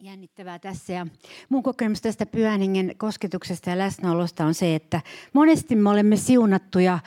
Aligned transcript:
jännittävää 0.00 0.58
tässä. 0.58 0.92
Ja 0.92 1.06
mun 1.48 1.62
kokemus 1.62 2.00
tästä 2.00 2.26
pyhän 2.26 2.60
kosketuksesta 2.96 3.70
ja 3.70 3.78
läsnäolosta 3.78 4.44
on 4.44 4.54
se, 4.54 4.74
että 4.74 5.00
monesti 5.32 5.76
me 5.76 5.90
olemme 5.90 6.16
siunattuja 6.16 6.98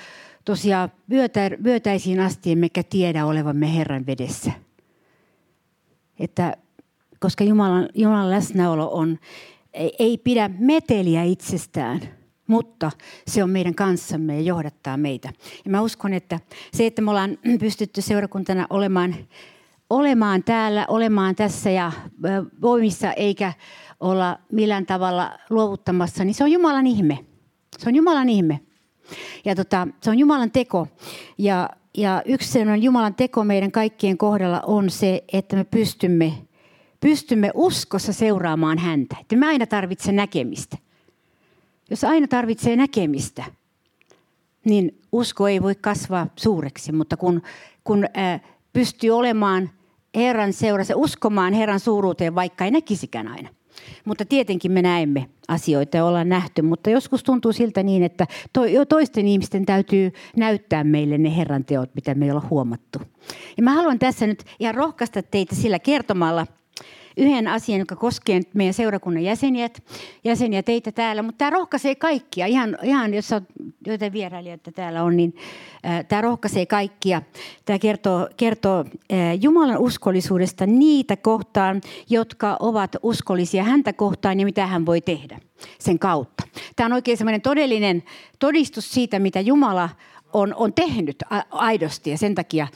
tosiaan 0.45 0.91
vyötä, 1.09 1.51
vyötäisiin 1.63 2.19
asti, 2.19 2.51
emmekä 2.51 2.83
tiedä 2.83 3.25
olevamme 3.25 3.75
Herran 3.75 4.05
vedessä. 4.05 4.51
Että, 6.19 6.57
koska 7.19 7.43
Jumalan, 7.43 7.89
Jumalan 7.93 8.31
läsnäolo 8.31 8.93
on, 8.93 9.19
ei, 9.73 9.95
ei 9.99 10.17
pidä 10.17 10.49
meteliä 10.59 11.23
itsestään, 11.23 12.01
mutta 12.47 12.91
se 13.27 13.43
on 13.43 13.49
meidän 13.49 13.75
kanssamme 13.75 14.35
ja 14.35 14.41
johdattaa 14.41 14.97
meitä. 14.97 15.33
Ja 15.65 15.71
mä 15.71 15.81
uskon, 15.81 16.13
että 16.13 16.39
se, 16.73 16.85
että 16.85 17.01
me 17.01 17.11
ollaan 17.11 17.37
pystytty 17.59 18.01
seurakuntana 18.01 18.67
olemaan 18.69 19.15
olemaan 19.93 20.43
täällä, 20.43 20.85
olemaan 20.87 21.35
tässä 21.35 21.69
ja 21.69 21.91
voimissa 22.61 23.13
eikä 23.13 23.53
olla 23.99 24.39
millään 24.51 24.85
tavalla 24.85 25.39
luovuttamassa, 25.49 26.23
niin 26.23 26.33
se 26.33 26.43
on 26.43 26.51
Jumalan 26.51 26.87
ihme. 26.87 27.25
Se 27.77 27.89
on 27.89 27.95
Jumalan 27.95 28.29
ihme. 28.29 28.59
Ja 29.45 29.55
tota, 29.55 29.87
se 30.01 30.09
on 30.09 30.19
Jumalan 30.19 30.51
teko. 30.51 30.87
Ja, 31.37 31.69
ja 31.97 32.21
yksi 32.25 32.51
sellainen 32.51 32.83
Jumalan 32.83 33.15
teko 33.15 33.43
meidän 33.43 33.71
kaikkien 33.71 34.17
kohdalla 34.17 34.61
on 34.67 34.89
se, 34.89 35.23
että 35.33 35.55
me 35.55 35.63
pystymme, 35.63 36.33
pystymme 36.99 37.51
uskossa 37.53 38.13
seuraamaan 38.13 38.77
häntä. 38.77 39.15
Että 39.21 39.35
me 39.35 39.47
aina 39.47 39.65
tarvitse 39.65 40.11
näkemistä. 40.11 40.77
Jos 41.89 42.03
aina 42.03 42.27
tarvitsee 42.27 42.75
näkemistä, 42.75 43.43
niin 44.65 45.01
usko 45.11 45.47
ei 45.47 45.61
voi 45.61 45.75
kasvaa 45.75 46.27
suureksi, 46.35 46.91
mutta 46.91 47.17
kun, 47.17 47.41
kun 47.83 48.05
pystyy 48.73 49.11
olemaan– 49.11 49.69
Herran 50.15 50.53
seurassa, 50.53 50.95
uskomaan 50.95 51.53
Herran 51.53 51.79
suuruuteen, 51.79 52.35
vaikka 52.35 52.65
ei 52.65 52.71
näkisikään 52.71 53.27
aina. 53.27 53.49
Mutta 54.05 54.25
tietenkin 54.25 54.71
me 54.71 54.81
näemme 54.81 55.29
asioita 55.47 55.97
ja 55.97 56.05
ollaan 56.05 56.29
nähty, 56.29 56.61
mutta 56.61 56.89
joskus 56.89 57.23
tuntuu 57.23 57.53
siltä 57.53 57.83
niin, 57.83 58.03
että 58.03 58.27
toisten 58.89 59.27
ihmisten 59.27 59.65
täytyy 59.65 60.11
näyttää 60.35 60.83
meille 60.83 61.17
ne 61.17 61.37
Herran 61.37 61.65
teot, 61.65 61.95
mitä 61.95 62.15
me 62.15 62.25
ei 62.25 62.31
olla 62.31 62.47
huomattu. 62.49 62.99
Ja 63.57 63.63
mä 63.63 63.73
haluan 63.73 63.99
tässä 63.99 64.27
nyt 64.27 64.43
ihan 64.59 64.75
rohkaista 64.75 65.23
teitä 65.23 65.55
sillä 65.55 65.79
kertomalla– 65.79 66.47
yhden 67.17 67.47
asian, 67.47 67.79
joka 67.79 67.95
koskee 67.95 68.41
meidän 68.53 68.73
seurakunnan 68.73 69.23
jäseniä, 69.23 69.69
jäseniä 70.23 70.63
teitä 70.63 70.91
täällä, 70.91 71.21
mutta 71.21 71.37
tämä 71.37 71.49
rohkaisee 71.49 71.95
kaikkia. 71.95 72.45
Ihan, 72.45 72.77
ihan 72.83 73.13
jos 73.13 73.31
on 73.31 73.47
joitain 73.87 74.13
vierailijoita 74.13 74.71
täällä 74.71 75.03
on, 75.03 75.17
niin 75.17 75.35
äh, 75.85 76.05
tämä 76.05 76.21
rohkaisee 76.21 76.65
kaikkia. 76.65 77.21
Tämä 77.65 77.79
kertoo, 77.79 78.27
kertoo 78.37 78.79
äh, 78.79 79.17
Jumalan 79.41 79.77
uskollisuudesta 79.77 80.65
niitä 80.65 81.17
kohtaan, 81.17 81.81
jotka 82.09 82.57
ovat 82.59 82.95
uskollisia 83.03 83.63
häntä 83.63 83.93
kohtaan 83.93 84.39
ja 84.39 84.45
mitä 84.45 84.67
hän 84.67 84.85
voi 84.85 85.01
tehdä 85.01 85.39
sen 85.79 85.99
kautta. 85.99 86.43
Tämä 86.75 86.85
on 86.85 86.93
oikein 86.93 87.17
semmoinen 87.17 87.41
todellinen 87.41 88.03
todistus 88.39 88.93
siitä, 88.93 89.19
mitä 89.19 89.39
Jumala 89.39 89.89
on, 90.33 90.53
on 90.55 90.73
tehnyt 90.73 91.23
aidosti 91.51 92.09
ja 92.09 92.17
sen 92.17 92.35
takia 92.35 92.67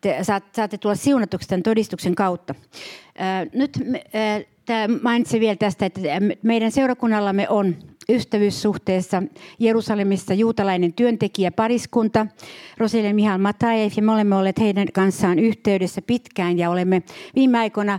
te 0.00 0.18
saatte 0.22 0.78
tulla 0.78 0.94
siunatuksi 0.94 1.48
tämän 1.48 1.62
todistuksen 1.62 2.14
kautta. 2.14 2.54
Nyt 3.52 3.78
mainitsin 5.02 5.40
vielä 5.40 5.56
tästä, 5.56 5.86
että 5.86 6.00
meidän 6.42 6.72
seurakunnallamme 6.72 7.48
on 7.48 7.76
ystävyyssuhteessa 8.08 9.22
Jerusalemissa 9.58 10.34
juutalainen 10.34 10.92
työntekijä 10.92 11.50
pariskunta, 11.50 12.26
Roselle 12.78 13.12
Mihal 13.12 13.38
Mataev, 13.38 13.90
ja 13.96 14.02
me 14.02 14.12
olemme 14.12 14.36
olleet 14.36 14.60
heidän 14.60 14.88
kanssaan 14.92 15.38
yhteydessä 15.38 16.02
pitkään 16.02 16.58
ja 16.58 16.70
olemme 16.70 17.02
viime 17.34 17.58
aikoina 17.58 17.98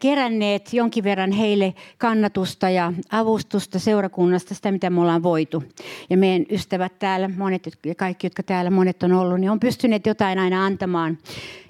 keränneet 0.00 0.72
jonkin 0.72 1.04
verran 1.04 1.32
heille 1.32 1.74
kannatusta 1.98 2.70
ja 2.70 2.92
avustusta 3.12 3.78
seurakunnasta, 3.78 4.54
sitä 4.54 4.72
mitä 4.72 4.90
me 4.90 5.00
ollaan 5.00 5.22
voitu. 5.22 5.64
Ja 6.10 6.16
meidän 6.16 6.46
ystävät 6.50 6.98
täällä, 6.98 7.30
monet 7.36 7.78
ja 7.86 7.94
kaikki, 7.94 8.26
jotka 8.26 8.42
täällä 8.42 8.70
monet 8.70 9.02
on 9.02 9.12
ollut, 9.12 9.40
niin 9.40 9.50
on 9.50 9.60
pystyneet 9.60 10.06
jotain 10.06 10.38
aina 10.38 10.64
antamaan 10.64 11.18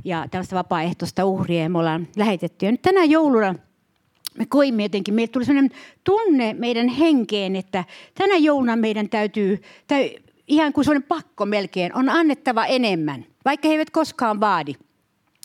ja 0.04 0.26
tällaista 0.30 0.56
vapaaehtoista 0.56 1.24
uhria 1.24 1.68
me 1.68 1.78
ollaan 1.78 2.08
lähetetty. 2.16 2.66
Ja 2.66 2.72
nyt 2.72 2.82
tänä 2.82 3.04
jouluna 3.04 3.54
me 4.36 4.46
koimme 4.46 4.82
jotenkin, 4.82 5.14
meille 5.14 5.32
tuli 5.32 5.44
sellainen 5.44 5.70
tunne 6.04 6.54
meidän 6.58 6.88
henkeen, 6.88 7.56
että 7.56 7.84
tänä 8.14 8.36
jouluna 8.36 8.76
meidän 8.76 9.08
täytyy, 9.08 9.62
täy, 9.86 10.08
ihan 10.48 10.72
kuin 10.72 10.84
sellainen 10.84 11.08
pakko 11.08 11.46
melkein, 11.46 11.94
on 11.94 12.08
annettava 12.08 12.66
enemmän, 12.66 13.26
vaikka 13.44 13.68
he 13.68 13.74
eivät 13.74 13.90
koskaan 13.90 14.40
vaadi 14.40 14.74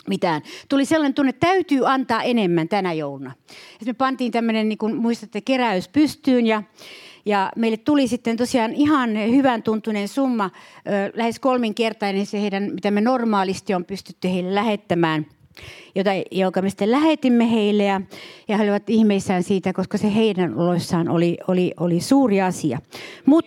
mitään. 0.07 0.41
Tuli 0.69 0.85
sellainen 0.85 1.13
tunne, 1.13 1.29
että 1.29 1.47
täytyy 1.47 1.87
antaa 1.87 2.23
enemmän 2.23 2.69
tänä 2.69 2.93
jouluna. 2.93 3.31
Ja 3.79 3.85
me 3.85 3.93
pantiin 3.93 4.31
tämmöinen, 4.31 4.69
niin 4.69 4.77
kuin 4.77 4.95
muistatte, 4.95 5.41
keräys 5.41 5.87
pystyyn 5.87 6.47
ja, 6.47 6.63
ja 7.25 7.51
meille 7.55 7.77
tuli 7.77 8.07
sitten 8.07 8.37
tosiaan 8.37 8.73
ihan 8.73 9.09
hyvän 9.31 9.63
tuntunen 9.63 10.07
summa, 10.07 10.49
lähes 11.13 11.39
kolminkertainen 11.39 12.25
se 12.25 12.41
heidän, 12.41 12.63
mitä 12.73 12.91
me 12.91 13.01
normaalisti 13.01 13.73
on 13.73 13.85
pystytty 13.85 14.29
heille 14.29 14.55
lähettämään– 14.55 15.25
jota, 15.95 16.09
jonka 16.31 16.61
me 16.61 16.69
sitten 16.69 16.91
lähetimme 16.91 17.51
heille 17.51 17.83
ja, 17.83 18.01
ja 18.47 18.57
he 18.57 18.63
olivat 18.63 18.89
ihmeissään 18.89 19.43
siitä, 19.43 19.73
koska 19.73 19.97
se 19.97 20.15
heidän 20.15 20.57
oloissaan 20.57 21.09
oli, 21.09 21.37
oli, 21.47 21.73
oli 21.79 22.01
suuri 22.01 22.41
asia. 22.41 22.79
Mut, 23.25 23.45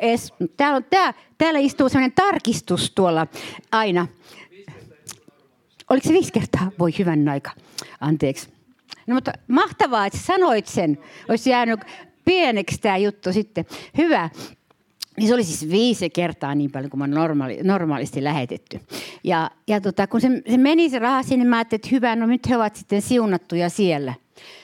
es, 0.00 0.32
täällä, 0.56 0.76
on, 0.76 0.84
tää, 0.90 1.14
täällä 1.38 1.60
istuu 1.60 1.88
sellainen 1.88 2.12
tarkistus 2.16 2.92
tuolla 2.94 3.26
aina. 3.72 4.06
Oliko 5.90 6.08
se 6.08 6.14
viisi 6.14 6.32
kertaa? 6.32 6.70
Voi 6.78 6.90
hyvän 6.98 7.28
aika. 7.28 7.50
Anteeksi. 8.00 8.48
No 9.06 9.14
mutta 9.14 9.32
mahtavaa, 9.48 10.06
että 10.06 10.18
sanoit 10.18 10.66
sen. 10.66 10.98
Olisi 11.28 11.50
jäänyt 11.50 11.80
pieneksi 12.24 12.80
tämä 12.80 12.96
juttu 12.96 13.32
sitten. 13.32 13.66
Hyvä. 13.98 14.30
Niin 15.18 15.28
se 15.28 15.34
oli 15.34 15.44
siis 15.44 15.70
viisi 15.70 16.10
kertaa 16.10 16.54
niin 16.54 16.70
paljon 16.70 16.90
kuin 16.90 16.98
mä 16.98 17.06
normaali, 17.06 17.58
normaalisti 17.62 18.24
lähetetty. 18.24 18.80
Ja, 19.24 19.50
ja 19.66 19.80
tota, 19.80 20.06
kun 20.06 20.20
se, 20.20 20.42
se 20.50 20.56
meni 20.56 20.90
se 20.90 20.98
raha 20.98 21.22
sinne, 21.22 21.44
mä 21.44 21.56
ajattelin, 21.56 21.78
että 21.80 21.88
hyvä, 21.90 22.16
no 22.16 22.26
nyt 22.26 22.48
he 22.48 22.56
ovat 22.56 22.76
sitten 22.76 23.02
siunattuja 23.02 23.68
siellä. 23.68 24.14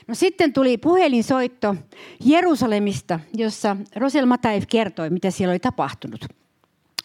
No 0.06 0.15
sitten 0.15 0.53
tuli 0.53 0.78
puhelinsoitto 0.78 1.76
Jerusalemista, 2.25 3.20
jossa 3.34 3.76
Rosel 3.97 4.26
Mataev 4.26 4.62
kertoi, 4.69 5.10
mitä 5.10 5.31
siellä 5.31 5.53
oli 5.53 5.59
tapahtunut. 5.59 6.25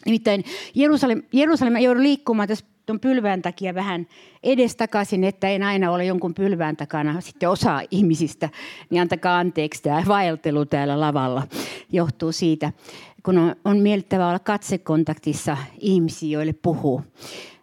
Nimittäin 0.05 0.43
Jerusalem, 0.75 1.23
Jerusalem 1.33 1.77
joudun 1.77 2.03
liikkumaan 2.03 2.47
tässä 2.47 2.65
tuon 2.85 2.99
pylvään 2.99 3.41
takia 3.41 3.75
vähän 3.75 4.07
edestakaisin, 4.43 5.23
että 5.23 5.49
en 5.49 5.63
aina 5.63 5.91
ole 5.91 6.05
jonkun 6.05 6.33
pylvään 6.33 6.77
takana 6.77 7.21
sitten 7.21 7.49
osa 7.49 7.81
ihmisistä, 7.91 8.49
niin 8.89 9.01
antakaa 9.01 9.39
anteeksi 9.39 9.83
tämä 9.83 10.03
vaeltelu 10.07 10.65
täällä 10.65 10.99
lavalla 10.99 11.47
johtuu 11.91 12.31
siitä 12.31 12.71
kun 13.23 13.37
on, 13.37 13.55
on 13.65 13.77
miellyttävää 13.77 14.27
olla 14.29 14.39
katsekontaktissa 14.39 15.57
ihmisiä, 15.79 16.29
joille 16.29 16.53
puhuu. 16.53 17.01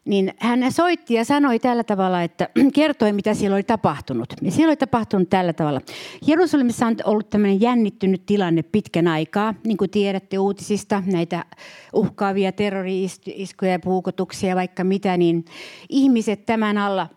Niin 0.07 0.35
hän 0.39 0.73
soitti 0.73 1.15
ja 1.15 1.25
sanoi 1.25 1.59
tällä 1.59 1.85
tavalla, 1.85 2.23
että 2.23 2.49
kertoi 2.75 3.13
mitä 3.13 3.35
siellä 3.35 3.55
oli 3.55 3.63
tapahtunut. 3.63 4.35
Ja 4.43 4.51
siellä 4.51 4.71
oli 4.71 4.77
tapahtunut 4.77 5.31
tällä 5.31 5.53
tavalla. 5.53 5.81
Jerusalemissa 6.27 6.87
on 6.87 6.97
ollut 7.05 7.31
tämmöinen 7.31 7.61
jännittynyt 7.61 8.27
tilanne 8.27 8.63
pitkän 8.63 9.09
aikaa. 9.09 9.55
Niin 9.65 9.77
kuin 9.77 9.91
tiedätte 9.91 10.39
uutisista, 10.39 11.03
näitä 11.07 11.45
uhkaavia 11.93 12.53
terrori-iskuja 12.53 13.73
ja 13.73 13.79
puukotuksia 13.79 14.57
vaikka 14.57 14.85
mitä, 14.85 15.17
niin 15.17 15.45
ihmiset 15.89 16.47
tämän 16.47 16.79
alla 16.79 17.09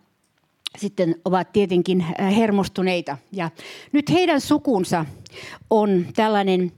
sitten 0.78 1.16
ovat 1.26 1.52
tietenkin 1.52 2.02
äh, 2.02 2.36
hermostuneita. 2.38 3.18
Ja 3.32 3.50
nyt 3.92 4.10
heidän 4.10 4.42
sukunsa 4.42 5.06
on 5.70 6.06
tällainen 6.16 6.72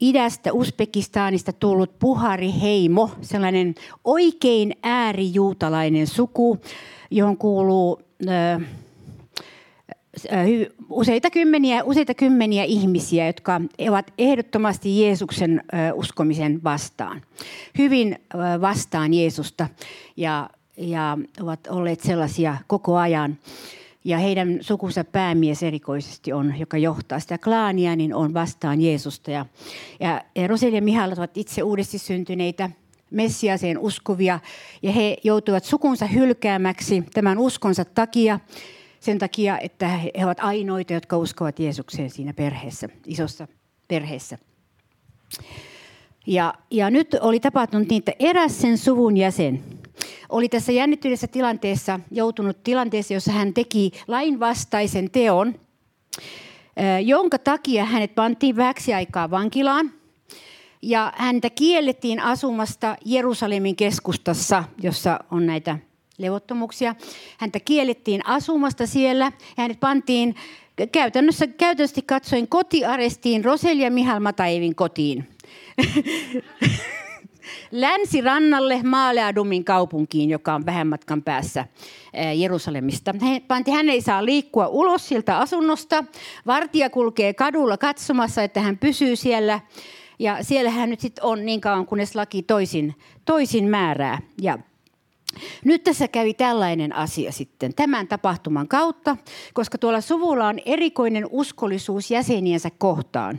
idästä 0.00 0.52
Uzbekistanista 0.52 1.52
tullut 1.52 1.98
Puhari 1.98 2.52
Heimo, 2.62 3.10
sellainen 3.20 3.74
oikein 4.04 4.72
äärijuutalainen 4.82 6.06
suku, 6.06 6.58
johon 7.10 7.36
kuuluu 7.36 8.02
useita 10.90 11.30
kymmeniä, 11.30 11.84
useita 11.84 12.14
kymmeniä 12.14 12.64
ihmisiä, 12.64 13.26
jotka 13.26 13.60
ovat 13.90 14.12
ehdottomasti 14.18 15.02
Jeesuksen 15.02 15.62
uskomisen 15.94 16.64
vastaan. 16.64 17.22
Hyvin 17.78 18.18
vastaan 18.60 19.14
Jeesusta 19.14 19.68
ja, 20.16 20.50
ja 20.76 21.18
ovat 21.40 21.66
olleet 21.66 22.00
sellaisia 22.00 22.56
koko 22.66 22.96
ajan 22.96 23.38
ja 24.04 24.18
heidän 24.18 24.58
sukunsa 24.60 25.04
päämies 25.04 25.62
erikoisesti 25.62 26.32
on, 26.32 26.54
joka 26.58 26.78
johtaa 26.78 27.20
sitä 27.20 27.38
klaania, 27.38 27.96
niin 27.96 28.14
on 28.14 28.34
vastaan 28.34 28.80
Jeesusta. 28.80 29.30
Ja, 29.30 29.46
ja, 30.00 30.46
Roseli 30.46 30.74
ja 30.74 30.82
Mihal 30.82 31.12
ovat 31.12 31.36
itse 31.36 31.62
uudesti 31.62 31.98
syntyneitä 31.98 32.70
Messiaseen 33.10 33.78
uskovia, 33.78 34.40
ja 34.82 34.92
he 34.92 35.16
joutuvat 35.24 35.64
sukunsa 35.64 36.06
hylkäämäksi 36.06 37.04
tämän 37.14 37.38
uskonsa 37.38 37.84
takia, 37.84 38.40
sen 39.00 39.18
takia, 39.18 39.58
että 39.58 39.88
he 39.88 40.24
ovat 40.24 40.40
ainoita, 40.40 40.92
jotka 40.92 41.16
uskovat 41.16 41.58
Jeesukseen 41.58 42.10
siinä 42.10 42.32
perheessä, 42.32 42.88
isossa 43.06 43.48
perheessä. 43.88 44.38
Ja, 46.26 46.54
ja 46.70 46.90
nyt 46.90 47.16
oli 47.20 47.40
tapahtunut 47.40 47.88
niin, 47.88 47.98
että 47.98 48.12
eräs 48.18 48.60
sen 48.60 48.78
suvun 48.78 49.16
jäsen 49.16 49.62
oli 50.32 50.48
tässä 50.48 50.72
jännittyneessä 50.72 51.26
tilanteessa 51.26 52.00
joutunut 52.10 52.62
tilanteessa, 52.62 53.14
jossa 53.14 53.32
hän 53.32 53.54
teki 53.54 53.90
lainvastaisen 54.08 55.10
teon, 55.10 55.54
jonka 57.04 57.38
takia 57.38 57.84
hänet 57.84 58.14
pantiin 58.14 58.56
vähäksi 58.56 58.94
aikaa 58.94 59.30
vankilaan. 59.30 59.92
Ja 60.82 61.12
häntä 61.16 61.50
kiellettiin 61.50 62.20
asumasta 62.20 62.96
Jerusalemin 63.04 63.76
keskustassa, 63.76 64.64
jossa 64.82 65.20
on 65.30 65.46
näitä 65.46 65.78
levottomuuksia. 66.18 66.94
Häntä 67.38 67.60
kiellettiin 67.60 68.26
asumasta 68.26 68.86
siellä 68.86 69.24
ja 69.24 69.62
hänet 69.62 69.80
pantiin 69.80 70.34
käytännössä 70.92 71.46
käytännössä 71.46 72.00
katsoen 72.06 72.48
kotiarestiin 72.48 73.44
Roselia 73.44 73.90
Mihal 73.90 74.20
Mataevin 74.20 74.74
kotiin. 74.74 75.28
Länsirannalle 77.72 78.82
Maaleadumin 78.82 79.64
kaupunkiin, 79.64 80.30
joka 80.30 80.54
on 80.54 80.66
vähän 80.66 80.86
matkan 80.86 81.22
päässä 81.22 81.64
Jerusalemista. 82.36 83.14
Hän 83.72 83.88
ei 83.88 84.00
saa 84.00 84.24
liikkua 84.24 84.68
ulos 84.68 85.08
siltä 85.08 85.38
asunnosta. 85.38 86.04
Vartija 86.46 86.90
kulkee 86.90 87.34
kadulla 87.34 87.76
katsomassa, 87.76 88.42
että 88.42 88.60
hän 88.60 88.78
pysyy 88.78 89.16
siellä. 89.16 89.60
Ja 90.18 90.44
siellä 90.44 90.70
hän 90.70 90.90
nyt 90.90 91.00
sitten 91.00 91.24
on 91.24 91.46
niin 91.46 91.60
kauan, 91.60 91.86
kunnes 91.86 92.14
laki 92.14 92.42
toisin, 92.42 92.94
toisin 93.24 93.68
määrää. 93.68 94.18
Ja 94.42 94.58
nyt 95.64 95.84
tässä 95.84 96.08
kävi 96.08 96.34
tällainen 96.34 96.96
asia 96.96 97.32
sitten 97.32 97.74
tämän 97.74 98.08
tapahtuman 98.08 98.68
kautta, 98.68 99.16
koska 99.54 99.78
tuolla 99.78 100.00
suvulla 100.00 100.48
on 100.48 100.58
erikoinen 100.66 101.26
uskollisuus 101.30 102.10
jäseniensä 102.10 102.70
kohtaan. 102.78 103.38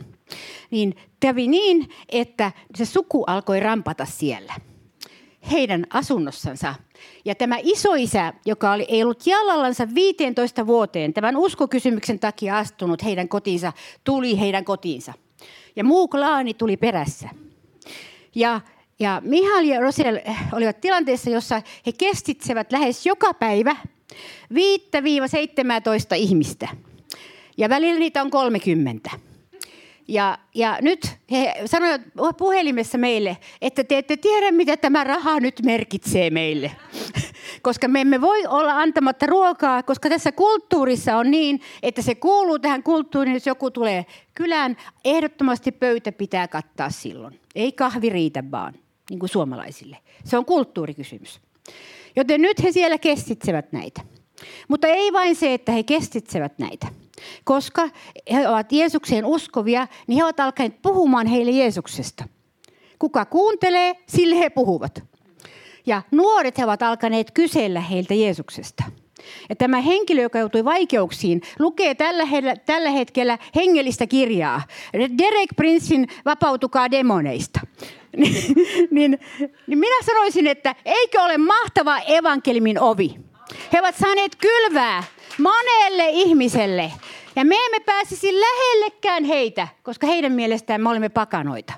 Niin 0.70 0.94
kävi 1.20 1.48
niin, 1.48 1.88
että 2.08 2.52
se 2.76 2.84
suku 2.84 3.24
alkoi 3.24 3.60
rampata 3.60 4.04
siellä 4.04 4.54
heidän 5.52 5.86
asunnossansa. 5.90 6.74
Ja 7.24 7.34
tämä 7.34 7.56
isoisä, 7.62 8.32
joka 8.46 8.72
oli, 8.72 8.86
ei 8.88 9.02
ollut 9.02 9.26
jalallansa 9.26 9.88
15 9.94 10.66
vuoteen, 10.66 11.14
tämän 11.14 11.36
uskokysymyksen 11.36 12.18
takia 12.18 12.58
astunut 12.58 13.04
heidän 13.04 13.28
kotiinsa, 13.28 13.72
tuli 14.04 14.40
heidän 14.40 14.64
kotiinsa. 14.64 15.12
Ja 15.76 15.84
muu 15.84 16.08
klaani 16.08 16.54
tuli 16.54 16.76
perässä. 16.76 17.28
Ja 18.34 18.60
ja 18.98 19.22
Mihal 19.24 19.64
ja 19.64 19.80
Rosel 19.80 20.20
olivat 20.52 20.80
tilanteessa, 20.80 21.30
jossa 21.30 21.62
he 21.86 21.92
kestitsevät 21.92 22.72
lähes 22.72 23.06
joka 23.06 23.34
päivä 23.34 23.76
5-17 24.52 24.56
ihmistä. 26.16 26.68
Ja 27.56 27.68
välillä 27.68 27.98
niitä 27.98 28.22
on 28.22 28.30
30. 28.30 29.10
Ja, 30.08 30.38
ja 30.54 30.78
nyt 30.80 31.16
he 31.30 31.54
sanoivat 31.66 32.02
puhelimessa 32.38 32.98
meille, 32.98 33.36
että 33.62 33.84
te 33.84 33.98
ette 33.98 34.16
tiedä, 34.16 34.52
mitä 34.52 34.76
tämä 34.76 35.04
raha 35.04 35.40
nyt 35.40 35.60
merkitsee 35.64 36.30
meille. 36.30 36.70
koska 37.62 37.88
me 37.88 38.00
emme 38.00 38.20
voi 38.20 38.46
olla 38.46 38.80
antamatta 38.80 39.26
ruokaa, 39.26 39.82
koska 39.82 40.08
tässä 40.08 40.32
kulttuurissa 40.32 41.16
on 41.16 41.30
niin, 41.30 41.60
että 41.82 42.02
se 42.02 42.14
kuuluu 42.14 42.58
tähän 42.58 42.82
kulttuuriin, 42.82 43.34
jos 43.34 43.46
joku 43.46 43.70
tulee 43.70 44.06
kylään, 44.34 44.76
ehdottomasti 45.04 45.72
pöytä 45.72 46.12
pitää 46.12 46.48
kattaa 46.48 46.90
silloin. 46.90 47.40
Ei 47.54 47.72
kahvi 47.72 48.08
riitä 48.08 48.44
vaan 48.50 48.74
niin 49.10 49.18
kuin 49.18 49.30
suomalaisille. 49.30 49.98
Se 50.24 50.38
on 50.38 50.44
kulttuurikysymys. 50.44 51.40
Joten 52.16 52.42
nyt 52.42 52.62
he 52.62 52.72
siellä 52.72 52.98
kestitsevät 52.98 53.72
näitä. 53.72 54.00
Mutta 54.68 54.86
ei 54.86 55.12
vain 55.12 55.36
se, 55.36 55.54
että 55.54 55.72
he 55.72 55.82
kestitsevät 55.82 56.58
näitä. 56.58 56.86
Koska 57.44 57.88
he 58.32 58.48
ovat 58.48 58.72
Jeesukseen 58.72 59.24
uskovia, 59.24 59.88
niin 60.06 60.16
he 60.16 60.24
ovat 60.24 60.40
alkaneet 60.40 60.82
puhumaan 60.82 61.26
heille 61.26 61.50
Jeesuksesta. 61.50 62.24
Kuka 62.98 63.24
kuuntelee, 63.24 63.94
sille 64.08 64.38
he 64.38 64.50
puhuvat. 64.50 65.02
Ja 65.86 66.02
nuoret 66.10 66.58
he 66.58 66.64
ovat 66.64 66.82
alkaneet 66.82 67.30
kysellä 67.30 67.80
heiltä 67.80 68.14
Jeesuksesta. 68.14 68.84
Ja 69.48 69.56
tämä 69.56 69.80
henkilö, 69.80 70.22
joka 70.22 70.38
joutui 70.38 70.64
vaikeuksiin, 70.64 71.42
lukee 71.58 71.94
tällä, 71.94 72.24
he- 72.24 72.56
tällä 72.66 72.90
hetkellä 72.90 73.38
hengellistä 73.56 74.06
kirjaa. 74.06 74.62
Derek 74.94 75.50
Princein 75.56 76.08
Vapautukaa 76.24 76.90
demoneista. 76.90 77.60
niin, 78.16 79.18
niin, 79.66 79.78
minä 79.78 80.02
sanoisin, 80.04 80.46
että 80.46 80.74
eikö 80.84 81.22
ole 81.22 81.38
mahtava 81.38 81.98
evankelimin 81.98 82.80
ovi? 82.80 83.14
He 83.72 83.80
ovat 83.80 83.94
saaneet 83.96 84.36
kylvää 84.36 85.04
monelle 85.38 86.08
ihmiselle. 86.10 86.92
Ja 87.36 87.44
me 87.44 87.56
emme 87.66 87.80
pääsisi 87.80 88.40
lähellekään 88.40 89.24
heitä, 89.24 89.68
koska 89.82 90.06
heidän 90.06 90.32
mielestään 90.32 90.80
me 90.80 90.88
olemme 90.88 91.08
pakanoita. 91.08 91.72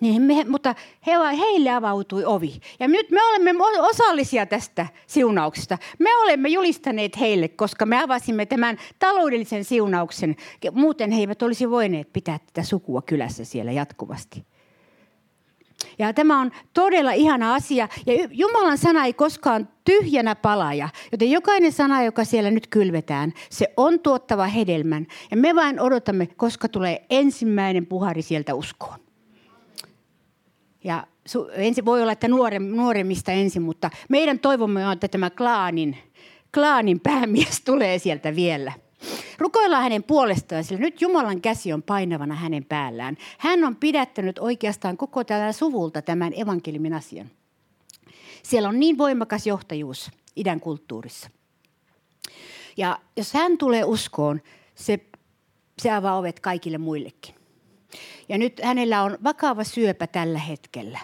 Niin 0.00 0.22
me, 0.22 0.44
mutta 0.44 0.74
he, 1.06 1.12
heille 1.38 1.70
avautui 1.70 2.24
ovi. 2.24 2.60
Ja 2.80 2.88
nyt 2.88 3.10
me 3.10 3.22
olemme 3.22 3.52
osallisia 3.80 4.46
tästä 4.46 4.86
siunauksesta. 5.06 5.78
Me 5.98 6.16
olemme 6.16 6.48
julistaneet 6.48 7.20
heille, 7.20 7.48
koska 7.48 7.86
me 7.86 8.02
avasimme 8.02 8.46
tämän 8.46 8.78
taloudellisen 8.98 9.64
siunauksen. 9.64 10.36
Muuten 10.72 11.10
he 11.10 11.20
eivät 11.20 11.42
olisi 11.42 11.70
voineet 11.70 12.12
pitää 12.12 12.38
tätä 12.38 12.62
sukua 12.62 13.02
kylässä 13.02 13.44
siellä 13.44 13.72
jatkuvasti. 13.72 14.44
Ja 15.98 16.12
tämä 16.12 16.40
on 16.40 16.50
todella 16.74 17.12
ihana 17.12 17.54
asia. 17.54 17.88
Ja 18.06 18.28
Jumalan 18.30 18.78
sana 18.78 19.04
ei 19.04 19.12
koskaan 19.12 19.68
tyhjänä 19.84 20.34
palaja. 20.34 20.88
Joten 21.12 21.30
jokainen 21.30 21.72
sana, 21.72 22.02
joka 22.02 22.24
siellä 22.24 22.50
nyt 22.50 22.66
kylvetään, 22.66 23.32
se 23.50 23.72
on 23.76 24.00
tuottava 24.00 24.46
hedelmän. 24.46 25.06
Ja 25.30 25.36
me 25.36 25.54
vain 25.54 25.80
odotamme, 25.80 26.26
koska 26.26 26.68
tulee 26.68 27.06
ensimmäinen 27.10 27.86
puhari 27.86 28.22
sieltä 28.22 28.54
uskoon. 28.54 28.98
Ja 30.84 31.06
ensin 31.52 31.84
voi 31.84 32.02
olla, 32.02 32.12
että 32.12 32.28
nuorem, 32.28 32.62
nuoremmista 32.62 33.32
ensin, 33.32 33.62
mutta 33.62 33.90
meidän 34.08 34.38
toivomme 34.38 34.86
on, 34.86 34.92
että 34.92 35.08
tämä 35.08 35.30
klaanin, 35.30 35.96
klaanin 36.54 37.00
päämies 37.00 37.60
tulee 37.66 37.98
sieltä 37.98 38.36
vielä. 38.36 38.72
Rukoillaan 39.38 39.82
hänen 39.82 40.02
puolestaan, 40.02 40.64
sillä 40.64 40.80
nyt 40.80 41.00
Jumalan 41.00 41.40
käsi 41.40 41.72
on 41.72 41.82
painavana 41.82 42.34
hänen 42.34 42.64
päällään. 42.64 43.16
Hän 43.38 43.64
on 43.64 43.76
pidättänyt 43.76 44.38
oikeastaan 44.38 44.96
koko 44.96 45.24
tällä 45.24 45.52
suvulta 45.52 46.02
tämän 46.02 46.32
evankelimin 46.36 46.94
asian. 46.94 47.30
Siellä 48.42 48.68
on 48.68 48.80
niin 48.80 48.98
voimakas 48.98 49.46
johtajuus 49.46 50.10
idän 50.36 50.60
kulttuurissa. 50.60 51.30
Ja 52.76 52.98
jos 53.16 53.32
hän 53.32 53.58
tulee 53.58 53.84
uskoon, 53.84 54.40
se, 54.74 55.00
se 55.82 55.90
avaa 55.90 56.18
ovet 56.18 56.40
kaikille 56.40 56.78
muillekin. 56.78 57.34
Ja 58.28 58.38
nyt 58.38 58.60
hänellä 58.62 59.02
on 59.02 59.18
vakava 59.24 59.64
syöpä 59.64 60.06
tällä 60.06 60.38
hetkellä. 60.38 60.98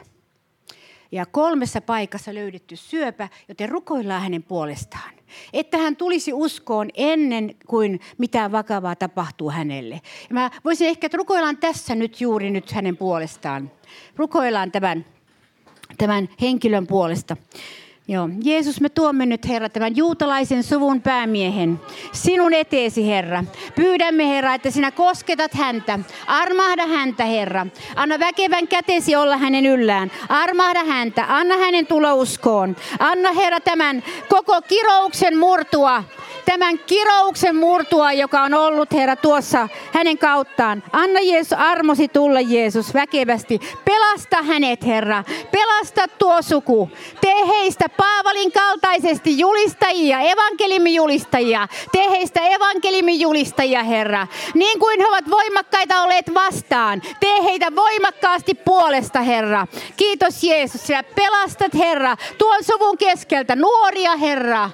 Ja 1.16 1.26
kolmessa 1.26 1.80
paikassa 1.80 2.34
löydetty 2.34 2.76
syöpä, 2.76 3.28
joten 3.48 3.68
rukoillaan 3.68 4.22
hänen 4.22 4.42
puolestaan. 4.42 5.10
Että 5.52 5.78
hän 5.78 5.96
tulisi 5.96 6.32
uskoon 6.32 6.88
ennen 6.94 7.54
kuin 7.66 8.00
mitään 8.18 8.52
vakavaa 8.52 8.96
tapahtuu 8.96 9.50
hänelle. 9.50 9.94
Ja 10.28 10.34
mä 10.34 10.50
voisin 10.64 10.88
ehkä, 10.88 11.06
että 11.06 11.16
rukoillaan 11.18 11.56
tässä 11.56 11.94
nyt 11.94 12.20
juuri 12.20 12.50
nyt 12.50 12.72
hänen 12.72 12.96
puolestaan. 12.96 13.70
Rukoillaan 14.16 14.72
tämän, 14.72 15.04
tämän 15.98 16.28
henkilön 16.40 16.86
puolesta. 16.86 17.36
Joo. 18.08 18.28
Jeesus, 18.44 18.80
me 18.80 18.88
tuomme 18.88 19.26
nyt, 19.26 19.48
Herra, 19.48 19.68
tämän 19.68 19.96
juutalaisen 19.96 20.62
suvun 20.62 21.02
päämiehen 21.02 21.80
sinun 22.12 22.54
eteesi, 22.54 23.06
Herra. 23.06 23.44
Pyydämme, 23.74 24.28
Herra, 24.28 24.54
että 24.54 24.70
sinä 24.70 24.90
kosketat 24.90 25.54
häntä. 25.54 25.98
Armahda 26.26 26.86
häntä, 26.86 27.24
Herra. 27.24 27.66
Anna 27.96 28.18
väkevän 28.18 28.68
kätesi 28.68 29.16
olla 29.16 29.36
hänen 29.36 29.66
yllään. 29.66 30.10
Armahda 30.28 30.84
häntä. 30.84 31.24
Anna 31.28 31.56
hänen 31.56 31.86
tulla 31.86 32.14
uskoon. 32.14 32.76
Anna, 32.98 33.32
Herra, 33.32 33.60
tämän 33.60 34.02
koko 34.28 34.62
kirouksen 34.62 35.38
murtua 35.38 36.04
tämän 36.46 36.78
kirouksen 36.78 37.56
murtua, 37.56 38.12
joka 38.12 38.42
on 38.42 38.54
ollut, 38.54 38.92
Herra, 38.92 39.16
tuossa 39.16 39.68
hänen 39.92 40.18
kauttaan. 40.18 40.82
Anna 40.92 41.20
Jeesus 41.20 41.52
armosi 41.52 42.08
tulla, 42.08 42.40
Jeesus, 42.40 42.94
väkevästi. 42.94 43.60
Pelasta 43.84 44.42
hänet, 44.42 44.86
Herra. 44.86 45.24
Pelasta 45.50 46.08
tuo 46.18 46.42
suku. 46.42 46.90
Tee 47.20 47.46
heistä 47.48 47.88
Paavalin 47.96 48.52
kaltaisesti 48.52 49.38
julistajia, 49.38 50.20
evankelimi 50.20 50.94
julistajia. 50.94 51.68
Tee 51.92 52.10
heistä 52.10 52.40
evankelimi 52.40 53.20
julistajia, 53.20 53.82
Herra. 53.82 54.26
Niin 54.54 54.78
kuin 54.78 55.00
he 55.00 55.06
ovat 55.08 55.30
voimakkaita 55.30 56.02
olleet 56.02 56.34
vastaan. 56.34 57.02
Tee 57.20 57.44
heitä 57.44 57.76
voimakkaasti 57.76 58.54
puolesta, 58.54 59.20
Herra. 59.20 59.66
Kiitos 59.96 60.42
Jeesus. 60.42 60.86
Sinä 60.86 61.02
pelastat, 61.02 61.74
Herra, 61.74 62.16
tuon 62.38 62.64
suvun 62.64 62.98
keskeltä 62.98 63.56
nuoria, 63.56 64.16
Herra 64.16 64.70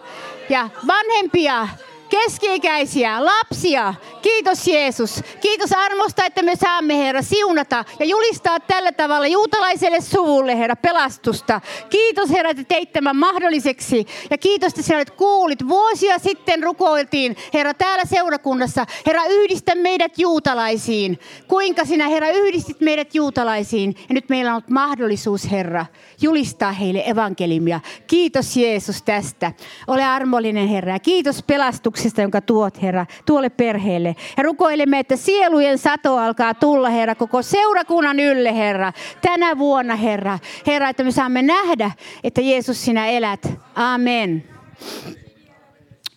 ja 0.49 0.71
vanhempia. 0.87 1.69
Keski-ikäisiä, 2.13 3.25
lapsia. 3.25 3.95
Kiitos 4.23 4.67
Jeesus. 4.67 5.23
Kiitos 5.41 5.73
armosta, 5.73 6.25
että 6.25 6.43
me 6.43 6.57
saamme 6.57 6.99
Herra 6.99 7.23
siunata 7.23 7.85
ja 7.99 8.07
julistaa 8.07 8.61
tällä 8.61 8.93
tavalla 8.93 9.27
juutalaiselle 9.27 10.01
suvulle 10.01 10.59
Herra 10.59 10.77
pelastusta. 10.77 11.61
Kiitos 11.91 12.31
Herra, 12.31 12.51
että 12.51 12.65
teit 12.65 12.93
tämän 12.93 13.17
mahdolliseksi. 13.17 14.07
Ja 14.31 14.39
kiitos, 14.39 14.69
että 14.69 14.83
sinä 14.83 14.97
olet 14.97 15.11
kuulit. 15.11 15.69
Vuosia 15.69 16.19
sitten 16.19 16.63
rukoiltiin 16.63 17.37
Herra 17.55 17.75
täällä 17.75 18.05
seurakunnassa. 18.05 18.87
Herra 19.07 19.25
yhdistä 19.25 19.75
meidät 19.75 20.19
juutalaisiin. 20.19 21.19
Kuinka 21.49 21.85
sinä 21.85 22.09
Herra 22.09 22.31
yhdistit 22.31 22.81
meidät 22.81 23.15
juutalaisiin. 23.15 23.95
Ja 24.09 24.15
nyt 24.15 24.29
meillä 24.29 24.51
on 24.51 24.55
ollut 24.55 24.71
mahdollisuus 24.71 25.51
Herra 25.51 25.87
julistaa 26.21 26.73
heille 26.73 27.03
evankelimia. 27.07 27.81
Kiitos 28.07 28.57
Jeesus 28.57 29.03
tästä. 29.03 29.53
Ole 29.87 30.05
armollinen 30.05 30.69
Herra. 30.69 30.99
Kiitos 30.99 31.43
pelastuksesta, 31.43 32.02
jonka 32.23 32.41
tuot 32.41 32.83
Herra 32.83 33.07
tuolle 33.27 33.51
perheelle. 33.51 34.17
Ja 34.37 34.43
rukoilemme, 34.43 34.99
että 34.99 35.17
sielujen 35.17 35.79
sato 35.79 36.17
alkaa 36.17 36.55
tulla 36.55 36.89
Herra 36.89 37.15
koko 37.15 37.43
seurakunnan 37.43 38.21
ylle 38.21 38.57
Herra. 38.57 38.93
Tänä 39.23 39.59
vuonna 39.59 39.97
Herra. 39.97 40.39
Herra, 40.67 40.89
että 40.89 41.05
me 41.05 41.11
saamme 41.11 41.43
nähdä, 41.43 41.91
että 42.25 42.41
Jeesus 42.41 42.85
sinä 42.85 43.07
elät. 43.07 43.49
Amen. 43.75 44.45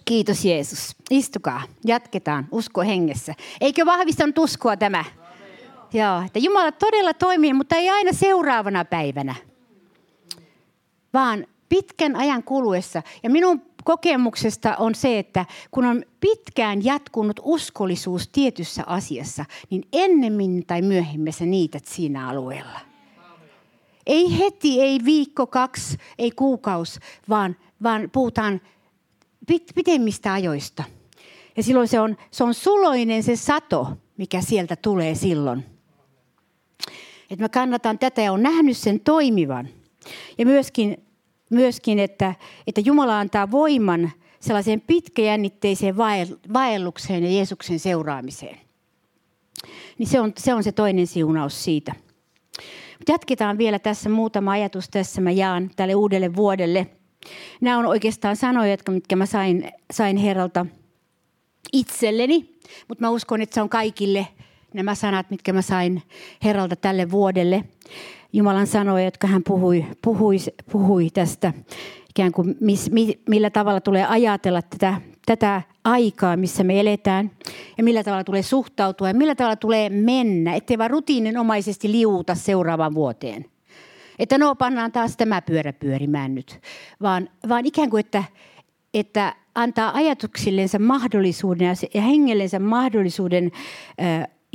Kiitos 0.06 0.46
Jeesus. 0.46 0.96
Istukaa. 1.10 1.62
Jatketaan 1.86 2.48
usko 2.52 2.82
hengessä. 2.82 3.34
Eikö 3.62 3.86
vahvistanut 3.86 4.38
uskoa 4.38 4.78
tämä? 4.78 5.06
Joo, 5.94 6.22
että 6.26 6.40
Jumala 6.40 6.72
todella 6.72 7.14
toimii, 7.14 7.54
mutta 7.54 7.76
ei 7.76 7.90
aina 7.90 8.14
seuraavana 8.14 8.86
päivänä, 8.86 9.36
vaan 11.14 11.48
pitkän 11.70 12.16
ajan 12.16 12.44
kuluessa. 12.44 13.02
Ja 13.24 13.30
minun 13.30 13.62
kokemuksesta 13.86 14.76
on 14.76 14.96
se, 14.96 15.20
että 15.20 15.46
kun 15.72 15.86
on 15.86 16.04
pitkään 16.20 16.86
jatkunut 16.86 17.40
uskollisuus 17.44 18.28
tietyssä 18.28 18.84
asiassa, 18.88 19.46
niin 19.70 19.84
ennemmin 19.94 20.66
tai 20.66 20.82
myöhemmin 20.82 21.34
sä 21.34 21.46
niität 21.46 21.86
siinä 21.86 22.30
alueella. 22.30 22.80
Ei 24.06 24.40
heti, 24.40 24.82
ei 24.82 25.00
viikko, 25.06 25.48
kaksi, 25.48 25.98
ei 26.18 26.32
kuukaus, 26.32 27.00
vaan, 27.30 27.56
vaan 27.84 28.10
puhutaan 28.12 28.62
pit, 29.48 29.64
pitemmistä 29.76 30.34
ajoista. 30.34 30.84
Ja 31.58 31.64
silloin 31.64 31.88
se 31.88 32.00
on, 32.00 32.18
se 32.32 32.44
on 32.44 32.54
suloinen 32.54 33.24
se 33.24 33.36
sato, 33.36 33.88
mikä 34.18 34.42
sieltä 34.42 34.76
tulee 34.76 35.16
silloin. 35.16 35.66
Että 37.30 37.44
mä 37.44 37.50
kannatan 37.50 38.00
tätä 38.00 38.22
ja 38.22 38.32
on 38.32 38.44
nähnyt 38.44 38.78
sen 38.78 39.00
toimivan. 39.00 39.70
Ja 40.38 40.46
myöskin, 40.46 41.05
myöskin 41.56 42.00
että, 42.00 42.36
että 42.68 42.82
Jumala 42.86 43.20
antaa 43.20 43.52
voiman 43.52 44.12
sellaiseen 44.40 44.82
pitkäjännitteiseen 44.82 45.98
vaellukseen 46.54 47.24
ja 47.24 47.32
Jeesuksen 47.32 47.80
seuraamiseen. 47.80 48.58
Niin 49.98 50.08
se 50.08 50.20
on, 50.20 50.34
se 50.38 50.54
on 50.54 50.64
se 50.64 50.72
toinen 50.72 51.08
siunaus 51.08 51.64
siitä. 51.64 51.96
Jatketaan 53.08 53.58
vielä 53.58 53.80
tässä 53.80 54.10
muutama 54.10 54.52
ajatus 54.52 54.90
tässä. 54.90 55.22
Mä 55.22 55.32
jaan 55.32 55.72
tälle 55.76 55.96
uudelle 55.96 56.36
vuodelle. 56.36 56.88
Nämä 57.62 57.78
on 57.78 57.86
oikeastaan 57.86 58.36
sanoja, 58.36 58.72
jotka, 58.72 58.92
mitkä 58.92 59.16
mä 59.16 59.26
sain, 59.26 59.72
sain 59.94 60.18
Herralta 60.18 60.66
itselleni. 61.74 62.56
Mutta 62.88 63.02
mä 63.02 63.10
uskon, 63.10 63.42
että 63.42 63.54
se 63.54 63.62
on 63.62 63.70
kaikille 63.70 64.28
nämä 64.74 64.96
sanat, 64.96 65.30
mitkä 65.30 65.54
mä 65.54 65.62
sain 65.62 66.02
Herralta 66.44 66.76
tälle 66.76 67.12
vuodelle. 67.12 67.64
Jumalan 68.36 68.68
sanoja, 68.68 69.06
jotka 69.06 69.28
hän 69.28 69.44
puhui, 69.44 69.86
puhui, 70.02 70.38
puhui 70.72 71.10
tästä, 71.10 71.54
ikään 72.10 72.32
kuin 72.32 72.56
mis, 72.60 72.92
mi, 72.92 73.20
millä 73.30 73.50
tavalla 73.50 73.82
tulee 73.82 74.06
ajatella 74.06 74.62
tätä, 74.62 75.02
tätä 75.26 75.62
aikaa, 75.84 76.38
missä 76.38 76.64
me 76.64 76.80
eletään, 76.80 77.32
ja 77.78 77.84
millä 77.84 78.04
tavalla 78.04 78.24
tulee 78.24 78.42
suhtautua, 78.42 79.08
ja 79.08 79.14
millä 79.14 79.36
tavalla 79.36 79.56
tulee 79.56 79.90
mennä, 79.90 80.54
ettei 80.54 80.78
vaan 80.78 80.90
rutiininomaisesti 80.90 81.92
liuuta 81.92 82.36
seuraavaan 82.36 82.96
vuoteen. 82.96 83.46
Että 84.20 84.38
no, 84.38 84.56
pannaan 84.56 84.92
taas 84.92 85.18
tämä 85.18 85.42
pyörä 85.42 85.74
pyörimään 85.74 86.36
nyt, 86.36 86.60
vaan, 87.02 87.30
vaan 87.50 87.66
ikään 87.66 87.90
kuin, 87.90 88.00
että, 88.00 88.24
että 88.94 89.36
antaa 89.56 89.94
ajatuksillensa 89.94 90.80
mahdollisuuden 90.80 91.76
ja 91.94 92.02
hengellensä 92.02 92.60
mahdollisuuden 92.60 93.52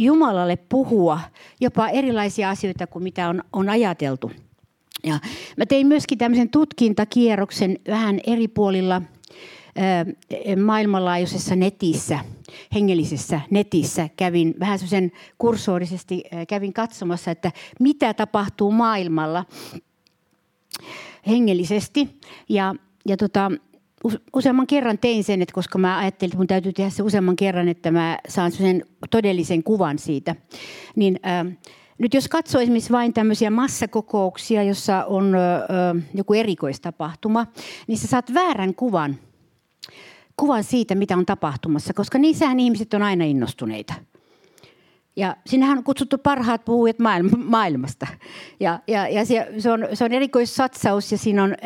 Jumalalle 0.01 0.57
puhua 0.57 1.21
jopa 1.61 1.89
erilaisia 1.89 2.51
asioita 2.51 2.87
kuin 2.87 3.03
mitä 3.03 3.29
on, 3.29 3.43
on 3.53 3.69
ajateltu. 3.69 4.33
Ja 5.05 5.19
mä 5.57 5.67
tein 5.67 5.87
myöskin 5.87 6.19
tämmöisen 6.19 6.51
tutkintakierroksen 6.51 7.79
vähän 7.89 8.21
eri 8.27 8.49
puolilla 8.49 9.03
maailmanlaajuisessa 10.65 11.57
netissä, 11.57 12.19
hengellisessä 12.75 13.41
netissä. 13.51 14.09
Kävin 14.17 14.55
vähän 14.61 14.79
sen 14.79 15.13
kursorisesti 15.39 16.25
kävin 16.49 16.73
katsomassa, 16.73 17.31
että 17.31 17.53
mitä 17.81 18.15
tapahtuu 18.15 18.73
maailmalla 18.73 19.45
hengellisesti. 21.27 22.21
Ja, 22.49 22.75
ja 23.09 23.17
tota, 23.17 23.51
useamman 24.33 24.67
kerran 24.67 24.99
tein 24.99 25.25
sen, 25.25 25.43
että 25.43 25.55
koska 25.55 25.79
mä 25.79 25.99
ajattelin, 25.99 26.29
että 26.31 26.37
mun 26.37 26.47
täytyy 26.47 26.73
tehdä 26.73 26.91
se 26.91 27.03
useamman 27.03 27.37
kerran, 27.37 27.69
että 27.69 27.91
mä 27.91 28.19
saan 28.29 28.53
sen 28.53 28.85
todellisen 29.11 29.63
kuvan 29.63 29.99
siitä. 29.99 30.37
Niin 30.97 31.21
äh, 31.27 31.57
nyt 31.99 32.15
jos 32.15 32.29
katsoo 32.29 32.61
esimerkiksi 32.61 32.93
vain 32.93 33.13
tämmöisiä 33.13 33.51
massakokouksia, 33.51 34.63
jossa 34.63 35.05
on 35.05 35.35
äh, 35.35 36.05
joku 36.15 36.35
erikoistapahtuma, 36.35 37.47
niin 37.87 37.99
sä 37.99 38.07
saat 38.07 38.35
väärän 38.35 38.75
kuvan, 38.75 39.17
kuvan 40.37 40.65
siitä, 40.65 40.95
mitä 40.95 41.17
on 41.17 41.27
tapahtumassa, 41.27 41.95
koska 41.95 42.19
niissähän 42.19 42.61
ihmiset 42.61 42.95
on 42.95 43.03
aina 43.03 43.25
innostuneita– 43.25 43.95
ja 45.21 45.37
sinnehän 45.47 45.79
on 45.79 45.85
kutsuttu 45.85 46.19
parhaat 46.19 46.65
puhujat 46.65 46.97
maailmasta. 47.37 48.07
Ja, 48.61 48.81
ja, 48.87 49.09
ja 49.09 49.25
se, 49.25 49.49
se, 49.59 49.73
on, 49.73 49.89
se 49.95 50.05
on 50.05 50.13
erikoissatsaus 50.13 51.13
ja 51.13 51.19
siinä 51.19 51.45
on 51.45 51.53
ä, 51.53 51.57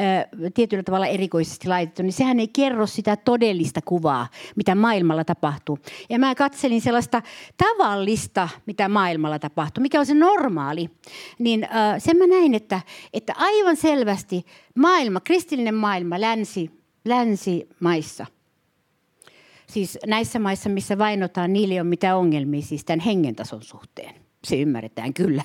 tietyllä 0.55 0.83
tavalla 0.83 1.07
erikoisesti 1.07 1.69
laitettu. 1.69 2.03
Niin 2.03 2.13
sehän 2.13 2.41
ei 2.41 2.49
kerro 2.49 2.87
sitä 2.87 3.17
todellista 3.17 3.81
kuvaa, 3.85 4.29
mitä 4.57 4.75
maailmalla 4.75 5.25
tapahtuu. 5.25 5.79
Ja 6.11 6.19
mä 6.19 6.35
katselin 6.35 6.81
sellaista 6.81 7.23
tavallista, 7.57 8.49
mitä 8.67 8.89
maailmalla 8.89 9.39
tapahtuu, 9.39 9.83
mikä 9.83 10.01
on 10.01 10.07
se 10.07 10.15
normaali. 10.15 10.91
Niin 11.39 11.65
ä, 11.65 11.99
sen 11.99 12.17
mä 12.17 12.27
näin, 12.27 12.55
että, 12.55 12.81
että 13.13 13.35
aivan 13.37 13.77
selvästi 13.77 14.47
maailma, 14.75 15.21
kristillinen 15.21 15.75
maailma 15.75 16.21
länsi, 16.21 16.71
länsimaissa– 17.05 18.27
Siis 19.75 19.99
näissä 20.07 20.39
maissa, 20.39 20.69
missä 20.69 20.99
vainotaan, 20.99 21.53
niille 21.53 21.75
ei 21.75 21.81
ole 21.81 21.89
mitään 21.89 22.17
ongelmia 22.17 22.63
siis 22.63 22.85
tämän 22.85 23.01
hengentason 23.01 23.63
suhteen. 23.63 24.15
Se 24.45 24.57
ymmärretään 24.57 25.15
kyllä. 25.15 25.43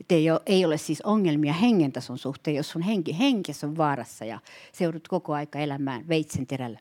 Että 0.00 0.14
ei 0.14 0.30
ole, 0.30 0.40
ei 0.46 0.64
ole 0.64 0.78
siis 0.78 1.00
ongelmia 1.00 1.52
hengentason 1.52 2.18
suhteen, 2.18 2.56
jos 2.56 2.70
sun 2.70 2.82
henki, 2.82 3.18
henkes 3.18 3.64
on 3.64 3.76
vaarassa 3.76 4.24
ja 4.24 4.38
seudut 4.72 5.08
koko 5.08 5.34
aika 5.34 5.58
elämään 5.58 6.08
veitsen 6.08 6.46
terällä. 6.46 6.78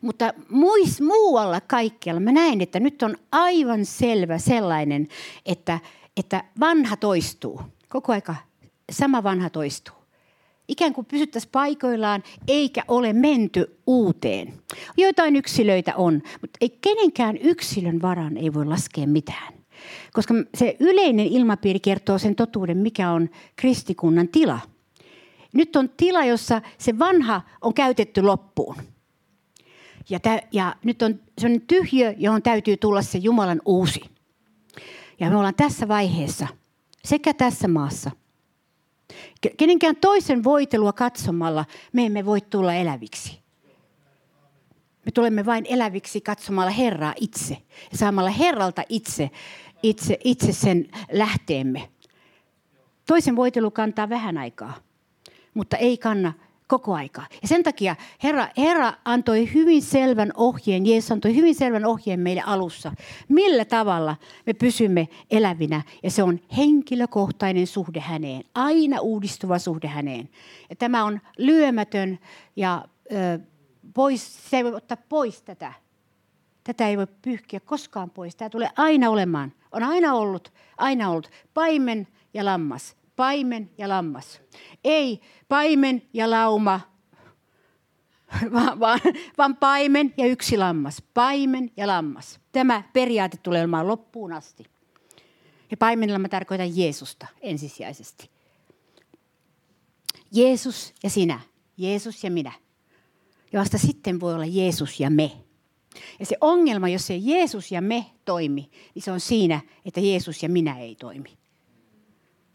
Mutta 0.00 0.34
muis, 0.48 1.00
muualla 1.00 1.60
kaikkialla 1.60 2.20
mä 2.20 2.32
näin, 2.32 2.60
että 2.60 2.80
nyt 2.80 3.02
on 3.02 3.16
aivan 3.32 3.84
selvä 3.84 4.38
sellainen, 4.38 5.08
että, 5.46 5.80
että 6.16 6.44
vanha 6.60 6.96
toistuu. 6.96 7.60
Koko 7.88 8.12
aika 8.12 8.34
sama 8.90 9.22
vanha 9.22 9.50
toistuu 9.50 9.97
ikään 10.68 10.92
kuin 10.92 11.04
pysyttäisiin 11.04 11.52
paikoillaan 11.52 12.22
eikä 12.48 12.82
ole 12.88 13.12
menty 13.12 13.78
uuteen. 13.86 14.54
Joitain 14.96 15.36
yksilöitä 15.36 15.96
on, 15.96 16.22
mutta 16.40 16.58
ei 16.60 16.78
kenenkään 16.80 17.36
yksilön 17.36 18.02
varan 18.02 18.36
ei 18.36 18.54
voi 18.54 18.66
laskea 18.66 19.06
mitään. 19.06 19.54
Koska 20.12 20.34
se 20.54 20.76
yleinen 20.80 21.26
ilmapiiri 21.26 21.80
kertoo 21.80 22.18
sen 22.18 22.34
totuuden, 22.34 22.76
mikä 22.76 23.10
on 23.10 23.30
kristikunnan 23.56 24.28
tila. 24.28 24.60
Nyt 25.52 25.76
on 25.76 25.90
tila, 25.96 26.24
jossa 26.24 26.62
se 26.78 26.98
vanha 26.98 27.42
on 27.60 27.74
käytetty 27.74 28.22
loppuun. 28.22 28.76
Ja, 30.10 30.20
tä, 30.20 30.42
ja 30.52 30.76
nyt 30.84 31.02
on 31.02 31.20
on 31.44 31.60
tyhjö, 31.66 32.14
johon 32.18 32.42
täytyy 32.42 32.76
tulla 32.76 33.02
se 33.02 33.18
Jumalan 33.18 33.62
uusi. 33.64 34.00
Ja 35.20 35.30
me 35.30 35.36
ollaan 35.36 35.54
tässä 35.54 35.88
vaiheessa, 35.88 36.46
sekä 37.04 37.34
tässä 37.34 37.68
maassa– 37.68 38.10
Kenenkään 39.56 39.96
toisen 39.96 40.44
voitelua 40.44 40.92
katsomalla 40.92 41.64
me 41.92 42.06
emme 42.06 42.26
voi 42.26 42.40
tulla 42.40 42.74
eläviksi. 42.74 43.38
Me 45.04 45.12
tulemme 45.12 45.46
vain 45.46 45.66
eläviksi 45.68 46.20
katsomalla 46.20 46.70
Herraa 46.70 47.14
itse 47.20 47.58
ja 47.92 47.98
saamalla 47.98 48.30
Herralta 48.30 48.82
itse, 48.88 49.30
itse, 49.82 50.18
itse 50.24 50.52
sen 50.52 50.88
lähteemme. 51.12 51.90
Toisen 53.06 53.36
voitelu 53.36 53.70
kantaa 53.70 54.08
vähän 54.08 54.38
aikaa, 54.38 54.74
mutta 55.54 55.76
ei 55.76 55.98
kanna 55.98 56.32
koko 56.68 56.94
aika. 56.94 57.22
Ja 57.42 57.48
sen 57.48 57.62
takia 57.62 57.96
Herra, 58.22 58.48
Herra 58.56 58.92
antoi 59.04 59.54
hyvin 59.54 59.82
selvän 59.82 60.32
ohjeen, 60.36 60.86
Jeesus 60.86 61.12
antoi 61.12 61.34
hyvin 61.34 61.54
selvän 61.54 61.84
ohjeen 61.84 62.20
meille 62.20 62.42
alussa, 62.46 62.92
millä 63.28 63.64
tavalla 63.64 64.16
me 64.46 64.52
pysymme 64.52 65.08
elävinä. 65.30 65.82
Ja 66.02 66.10
se 66.10 66.22
on 66.22 66.40
henkilökohtainen 66.56 67.66
suhde 67.66 68.00
häneen, 68.00 68.44
aina 68.54 69.00
uudistuva 69.00 69.58
suhde 69.58 69.88
häneen. 69.88 70.28
Ja 70.70 70.76
tämä 70.76 71.04
on 71.04 71.20
lyömätön 71.38 72.18
ja 72.56 72.84
ö, 73.12 73.38
pois, 73.94 74.50
se 74.50 74.56
ei 74.56 74.64
voi 74.64 74.74
ottaa 74.74 74.98
pois 75.08 75.42
tätä. 75.42 75.72
Tätä 76.64 76.88
ei 76.88 76.96
voi 76.96 77.06
pyyhkiä 77.22 77.60
koskaan 77.60 78.10
pois. 78.10 78.36
Tämä 78.36 78.50
tulee 78.50 78.70
aina 78.76 79.10
olemaan. 79.10 79.52
On 79.72 79.82
aina 79.82 80.14
ollut, 80.14 80.52
aina 80.76 81.10
ollut. 81.10 81.30
Paimen 81.54 82.08
ja 82.34 82.44
lammas. 82.44 82.97
Paimen 83.18 83.70
ja 83.78 83.88
lammas. 83.88 84.40
Ei 84.84 85.20
paimen 85.48 86.02
ja 86.12 86.30
lauma, 86.30 86.80
vaan, 88.54 88.80
vaan, 88.80 89.00
vaan 89.38 89.56
paimen 89.56 90.14
ja 90.16 90.26
yksi 90.26 90.58
lammas. 90.58 91.02
Paimen 91.14 91.70
ja 91.76 91.86
lammas. 91.86 92.40
Tämä 92.52 92.82
periaate 92.92 93.36
tulee 93.36 93.60
olemaan 93.60 93.88
loppuun 93.88 94.32
asti. 94.32 94.64
Ja 95.70 95.76
paimenilla 95.76 96.18
mä 96.18 96.28
tarkoitan 96.28 96.76
Jeesusta 96.76 97.26
ensisijaisesti. 97.40 98.30
Jeesus 100.32 100.94
ja 101.02 101.10
sinä. 101.10 101.40
Jeesus 101.76 102.24
ja 102.24 102.30
minä. 102.30 102.52
Ja 103.52 103.60
vasta 103.60 103.78
sitten 103.78 104.20
voi 104.20 104.34
olla 104.34 104.46
Jeesus 104.46 105.00
ja 105.00 105.10
me. 105.10 105.32
Ja 106.20 106.26
se 106.26 106.36
ongelma, 106.40 106.88
jos 106.88 107.06
se 107.06 107.16
Jeesus 107.16 107.72
ja 107.72 107.82
me 107.82 108.06
toimi, 108.24 108.70
niin 108.94 109.02
se 109.02 109.12
on 109.12 109.20
siinä, 109.20 109.60
että 109.84 110.00
Jeesus 110.00 110.42
ja 110.42 110.48
minä 110.48 110.78
ei 110.78 110.96
toimi. 110.96 111.38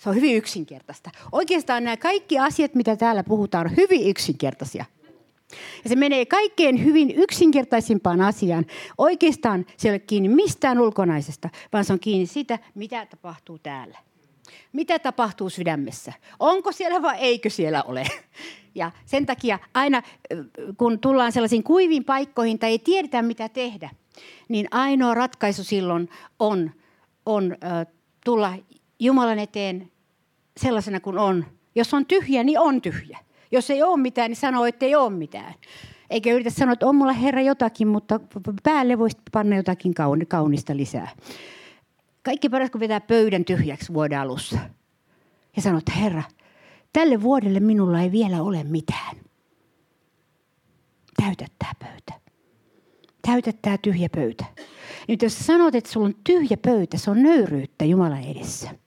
Se 0.04 0.10
on 0.10 0.16
hyvin 0.16 0.36
yksinkertaista. 0.36 1.10
Oikeastaan 1.32 1.84
nämä 1.84 1.98
kaikki 1.98 2.40
asiat, 2.40 2.76
mitä 2.76 2.96
täällä 2.96 3.24
puhutaan, 3.24 3.68
on 3.68 3.78
hyvin 3.78 4.10
yksinkertaisia. 4.10 4.86
Ja 5.84 5.90
se 5.90 5.96
menee 5.96 6.26
kaikkein 6.26 6.84
hyvin 6.84 7.12
yksinkertaisimpaan 7.12 8.22
asiaan. 8.22 8.66
Oikeastaan 8.98 9.66
se 9.78 9.88
ei 9.88 9.92
ole 9.92 10.00
kiinni 10.00 10.30
mistään 10.30 10.80
ulkonaisesta, 10.80 11.50
vaan 11.74 11.86
se 11.86 11.94
on 11.94 12.00
kiinni 12.00 12.26
siitä, 12.26 12.60
mitä 12.76 13.06
tapahtuu 13.06 13.60
täällä. 13.60 13.98
Mitä 14.74 15.00
tapahtuu 15.00 15.50
sydämessä? 15.50 16.14
Onko 16.40 16.72
siellä 16.72 17.02
vai 17.02 17.18
eikö 17.20 17.50
siellä 17.50 17.84
ole? 17.84 18.04
Ja 18.76 18.92
sen 19.06 19.26
takia 19.26 19.60
aina, 19.74 20.02
kun 20.78 21.00
tullaan 21.00 21.32
sellaisiin 21.32 21.64
kuiviin 21.64 22.04
paikkoihin 22.04 22.60
tai 22.60 22.70
ei 22.70 22.80
tiedetä, 22.80 23.22
mitä 23.22 23.50
tehdä, 23.50 23.90
niin 24.48 24.68
ainoa 24.72 25.14
ratkaisu 25.14 25.64
silloin 25.64 26.10
on, 26.40 26.72
on 27.26 27.58
äh, 27.64 27.88
tulla 28.26 28.54
Jumalan 29.00 29.40
eteen 29.40 29.93
sellaisena 30.60 31.00
kuin 31.00 31.18
on. 31.18 31.46
Jos 31.76 31.94
on 31.94 32.06
tyhjä, 32.06 32.44
niin 32.44 32.60
on 32.60 32.82
tyhjä. 32.82 33.20
Jos 33.52 33.70
ei 33.70 33.84
ole 33.84 34.02
mitään, 34.02 34.30
niin 34.30 34.38
sanoo, 34.38 34.66
että 34.66 34.86
ei 34.86 34.96
ole 34.96 35.10
mitään. 35.10 35.54
Eikä 36.10 36.34
yritä 36.34 36.50
sanoa, 36.50 36.74
että 36.74 36.88
on 36.88 36.96
mulla 36.96 37.14
Herra 37.14 37.42
jotakin, 37.42 37.88
mutta 37.88 38.20
päälle 38.64 39.00
voisi 39.00 39.18
panna 39.32 39.56
jotakin 39.56 39.94
kaunista 40.28 40.78
lisää. 40.78 41.08
Kaikki 42.24 42.50
paras, 42.50 42.72
kun 42.72 42.80
vetää 42.80 43.02
pöydän 43.02 43.46
tyhjäksi 43.46 43.94
vuoden 43.94 44.20
alussa. 44.20 44.58
Ja 45.56 45.62
sanoo, 45.62 45.78
että 45.78 45.92
Herra, 45.92 46.24
tälle 46.94 47.22
vuodelle 47.22 47.60
minulla 47.60 48.02
ei 48.02 48.12
vielä 48.12 48.42
ole 48.42 48.64
mitään. 48.64 49.16
Täytä 51.24 51.46
tämä 51.60 51.72
pöytä. 51.80 52.14
Täytä 53.22 53.54
tämä 53.62 53.78
tyhjä 53.78 54.10
pöytä. 54.10 54.46
Nyt 55.08 55.22
jos 55.22 55.46
sanot, 55.46 55.76
että 55.76 55.92
sulla 55.92 56.06
on 56.06 56.16
tyhjä 56.24 56.58
pöytä, 56.58 56.98
se 56.98 57.12
on 57.12 57.24
nöyryyttä 57.24 57.86
Jumalan 57.86 58.24
edessä. 58.24 58.83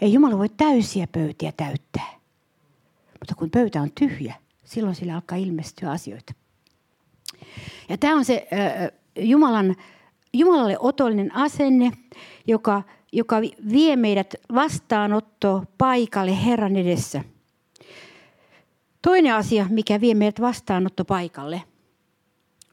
Ei 0.00 0.12
Jumala 0.12 0.38
voi 0.38 0.48
täysiä 0.48 1.06
pöytiä 1.12 1.52
täyttää. 1.56 2.10
Mutta 3.18 3.34
kun 3.34 3.50
pöytä 3.50 3.82
on 3.82 3.90
tyhjä, 3.94 4.34
silloin 4.64 4.94
sillä 4.94 5.14
alkaa 5.14 5.38
ilmestyä 5.38 5.90
asioita. 5.90 6.32
Ja 7.88 7.98
tämä 7.98 8.16
on 8.16 8.24
se 8.24 8.48
äh, 8.52 8.90
Jumalan, 9.18 9.76
Jumalalle 10.32 10.76
otollinen 10.78 11.34
asenne, 11.34 11.92
joka, 12.46 12.82
joka 13.12 13.40
vie 13.72 13.96
meidät 13.96 14.34
vastaanotto 14.54 15.64
paikalle 15.78 16.44
Herran 16.44 16.76
edessä. 16.76 17.24
Toinen 19.02 19.34
asia, 19.34 19.66
mikä 19.70 20.00
vie 20.00 20.14
meidät 20.14 20.40
vastaanotto 20.40 21.04
paikalle 21.04 21.62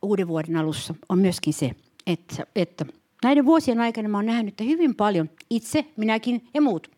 uuden 0.02 0.28
vuoden 0.28 0.58
alussa, 0.58 0.96
on 1.10 1.20
myöskin 1.20 1.54
se, 1.54 1.72
että, 2.08 2.48
että 2.56 2.86
näiden 3.24 3.46
vuosien 3.46 3.80
aikana 3.80 4.10
mä 4.10 4.18
olen 4.18 4.26
nähnyt 4.26 4.54
että 4.54 4.64
hyvin 4.64 4.96
paljon, 4.96 5.30
itse, 5.50 5.86
minäkin 5.98 6.48
ja 6.54 6.62
muut, 6.62 6.92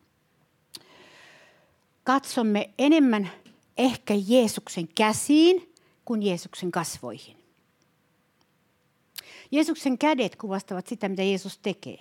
katsomme 2.05 2.69
enemmän 2.79 3.29
ehkä 3.77 4.13
Jeesuksen 4.27 4.87
käsiin 4.95 5.73
kuin 6.05 6.23
Jeesuksen 6.23 6.71
kasvoihin. 6.71 7.37
Jeesuksen 9.51 9.97
kädet 9.97 10.35
kuvastavat 10.35 10.87
sitä, 10.87 11.09
mitä 11.09 11.23
Jeesus 11.23 11.57
tekee. 11.57 11.97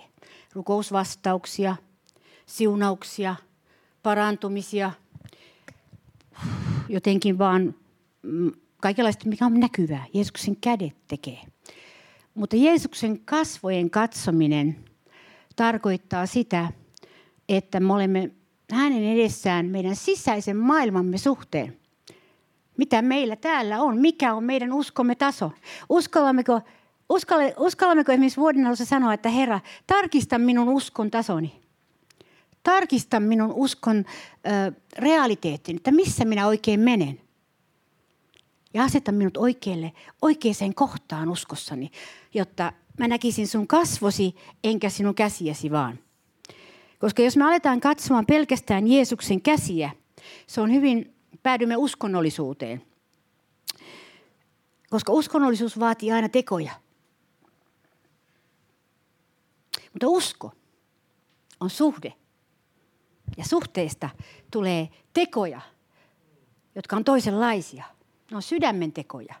Rukousvastauksia, 0.53 1.75
siunauksia, 2.45 3.35
parantumisia, 4.03 4.91
jotenkin 6.89 7.37
vaan 7.37 7.75
mm, 8.21 8.51
kaikenlaista, 8.77 9.29
mikä 9.29 9.45
on 9.45 9.59
näkyvää. 9.59 10.05
Jeesuksen 10.13 10.55
kädet 10.55 10.95
tekee. 11.07 11.39
Mutta 12.35 12.55
Jeesuksen 12.55 13.19
kasvojen 13.19 13.89
katsominen 13.89 14.85
tarkoittaa 15.55 16.25
sitä, 16.25 16.71
että 17.49 17.79
me 17.79 17.93
olemme 17.93 18.31
hänen 18.71 19.03
edessään 19.03 19.65
meidän 19.65 19.95
sisäisen 19.95 20.57
maailmamme 20.57 21.17
suhteen. 21.17 21.77
Mitä 22.77 23.01
meillä 23.01 23.35
täällä 23.35 23.81
on? 23.81 23.97
Mikä 23.97 24.33
on 24.33 24.43
meidän 24.43 24.73
uskomme 24.73 25.15
taso? 25.15 25.51
Uskallammeko, 25.89 26.61
uskalle, 27.09 27.53
uskallammeko 27.59 28.11
esimerkiksi 28.11 28.39
vuoden 28.39 28.65
alussa 28.65 28.85
sanoa, 28.85 29.13
että 29.13 29.29
Herra, 29.29 29.59
tarkista 29.87 30.37
minun 30.37 30.69
uskon 30.69 31.11
tasoni. 31.11 31.61
Tarkista 32.63 33.19
minun 33.19 33.53
uskon 33.53 33.97
ö, 33.97 34.71
että 35.67 35.91
missä 35.91 36.25
minä 36.25 36.47
oikein 36.47 36.79
menen. 36.79 37.21
Ja 38.73 38.83
aseta 38.83 39.11
minut 39.11 39.37
oikealle, 39.37 39.91
oikeaan 40.21 40.73
kohtaan 40.75 41.29
uskossani, 41.29 41.91
jotta 42.33 42.73
mä 42.99 43.07
näkisin 43.07 43.47
sun 43.47 43.67
kasvosi 43.67 44.35
enkä 44.63 44.89
sinun 44.89 45.15
käsiäsi 45.15 45.71
vaan. 45.71 45.99
Koska 46.99 47.21
jos 47.21 47.37
me 47.37 47.43
aletaan 47.43 47.81
katsomaan 47.81 48.25
pelkästään 48.25 48.87
Jeesuksen 48.87 49.41
käsiä, 49.41 49.89
se 50.47 50.61
on 50.61 50.71
hyvin, 50.71 51.15
päädymme 51.43 51.77
uskonnollisuuteen. 51.77 52.85
Koska 54.89 55.11
uskonnollisuus 55.11 55.79
vaatii 55.79 56.11
aina 56.11 56.29
tekoja. 56.29 56.71
Mutta 59.93 60.07
usko 60.07 60.51
on 61.59 61.69
suhde. 61.69 62.13
Ja 63.37 63.45
suhteesta 63.45 64.09
tulee 64.51 64.89
tekoja, 65.13 65.61
jotka 66.75 66.95
on 66.95 67.03
toisenlaisia. 67.03 67.83
Ne 68.31 68.37
on 68.37 68.43
sydämen 68.43 68.91
tekoja, 68.91 69.35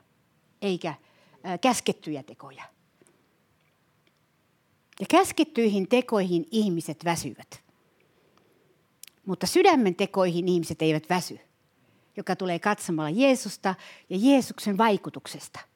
eikä 0.61 0.93
käskettyjä 1.61 2.23
tekoja. 2.23 2.63
Ja 4.99 5.05
käskettyihin 5.09 5.87
tekoihin 5.87 6.45
ihmiset 6.51 7.05
väsyvät. 7.05 7.63
Mutta 9.25 9.47
sydämen 9.47 9.95
tekoihin 9.95 10.47
ihmiset 10.47 10.81
eivät 10.81 11.09
väsy, 11.09 11.39
joka 12.17 12.35
tulee 12.35 12.59
katsomalla 12.59 13.09
Jeesusta 13.09 13.75
ja 14.09 14.17
Jeesuksen 14.19 14.77
vaikutuksesta– 14.77 15.59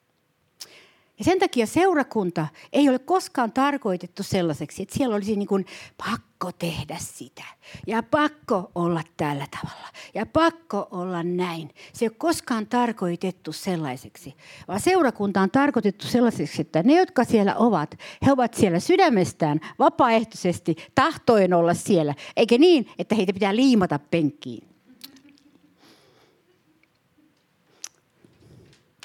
ja 1.20 1.24
sen 1.24 1.38
takia 1.38 1.66
seurakunta 1.66 2.46
ei 2.72 2.88
ole 2.88 2.98
koskaan 2.98 3.52
tarkoitettu 3.52 4.22
sellaiseksi, 4.22 4.82
että 4.82 4.96
siellä 4.96 5.14
olisi 5.14 5.36
niin 5.36 5.48
kuin 5.48 5.66
pakko 5.98 6.52
tehdä 6.58 6.96
sitä 7.00 7.44
ja 7.86 8.02
pakko 8.02 8.70
olla 8.74 9.02
tällä 9.16 9.46
tavalla 9.50 9.88
ja 10.14 10.26
pakko 10.26 10.88
olla 10.90 11.22
näin. 11.22 11.70
Se 11.92 12.04
ei 12.04 12.08
ole 12.08 12.16
koskaan 12.18 12.66
tarkoitettu 12.66 13.52
sellaiseksi, 13.52 14.34
vaan 14.68 14.80
seurakunta 14.80 15.40
on 15.40 15.50
tarkoitettu 15.50 16.06
sellaiseksi, 16.06 16.62
että 16.62 16.82
ne, 16.82 16.94
jotka 16.94 17.24
siellä 17.24 17.56
ovat, 17.56 17.98
he 18.26 18.32
ovat 18.32 18.54
siellä 18.54 18.80
sydämestään 18.80 19.60
vapaaehtoisesti 19.78 20.76
tahtoen 20.94 21.54
olla 21.54 21.74
siellä, 21.74 22.14
eikä 22.36 22.58
niin, 22.58 22.90
että 22.98 23.14
heitä 23.14 23.32
pitää 23.32 23.56
liimata 23.56 23.98
penkkiin. 23.98 24.68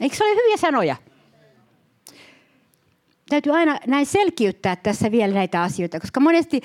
Eikö 0.02 0.16
se 0.16 0.24
ole 0.24 0.36
hyviä 0.36 0.58
sanoja? 0.58 0.96
Täytyy 3.30 3.56
aina 3.56 3.80
näin 3.88 4.06
selkiyttää 4.06 4.76
tässä 4.76 5.12
vielä 5.12 5.34
näitä 5.34 5.62
asioita, 5.64 6.00
koska 6.00 6.20
monesti 6.20 6.62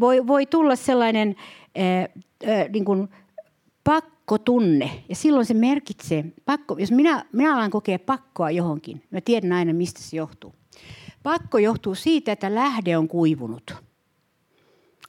voi, 0.00 0.26
voi 0.26 0.46
tulla 0.46 0.76
sellainen 0.76 1.36
niin 2.72 2.84
kuin 2.84 3.08
pakkotunne. 3.84 5.04
Ja 5.08 5.14
silloin 5.16 5.46
se 5.46 5.54
merkitsee, 5.54 6.24
pakko, 6.44 6.76
jos 6.78 6.90
minä, 6.90 7.24
minä 7.32 7.54
alan 7.54 7.70
kokea 7.70 7.98
pakkoa 7.98 8.50
johonkin, 8.50 9.02
mä 9.10 9.20
tiedän 9.20 9.52
aina, 9.52 9.72
mistä 9.72 10.00
se 10.02 10.16
johtuu. 10.16 10.54
Pakko 11.22 11.58
johtuu 11.58 11.94
siitä, 11.94 12.32
että 12.32 12.54
lähde 12.54 12.96
on 12.96 13.08
kuivunut. 13.08 13.74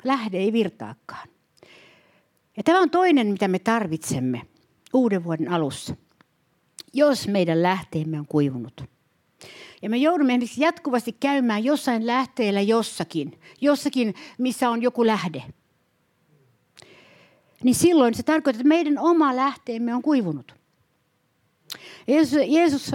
Lähde 0.04 0.38
ei 0.38 0.54
virtaakaan. 0.54 1.28
Ja 2.58 2.63
tämä 2.63 2.82
on 2.82 2.89
toinen, 2.89 3.28
mitä 3.28 3.47
me 3.47 3.60
tarvitsemme 3.60 4.41
uuden 4.93 5.23
vuoden 5.23 5.52
alussa, 5.52 5.95
jos 6.93 7.28
meidän 7.28 7.63
lähteemme 7.63 8.19
on 8.19 8.28
kuivunut. 8.28 8.96
Ja 9.82 9.90
me 9.90 9.98
joudumme 9.98 10.34
esimerkiksi 10.34 10.62
jatkuvasti 10.62 11.12
käymään 11.20 11.63
jossain 11.63 12.08
lähteellä 12.08 12.62
jossakin, 12.62 13.40
jossakin, 13.62 14.16
missä 14.38 14.70
on 14.70 14.82
joku 14.82 15.06
lähde. 15.06 15.44
Niin 17.63 17.76
silloin 17.76 18.16
se 18.16 18.24
tarkoittaa, 18.24 18.60
että 18.60 18.68
meidän 18.68 19.00
oma 19.00 19.36
lähteemme 19.36 19.96
on 19.96 20.02
kuivunut. 20.02 20.56
Jeesus, 22.08 22.39
Jeesus, 22.48 22.91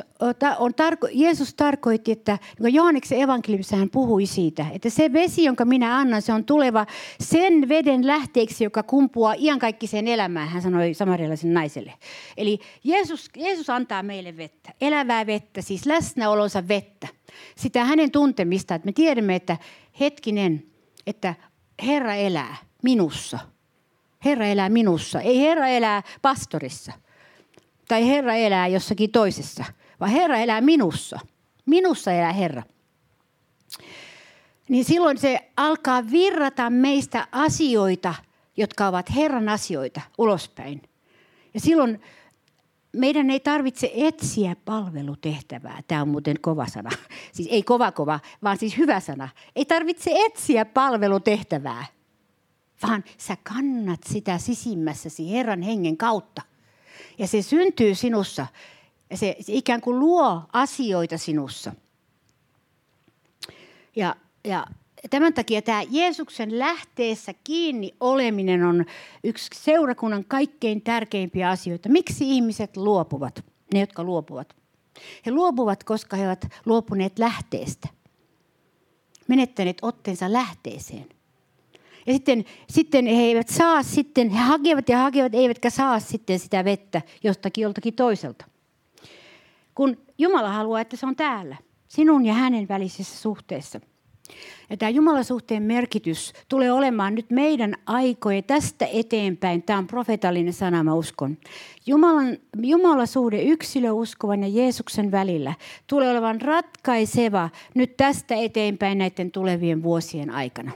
on 0.58 0.74
tarko, 0.74 1.08
Jeesus 1.12 1.54
tarkoitti, 1.54 2.12
että 2.12 2.38
niin 2.60 2.74
Johanneksen 2.74 3.20
evankeliumissa 3.20 3.76
hän 3.76 3.90
puhui 3.90 4.26
siitä, 4.26 4.66
että 4.72 4.90
se 4.90 5.12
vesi, 5.12 5.44
jonka 5.44 5.64
minä 5.64 5.96
annan, 5.96 6.22
se 6.22 6.32
on 6.32 6.44
tuleva 6.44 6.86
sen 7.20 7.68
veden 7.68 8.06
lähteeksi, 8.06 8.64
joka 8.64 8.82
kumpuaa 8.82 9.34
iankaikkiseen 9.38 10.08
elämään, 10.08 10.48
hän 10.48 10.62
sanoi 10.62 10.94
samarialaisen 10.94 11.54
naiselle. 11.54 11.92
Eli 12.36 12.58
Jeesus, 12.84 13.30
Jeesus 13.36 13.70
antaa 13.70 14.02
meille 14.02 14.36
vettä, 14.36 14.72
elävää 14.80 15.26
vettä, 15.26 15.62
siis 15.62 15.86
läsnäolonsa 15.86 16.68
vettä. 16.68 17.08
Sitä 17.56 17.84
hänen 17.84 18.10
tuntemista, 18.10 18.74
että 18.74 18.86
me 18.86 18.92
tiedämme, 18.92 19.34
että 19.34 19.56
hetkinen, 20.00 20.66
että 21.06 21.34
Herra 21.86 22.14
elää 22.14 22.56
minussa. 22.82 23.38
Herra 24.24 24.46
elää 24.46 24.68
minussa. 24.68 25.20
Ei 25.20 25.40
Herra 25.40 25.66
elää 25.66 26.02
pastorissa 26.22 26.92
tai 27.92 28.08
Herra 28.08 28.34
elää 28.34 28.66
jossakin 28.66 29.10
toisessa, 29.10 29.64
vaan 30.00 30.10
Herra 30.10 30.36
elää 30.36 30.60
minussa. 30.60 31.20
Minussa 31.66 32.12
elää 32.12 32.32
Herra. 32.32 32.62
Niin 34.68 34.84
silloin 34.84 35.18
se 35.18 35.50
alkaa 35.56 36.10
virrata 36.10 36.70
meistä 36.70 37.28
asioita, 37.32 38.14
jotka 38.56 38.88
ovat 38.88 39.14
Herran 39.14 39.48
asioita 39.48 40.00
ulospäin. 40.18 40.82
Ja 41.54 41.60
silloin 41.60 42.00
meidän 42.92 43.30
ei 43.30 43.40
tarvitse 43.40 43.92
etsiä 43.94 44.56
palvelutehtävää. 44.64 45.80
Tämä 45.88 46.02
on 46.02 46.08
muuten 46.08 46.36
kova 46.40 46.66
sana. 46.66 46.90
Siis 47.34 47.48
ei 47.52 47.62
kova 47.62 47.92
kova, 47.92 48.20
vaan 48.42 48.58
siis 48.58 48.78
hyvä 48.78 49.00
sana. 49.00 49.28
Ei 49.56 49.64
tarvitse 49.64 50.10
etsiä 50.14 50.64
palvelutehtävää, 50.64 51.86
vaan 52.82 53.04
sä 53.18 53.36
kannat 53.42 54.00
sitä 54.06 54.38
sisimmässäsi 54.38 55.30
Herran 55.30 55.62
hengen 55.62 55.96
kautta. 55.96 56.51
Ja 57.18 57.26
se 57.26 57.42
syntyy 57.42 57.94
sinussa. 57.94 58.46
Ja 59.10 59.16
se, 59.16 59.36
se 59.40 59.52
ikään 59.52 59.80
kuin 59.80 60.00
luo 60.00 60.42
asioita 60.52 61.18
sinussa. 61.18 61.72
Ja, 63.96 64.16
ja 64.44 64.66
tämän 65.10 65.34
takia 65.34 65.62
tämä 65.62 65.82
Jeesuksen 65.90 66.58
lähteessä 66.58 67.34
kiinni 67.44 67.92
oleminen 68.00 68.64
on 68.64 68.84
yksi 69.24 69.50
seurakunnan 69.54 70.24
kaikkein 70.24 70.82
tärkeimpiä 70.82 71.50
asioita. 71.50 71.88
Miksi 71.88 72.30
ihmiset 72.30 72.76
luopuvat, 72.76 73.44
ne 73.74 73.80
jotka 73.80 74.04
luopuvat? 74.04 74.56
He 75.26 75.30
luopuvat, 75.30 75.84
koska 75.84 76.16
he 76.16 76.26
ovat 76.26 76.46
luopuneet 76.64 77.18
lähteestä. 77.18 77.88
Menettäneet 79.28 79.78
otteensa 79.82 80.32
lähteeseen. 80.32 81.08
Ja 82.06 82.12
sitten, 82.12 82.44
sitten 82.70 83.06
he 83.06 83.22
eivät 83.22 83.48
saa 83.48 83.82
sitten, 83.82 84.30
he 84.30 84.38
hakevat 84.38 84.88
ja 84.88 84.98
hakevat, 84.98 85.34
eivätkä 85.34 85.70
saa 85.70 86.00
sitten 86.00 86.38
sitä 86.38 86.64
vettä 86.64 87.02
jostakin 87.22 87.62
joltakin 87.62 87.94
toiselta. 87.94 88.44
Kun 89.74 89.96
Jumala 90.18 90.52
haluaa, 90.52 90.80
että 90.80 90.96
se 90.96 91.06
on 91.06 91.16
täällä, 91.16 91.56
sinun 91.88 92.26
ja 92.26 92.34
hänen 92.34 92.68
välisessä 92.68 93.18
suhteessa. 93.18 93.80
Ja 94.70 94.76
tämä 94.76 94.90
Jumalasuhteen 94.90 95.62
merkitys 95.62 96.32
tulee 96.48 96.72
olemaan 96.72 97.14
nyt 97.14 97.30
meidän 97.30 97.74
aikojen 97.86 98.44
tästä 98.44 98.86
eteenpäin. 98.92 99.62
Tämä 99.62 99.78
on 99.78 99.86
profetallinen 99.86 100.52
sana, 100.52 100.82
mä 100.84 100.94
uskon. 100.94 101.38
Jumalan, 101.86 102.38
Jumalasuhde 102.62 103.42
yksilöuskovan 103.42 104.42
ja 104.42 104.48
Jeesuksen 104.48 105.10
välillä 105.10 105.54
tulee 105.86 106.10
olemaan 106.10 106.40
ratkaiseva 106.40 107.50
nyt 107.74 107.96
tästä 107.96 108.34
eteenpäin 108.34 108.98
näiden 108.98 109.30
tulevien 109.30 109.82
vuosien 109.82 110.30
aikana. 110.30 110.72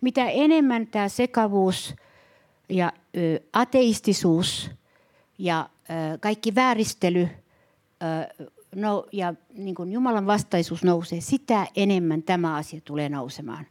Mitä 0.00 0.28
enemmän 0.28 0.86
tämä 0.86 1.08
sekavuus 1.08 1.94
ja 2.68 2.92
ö, 3.16 3.40
ateistisuus 3.52 4.70
ja 5.38 5.68
ö, 5.90 6.18
kaikki 6.18 6.54
vääristely 6.54 7.22
ö, 7.22 8.46
no, 8.74 9.06
ja 9.12 9.34
niin 9.54 9.74
kuin 9.74 9.92
Jumalan 9.92 10.26
vastaisuus 10.26 10.84
nousee, 10.84 11.20
sitä 11.20 11.66
enemmän 11.76 12.22
tämä 12.22 12.56
asia 12.56 12.80
tulee 12.84 13.08
nousemaan 13.08 13.66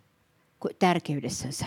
tärkeydessänsä. 0.79 1.65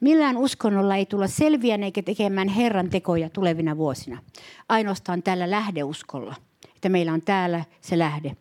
Millään 0.00 0.36
uskonnolla 0.36 0.96
ei 0.96 1.06
tulla 1.06 1.26
selviä 1.26 1.78
eikä 1.82 2.02
tekemään 2.02 2.48
Herran 2.48 2.90
tekoja 2.90 3.30
tulevina 3.30 3.76
vuosina. 3.76 4.22
Ainoastaan 4.68 5.22
tällä 5.22 5.50
lähdeuskolla, 5.50 6.34
että 6.76 6.88
meillä 6.88 7.12
on 7.12 7.22
täällä 7.22 7.64
se 7.80 7.98
lähde 7.98 8.36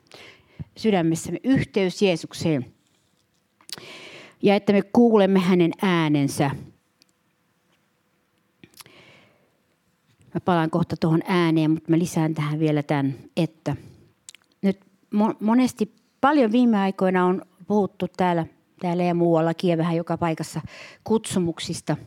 sydämessämme, 0.77 1.39
yhteys 1.43 2.01
Jeesukseen– 2.01 2.65
ja 4.43 4.55
että 4.55 4.73
me 4.73 4.81
kuulemme 4.81 5.39
hänen 5.39 5.71
äänensä. 5.81 6.51
Mä 10.33 10.39
palaan 10.45 10.69
kohta 10.69 10.95
tuohon 10.99 11.21
ääneen, 11.27 11.71
mutta 11.71 11.91
mä 11.91 11.99
lisään 11.99 12.33
tähän 12.33 12.59
vielä 12.59 12.83
tämän, 12.83 13.15
että 13.37 13.75
nyt 14.61 14.79
monesti 15.39 15.95
paljon 16.21 16.51
viime 16.51 16.77
aikoina 16.77 17.25
on 17.25 17.41
puhuttu 17.67 18.05
täällä, 18.17 18.45
täällä 18.81 19.03
ja 19.03 19.15
muuallakin 19.15 19.69
ja 19.69 19.77
vähän 19.77 19.95
joka 19.95 20.17
paikassa 20.17 20.61
kutsumuksista. 21.03 21.97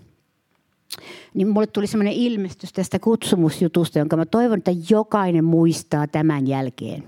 Niin 1.34 1.48
mulle 1.48 1.66
tuli 1.66 1.86
semmoinen 1.86 2.14
ilmestys 2.14 2.72
tästä 2.72 2.98
kutsumusjutusta, 2.98 3.98
jonka 3.98 4.16
mä 4.16 4.26
toivon, 4.26 4.58
että 4.58 4.72
jokainen 4.90 5.44
muistaa 5.44 6.06
tämän 6.06 6.46
jälkeen, 6.46 7.02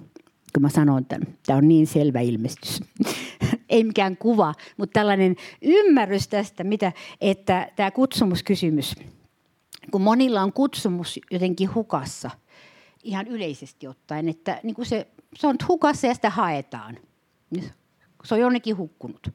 kun 0.54 0.62
mä 0.62 0.68
sanon 0.68 1.04
tämän. 1.04 1.26
Tämä 1.46 1.56
on 1.56 1.68
niin 1.68 1.86
selvä 1.86 2.20
ilmestys 2.20 2.80
ei 3.74 3.84
mikään 3.84 4.16
kuva, 4.16 4.54
mutta 4.76 4.92
tällainen 5.00 5.36
ymmärrys 5.62 6.28
tästä, 6.28 6.64
mitä, 6.64 6.92
että 7.20 7.70
tämä 7.76 7.90
kutsumuskysymys, 7.90 8.94
kun 9.90 10.00
monilla 10.00 10.42
on 10.42 10.52
kutsumus 10.52 11.20
jotenkin 11.30 11.74
hukassa, 11.74 12.30
ihan 13.02 13.26
yleisesti 13.26 13.88
ottaen, 13.88 14.28
että 14.28 14.60
niin 14.62 14.74
kuin 14.74 14.86
se, 14.86 15.06
se 15.36 15.46
on 15.46 15.56
hukassa 15.68 16.06
ja 16.06 16.14
sitä 16.14 16.30
haetaan. 16.30 16.98
Se 18.24 18.34
on 18.34 18.40
jonnekin 18.40 18.76
hukkunut. 18.76 19.28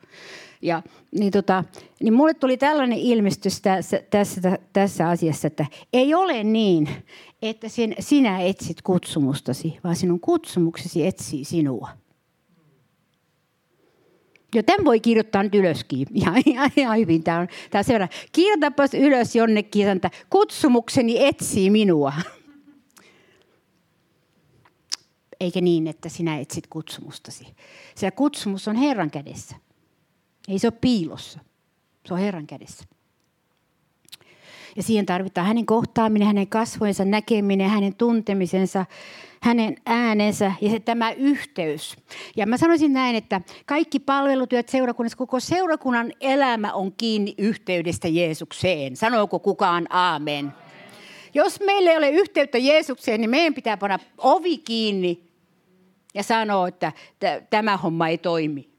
Ja, 0.61 0.83
niin, 1.11 1.31
tota, 1.31 1.63
niin 2.03 2.13
mulle 2.13 2.33
tuli 2.33 2.57
tällainen 2.57 2.97
ilmestys 2.97 3.61
tässä, 3.61 4.01
tässä, 4.09 4.57
tässä 4.73 5.09
asiassa, 5.09 5.47
että 5.47 5.65
ei 5.93 6.13
ole 6.13 6.43
niin, 6.43 6.89
että 7.41 7.67
sinä 7.99 8.39
etsit 8.39 8.81
kutsumustasi, 8.81 9.77
vaan 9.83 9.95
sinun 9.95 10.19
kutsumuksesi 10.19 11.07
etsii 11.07 11.45
sinua. 11.45 11.89
Joten 14.55 14.85
voi 14.85 14.99
kirjoittaa 14.99 15.43
nyt 15.43 15.55
ylöskin. 15.55 16.07
Ihan, 16.13 16.41
ihan, 16.45 16.71
ihan 16.75 16.97
hyvin. 16.97 17.23
Tämä 17.23 17.39
on, 17.39 17.47
tämä 17.69 17.79
on 17.79 17.93
verran. 17.93 18.09
Kirjoitapas 18.31 18.93
ylös 18.93 19.35
jonnekin, 19.35 19.87
että 19.87 20.11
kutsumukseni 20.29 21.25
etsii 21.25 21.69
minua. 21.69 22.13
Eikä 25.39 25.61
niin, 25.61 25.87
että 25.87 26.09
sinä 26.09 26.39
etsit 26.39 26.67
kutsumustasi. 26.67 27.47
Se 27.95 28.11
kutsumus 28.11 28.67
on 28.67 28.75
Herran 28.75 29.11
kädessä. 29.11 29.55
Ei 30.47 30.59
se 30.59 30.67
ole 30.67 30.77
piilossa. 30.81 31.39
Se 32.05 32.13
on 32.13 32.19
Herran 32.19 32.47
kädessä. 32.47 32.85
Ja 34.79 34.83
siihen 34.83 35.05
tarvitaan 35.05 35.47
hänen 35.47 35.65
kohtaaminen, 35.65 36.27
hänen 36.27 36.47
kasvojensa 36.47 37.05
näkeminen, 37.05 37.69
hänen 37.69 37.95
tuntemisensa, 37.95 38.85
hänen 39.41 39.75
äänensä 39.85 40.51
ja 40.61 40.69
se, 40.69 40.79
tämä 40.79 41.11
yhteys. 41.11 41.97
Ja 42.35 42.47
mä 42.47 42.57
sanoisin 42.57 42.93
näin, 42.93 43.15
että 43.15 43.41
kaikki 43.65 43.99
palvelutyöt 43.99 44.69
seurakunnassa, 44.69 45.17
koko 45.17 45.39
seurakunnan 45.39 46.13
elämä 46.21 46.73
on 46.73 46.93
kiinni 46.97 47.35
yhteydestä 47.37 48.07
Jeesukseen. 48.07 48.95
Sanooko 48.95 49.39
kukaan 49.39 49.87
aamen? 49.89 50.53
Jos 51.33 51.59
meillä 51.59 51.91
ei 51.91 51.97
ole 51.97 52.09
yhteyttä 52.09 52.57
Jeesukseen, 52.57 53.21
niin 53.21 53.29
meidän 53.29 53.53
pitää 53.53 53.77
panna 53.77 53.99
ovi 54.17 54.57
kiinni 54.57 55.23
ja 56.13 56.23
sanoa, 56.23 56.67
että 56.67 56.91
tämä 57.49 57.77
homma 57.77 58.07
ei 58.07 58.17
toimi. 58.17 58.69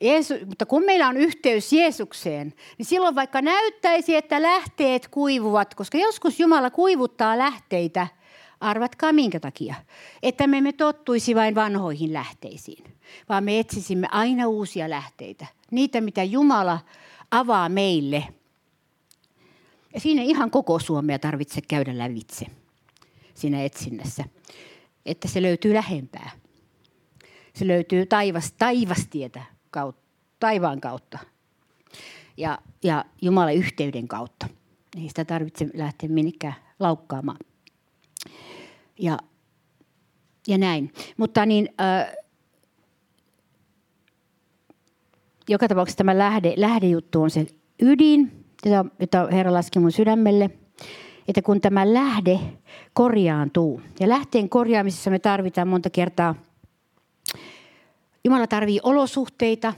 Jeesu, 0.00 0.34
mutta 0.46 0.66
kun 0.66 0.84
meillä 0.84 1.08
on 1.08 1.16
yhteys 1.16 1.72
Jeesukseen, 1.72 2.54
niin 2.78 2.86
silloin 2.86 3.14
vaikka 3.14 3.42
näyttäisi, 3.42 4.16
että 4.16 4.42
lähteet 4.42 5.08
kuivuvat, 5.08 5.74
koska 5.74 5.98
joskus 5.98 6.40
Jumala 6.40 6.70
kuivuttaa 6.70 7.38
lähteitä– 7.38 8.06
Arvatkaa 8.60 9.12
minkä 9.12 9.40
takia. 9.40 9.74
Että 10.22 10.46
me 10.46 10.58
emme 10.58 10.72
tottuisi 10.72 11.34
vain 11.34 11.54
vanhoihin 11.54 12.12
lähteisiin, 12.12 12.84
vaan 13.28 13.44
me 13.44 13.58
etsisimme 13.58 14.08
aina 14.10 14.46
uusia 14.48 14.90
lähteitä. 14.90 15.46
Niitä, 15.70 16.00
mitä 16.00 16.22
Jumala 16.22 16.78
avaa 17.30 17.68
meille. 17.68 18.24
Ja 19.94 20.00
siinä 20.00 20.22
ihan 20.22 20.50
koko 20.50 20.78
Suomea 20.78 21.18
tarvitse 21.18 21.60
käydä 21.60 21.98
lävitse 21.98 22.46
siinä 23.34 23.64
etsinnässä. 23.64 24.24
Että 25.06 25.28
se 25.28 25.42
löytyy 25.42 25.74
lähempää. 25.74 26.30
Se 27.54 27.66
löytyy 27.66 28.06
taivas, 28.06 28.52
taivastietä 28.58 29.44
kautta, 29.70 30.02
taivaan 30.40 30.80
kautta 30.80 31.18
ja, 32.36 32.58
ja 32.84 33.04
Jumalan 33.22 33.54
yhteyden 33.54 34.08
kautta. 34.08 34.46
Ei 34.96 35.08
sitä 35.08 35.24
tarvitse 35.24 35.66
lähteä 35.74 36.08
minnekään 36.08 36.54
laukkaamaan 36.78 37.38
ja, 39.00 39.18
ja 40.48 40.58
näin. 40.58 40.92
Mutta 41.16 41.46
niin, 41.46 41.68
äh, 41.80 42.12
joka 45.48 45.68
tapauksessa 45.68 45.98
tämä 45.98 46.18
lähde, 46.18 46.54
lähdejuttu 46.56 47.22
on 47.22 47.30
se 47.30 47.46
ydin, 47.82 48.44
jota, 48.64 48.84
jota 49.00 49.28
Herra 49.32 49.52
laski 49.52 49.78
mun 49.78 49.92
sydämelle. 49.92 50.50
että 51.28 51.42
kun 51.42 51.60
tämä 51.60 51.94
lähde 51.94 52.40
korjaantuu, 52.92 53.82
ja 54.00 54.08
lähteen 54.08 54.48
korjaamisessa 54.48 55.10
me 55.10 55.18
tarvitaan 55.18 55.68
monta 55.68 55.90
kertaa, 55.90 56.34
Jumala 58.24 58.46
tarvii 58.46 58.80
olosuhteita, 58.82 59.74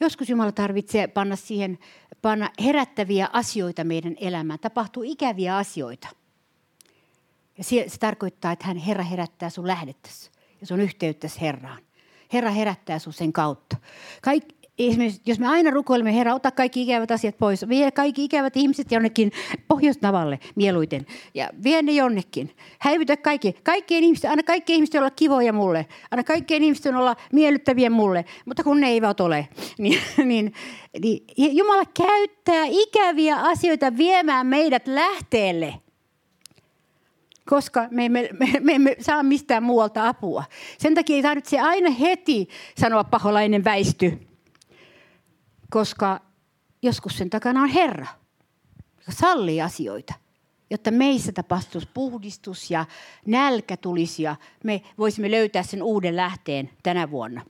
joskus 0.00 0.28
Jumala 0.28 0.52
tarvitsee 0.52 1.06
panna 1.06 1.36
siihen 1.36 1.78
panna 2.22 2.50
herättäviä 2.64 3.28
asioita 3.32 3.84
meidän 3.84 4.16
elämään. 4.20 4.58
Tapahtuu 4.58 5.02
ikäviä 5.06 5.56
asioita. 5.56 6.08
Ja 7.58 7.64
se, 7.64 7.84
se 7.88 7.98
tarkoittaa, 7.98 8.52
että 8.52 8.66
hän 8.66 8.76
Herra 8.76 9.04
herättää 9.04 9.50
sun 9.50 9.66
lähdettäsi 9.66 10.30
ja 10.60 10.66
sun 10.66 10.80
yhteyttäsi 10.80 11.40
Herraan. 11.40 11.82
Herra 12.32 12.50
herättää 12.50 12.98
sun 12.98 13.12
sen 13.12 13.32
kautta. 13.32 13.76
Kaik, 14.22 14.44
esimerkiksi, 14.78 15.22
jos 15.26 15.38
me 15.38 15.48
aina 15.48 15.70
rukoilemme, 15.70 16.14
Herra, 16.14 16.34
ota 16.34 16.50
kaikki 16.50 16.82
ikävät 16.82 17.10
asiat 17.10 17.38
pois. 17.38 17.68
Vie 17.68 17.90
kaikki 17.90 18.24
ikävät 18.24 18.56
ihmiset 18.56 18.92
jonnekin 18.92 19.32
Pohjoisnavalle 19.68 20.38
mieluiten. 20.54 21.06
Ja 21.34 21.48
vie 21.64 21.82
ne 21.82 21.92
jonnekin. 21.92 22.50
Häivytä 22.78 23.16
kaikki. 23.16 23.54
Kaikkien 23.62 24.04
ihmisten, 24.04 24.30
anna 24.30 24.42
kaikkien 24.42 24.74
ihmisten 24.76 25.00
olla 25.00 25.10
kivoja 25.10 25.52
mulle. 25.52 25.86
Anna 26.10 26.24
kaikkien 26.24 26.62
ihmisten 26.62 26.96
olla 26.96 27.16
miellyttäviä 27.32 27.90
mulle. 27.90 28.24
Mutta 28.44 28.64
kun 28.64 28.80
ne 28.80 28.88
eivät 28.88 29.20
ole, 29.20 29.48
niin, 29.78 29.98
niin, 30.24 30.52
niin 31.02 31.26
Jumala 31.56 31.84
käyttää 31.96 32.64
ikäviä 32.68 33.36
asioita 33.36 33.96
viemään 33.96 34.46
meidät 34.46 34.86
lähteelle 34.86 35.74
koska 37.48 37.88
me 37.90 38.04
emme, 38.04 38.28
me, 38.40 38.52
me 38.60 38.72
emme 38.72 38.96
saa 39.00 39.22
mistään 39.22 39.62
muualta 39.62 40.08
apua. 40.08 40.44
Sen 40.78 40.94
takia 40.94 41.16
ei 41.16 41.22
tarvitse 41.22 41.60
aina 41.60 41.90
heti 41.90 42.48
sanoa 42.78 43.04
paholainen 43.04 43.64
väisty, 43.64 44.31
koska 45.72 46.20
joskus 46.82 47.18
sen 47.18 47.30
takana 47.30 47.62
on 47.62 47.68
Herra, 47.68 48.06
joka 48.98 49.12
sallii 49.12 49.62
asioita, 49.62 50.14
jotta 50.70 50.90
meissä 50.90 51.32
tapahtuisi 51.32 51.88
puhdistus 51.94 52.70
ja 52.70 52.84
nälkä 53.26 53.76
tulisi 53.76 54.22
ja 54.22 54.36
me 54.64 54.82
voisimme 54.98 55.30
löytää 55.30 55.62
sen 55.62 55.82
uuden 55.82 56.16
lähteen 56.16 56.70
tänä 56.82 57.10
vuonna. 57.10 57.44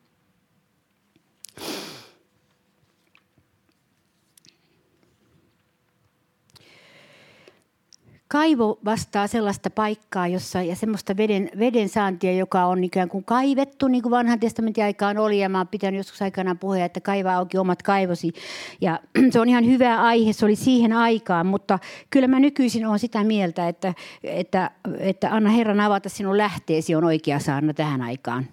Kaivo 8.32 8.78
vastaa 8.84 9.26
sellaista 9.26 9.70
paikkaa 9.70 10.26
jossa, 10.26 10.62
ja 10.62 10.76
semmoista 10.76 11.16
veden, 11.16 11.50
veden 11.58 11.88
saantia, 11.88 12.32
joka 12.32 12.64
on 12.64 12.84
ikään 12.84 13.08
kuin 13.08 13.24
kaivettu, 13.24 13.88
niin 13.88 14.02
kuin 14.02 14.10
vanhan 14.10 14.40
testamentin 14.40 14.84
aikaan 14.84 15.18
oli. 15.18 15.38
Ja 15.38 15.48
mä 15.48 15.58
oon 15.58 15.68
pitänyt 15.68 15.98
joskus 15.98 16.22
aikanaan 16.22 16.58
puheen, 16.58 16.84
että 16.84 17.00
kaivaa 17.00 17.36
auki 17.36 17.58
omat 17.58 17.82
kaivosi. 17.82 18.32
Ja 18.80 19.00
se 19.32 19.40
on 19.40 19.48
ihan 19.48 19.66
hyvä 19.66 20.02
aihe, 20.02 20.32
se 20.32 20.44
oli 20.44 20.56
siihen 20.56 20.92
aikaan. 20.92 21.46
Mutta 21.46 21.78
kyllä 22.10 22.28
mä 22.28 22.40
nykyisin 22.40 22.86
olen 22.86 22.98
sitä 22.98 23.24
mieltä, 23.24 23.68
että, 23.68 23.94
että, 24.24 24.70
että 24.98 25.34
anna 25.34 25.50
Herran 25.50 25.80
avata 25.80 26.08
sinun 26.08 26.38
lähteesi 26.38 26.94
on 26.94 27.04
oikea 27.04 27.38
saana 27.38 27.74
tähän 27.74 28.02
aikaan. 28.02 28.46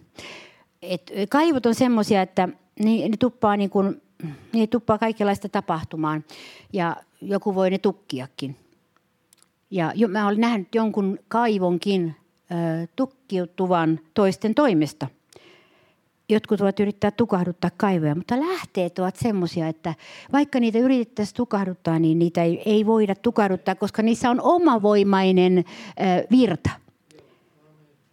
Et 0.81 1.11
kaivot 1.29 1.65
on 1.65 1.75
semmoisia, 1.75 2.21
että 2.21 2.49
ne, 2.79 3.09
ne 3.09 3.17
tuppaa 3.19 3.57
niin 3.57 3.69
kuin, 3.69 4.01
ne 4.53 4.67
tuppaa 4.67 4.97
kaikenlaista 4.97 5.49
tapahtumaan. 5.49 6.23
Ja 6.73 6.95
joku 7.21 7.55
voi 7.55 7.69
ne 7.69 7.77
tukkiakin. 7.77 8.55
Ja 9.71 9.91
jo, 9.95 10.07
mä 10.07 10.27
olen 10.27 10.41
nähnyt 10.41 10.75
jonkun 10.75 11.19
kaivonkin 11.27 12.15
ö, 12.51 12.87
tukkiutuvan 12.95 13.99
toisten 14.13 14.55
toimesta. 14.55 15.07
Jotkut 16.29 16.61
ovat 16.61 16.79
yrittää 16.79 17.11
tukahduttaa 17.11 17.71
kaivoja, 17.77 18.15
mutta 18.15 18.39
lähteet 18.39 18.99
ovat 18.99 19.15
semmoisia, 19.15 19.67
että 19.67 19.93
vaikka 20.33 20.59
niitä 20.59 20.79
yritettäisiin 20.79 21.35
tukahduttaa, 21.35 21.99
niin 21.99 22.19
niitä 22.19 22.43
ei, 22.43 22.61
ei 22.65 22.85
voida 22.85 23.15
tukahduttaa, 23.15 23.75
koska 23.75 24.01
niissä 24.01 24.29
on 24.29 24.41
omavoimainen 24.41 25.57
ö, 25.57 25.63
virta– 26.31 26.69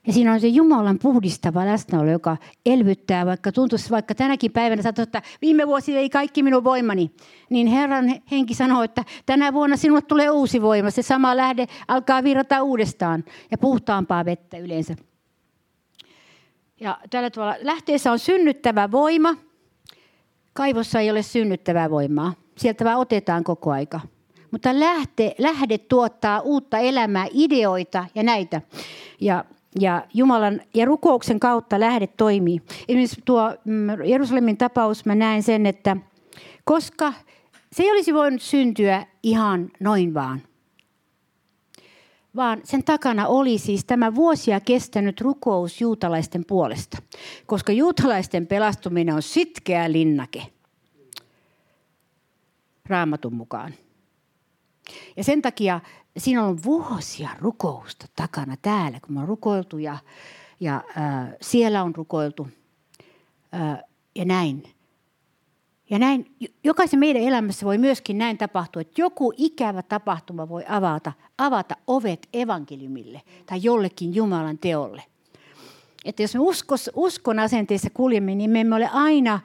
ja 0.07 0.13
siinä 0.13 0.33
on 0.33 0.41
se 0.41 0.47
Jumalan 0.47 0.99
puhdistava 0.99 1.67
läsnäolo, 1.67 2.11
joka 2.11 2.37
elvyttää, 2.67 3.27
vaikka 3.27 3.53
tuntuisi 3.53 3.91
vaikka 3.91 4.15
tänäkin 4.15 4.53
päivänä, 4.53 4.83
sä 4.83 4.93
että 5.03 5.23
viime 5.43 5.67
vuosi 5.67 5.97
ei 5.97 6.11
kaikki 6.11 6.43
minun 6.43 6.65
voimani. 6.65 7.11
Niin 7.51 7.67
Herran 7.67 8.15
henki 8.31 8.55
sanoo, 8.55 8.83
että 8.83 9.05
tänä 9.27 9.53
vuonna 9.53 9.77
sinulle 9.77 10.03
tulee 10.03 10.31
uusi 10.31 10.63
voima. 10.63 10.91
Se 10.91 11.03
sama 11.03 11.37
lähde 11.37 11.67
alkaa 11.89 12.25
virrata 12.25 12.63
uudestaan 12.63 13.25
ja 13.51 13.59
puhtaampaa 13.59 14.25
vettä 14.25 14.59
yleensä. 14.59 14.97
Ja 16.81 16.99
tällä 17.11 17.31
tavalla 17.31 17.57
lähteessä 17.61 18.13
on 18.13 18.19
synnyttävä 18.19 18.91
voima. 18.91 19.35
Kaivossa 20.53 21.01
ei 21.01 21.11
ole 21.11 21.23
synnyttävää 21.23 21.91
voimaa. 21.91 22.33
Sieltä 22.57 22.85
vaan 22.85 22.99
otetaan 22.99 23.45
koko 23.45 23.71
aika. 23.71 24.01
Mutta 24.51 24.81
lähte, 24.81 25.35
lähde 25.39 25.79
tuottaa 25.79 26.41
uutta 26.41 26.79
elämää, 26.79 27.27
ideoita 27.33 28.05
ja 28.15 28.23
näitä. 28.23 28.61
Ja 29.21 29.45
ja 29.81 30.07
Jumalan 30.15 30.61
ja 30.75 30.85
rukouksen 30.85 31.41
kautta 31.41 31.81
lähde 31.81 32.07
toimii. 32.07 32.63
Esimerkiksi 32.89 33.23
tuo 33.25 33.55
mm, 33.65 34.05
Jerusalemin 34.05 34.57
tapaus, 34.57 35.05
mä 35.05 35.15
näen 35.15 35.43
sen, 35.43 35.67
että 35.67 35.97
koska 36.65 37.13
se 37.73 37.83
ei 37.83 37.91
olisi 37.91 38.15
voinut 38.15 38.43
syntyä 38.43 39.07
ihan 39.23 39.71
noin 39.81 40.15
vaan, 40.15 40.43
vaan 42.37 42.61
sen 42.65 42.85
takana 42.85 43.27
oli 43.27 43.59
siis 43.59 43.85
tämä 43.85 44.15
vuosia 44.15 44.61
kestänyt 44.61 45.21
rukous 45.21 45.81
juutalaisten 45.81 46.45
puolesta, 46.45 46.99
koska 47.47 47.73
juutalaisten 47.73 48.47
pelastuminen 48.47 49.15
on 49.15 49.23
sitkeä 49.23 49.93
linnake 49.93 50.47
raamatun 52.89 53.35
mukaan. 53.35 53.75
Ja 55.17 55.25
sen 55.25 55.43
takia 55.43 55.81
siinä 56.17 56.45
on 56.45 56.63
vuosia 56.65 57.31
rukousta 57.39 58.07
takana 58.17 58.57
täällä, 58.63 59.01
kun 59.01 59.15
me 59.15 59.21
on 59.21 59.29
rukoiltu 59.29 59.79
ja, 59.79 59.99
ja 60.61 60.75
äh, 60.77 61.29
siellä 61.41 61.83
on 61.83 61.95
rukoiltu 61.95 62.49
äh, 63.55 63.79
ja 64.15 64.25
näin. 64.25 64.63
Ja 65.91 65.99
näin, 65.99 66.37
jokaisen 66.65 66.99
meidän 66.99 67.23
elämässä 67.23 67.67
voi 67.67 67.79
myöskin 67.79 68.19
näin 68.19 68.39
tapahtua, 68.39 68.83
että 68.83 69.01
joku 69.01 69.33
ikävä 69.37 69.83
tapahtuma 69.83 70.49
voi 70.49 70.65
avata, 70.69 71.13
avata 71.39 71.77
ovet 71.87 72.29
evankeliumille 72.33 73.23
tai 73.47 73.59
jollekin 73.63 74.15
Jumalan 74.15 74.59
teolle. 74.59 75.03
Että 76.05 76.23
jos 76.23 76.35
me 76.35 76.41
uskos, 76.41 76.91
uskon 76.95 77.39
asenteessa 77.39 77.91
kuljemme, 77.91 78.35
niin 78.35 78.51
me 78.51 78.61
emme 78.61 78.77
ole 78.77 78.89
aina 78.93 79.41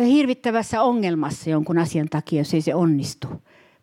hirvittävässä 0.00 0.82
ongelmassa 0.82 1.50
jonkun 1.50 1.78
asian 1.78 2.08
takia, 2.08 2.40
jos 2.40 2.54
ei 2.54 2.60
se 2.60 2.74
onnistu 2.74 3.28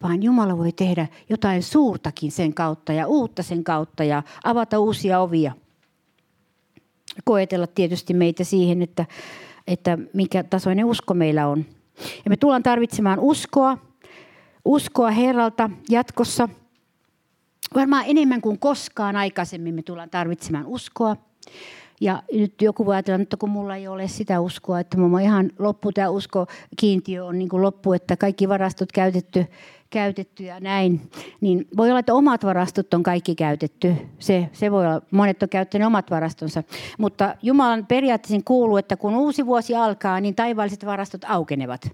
vaan 0.03 0.23
Jumala 0.23 0.57
voi 0.57 0.71
tehdä 0.71 1.07
jotain 1.29 1.63
suurtakin 1.63 2.31
sen 2.31 2.53
kautta 2.53 2.93
ja 2.93 3.07
uutta 3.07 3.43
sen 3.43 3.63
kautta 3.63 4.03
ja 4.03 4.23
avata 4.43 4.79
uusia 4.79 5.19
ovia. 5.19 5.51
Koetella 7.23 7.67
tietysti 7.67 8.13
meitä 8.13 8.43
siihen, 8.43 8.81
että, 8.81 9.05
että 9.67 9.97
mikä 10.13 10.43
tasoinen 10.43 10.85
usko 10.85 11.13
meillä 11.13 11.47
on. 11.47 11.65
Ja 12.25 12.29
me 12.29 12.37
tullaan 12.37 12.63
tarvitsemaan 12.63 13.19
uskoa, 13.19 13.77
uskoa 14.65 15.11
Herralta 15.11 15.69
jatkossa. 15.89 16.49
Varmaan 17.75 18.03
enemmän 18.07 18.41
kuin 18.41 18.59
koskaan 18.59 19.15
aikaisemmin 19.15 19.75
me 19.75 19.81
tullaan 19.81 20.09
tarvitsemaan 20.09 20.65
uskoa. 20.65 21.15
Ja 22.01 22.23
nyt 22.33 22.61
joku 22.61 22.85
voi 22.85 22.95
ajatella, 22.95 23.21
että 23.21 23.37
kun 23.37 23.49
mulla 23.49 23.75
ei 23.75 23.87
ole 23.87 24.07
sitä 24.07 24.39
uskoa, 24.39 24.79
että 24.79 24.97
on 24.97 25.21
ihan 25.21 25.51
loppu 25.59 25.91
tämä 25.91 26.09
usko, 26.09 26.47
kiintiö 26.77 27.25
on 27.25 27.39
niin 27.39 27.49
kuin 27.49 27.61
loppu, 27.61 27.93
että 27.93 28.17
kaikki 28.17 28.49
varastot 28.49 28.91
käytetty, 28.91 29.45
käytetty 29.89 30.43
ja 30.43 30.59
näin. 30.59 31.01
Niin 31.41 31.67
voi 31.77 31.89
olla, 31.89 31.99
että 31.99 32.13
omat 32.13 32.45
varastot 32.45 32.93
on 32.93 33.03
kaikki 33.03 33.35
käytetty. 33.35 33.95
Se, 34.19 34.49
se 34.53 34.71
voi 34.71 34.85
olla, 34.85 35.01
monet 35.11 35.43
on 35.43 35.49
käyttänyt 35.49 35.87
omat 35.87 36.11
varastonsa. 36.11 36.63
Mutta 36.97 37.35
Jumalan 37.41 37.85
periaatteessa 37.85 38.41
kuuluu, 38.45 38.77
että 38.77 38.97
kun 38.97 39.15
uusi 39.15 39.45
vuosi 39.45 39.75
alkaa, 39.75 40.19
niin 40.19 40.35
taivaalliset 40.35 40.85
varastot 40.85 41.21
aukenevat. 41.27 41.91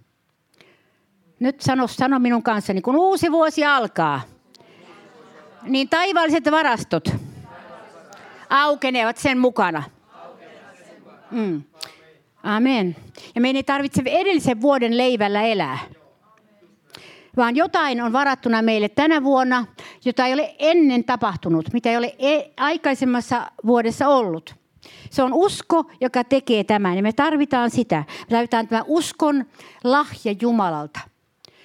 Nyt 1.40 1.62
sano, 1.62 1.88
sano 1.88 2.20
minun 2.20 2.44
kanssani, 2.44 2.82
kun 2.82 2.96
uusi 2.96 3.32
vuosi 3.32 3.66
alkaa, 3.66 4.22
niin 5.64 5.90
taivaalliset 5.90 6.52
varastot 6.52 7.16
aukenevat 8.50 9.18
sen 9.18 9.38
mukana. 9.38 9.84
Mm. 11.32 11.64
Amen. 12.44 12.96
Ja 13.36 13.42
meidän 13.42 13.56
ei 13.56 13.64
tarvitse 13.64 14.02
edellisen 14.06 14.62
vuoden 14.62 14.98
leivällä 14.98 15.42
elää. 15.42 15.80
Vaan 17.38 17.56
jotain 17.56 18.02
on 18.02 18.14
varattuna 18.14 18.62
meille 18.62 18.90
tänä 18.90 19.24
vuonna, 19.24 19.66
jota 20.06 20.26
ei 20.26 20.34
ole 20.34 20.56
ennen 20.60 21.04
tapahtunut, 21.04 21.74
mitä 21.74 21.90
ei 21.90 21.98
ole 21.98 22.16
e- 22.20 22.52
aikaisemmassa 22.58 23.52
vuodessa 23.66 24.08
ollut. 24.08 24.56
Se 25.10 25.24
on 25.24 25.34
usko, 25.34 25.92
joka 26.02 26.24
tekee 26.24 26.64
tämän. 26.64 26.96
Ja 26.96 27.04
me 27.04 27.14
tarvitaan 27.14 27.70
sitä. 27.70 28.04
Me 28.20 28.30
tarvitaan 28.30 28.68
tämä 28.68 28.84
uskon 28.88 29.46
lahja 29.84 30.36
Jumalalta, 30.42 31.00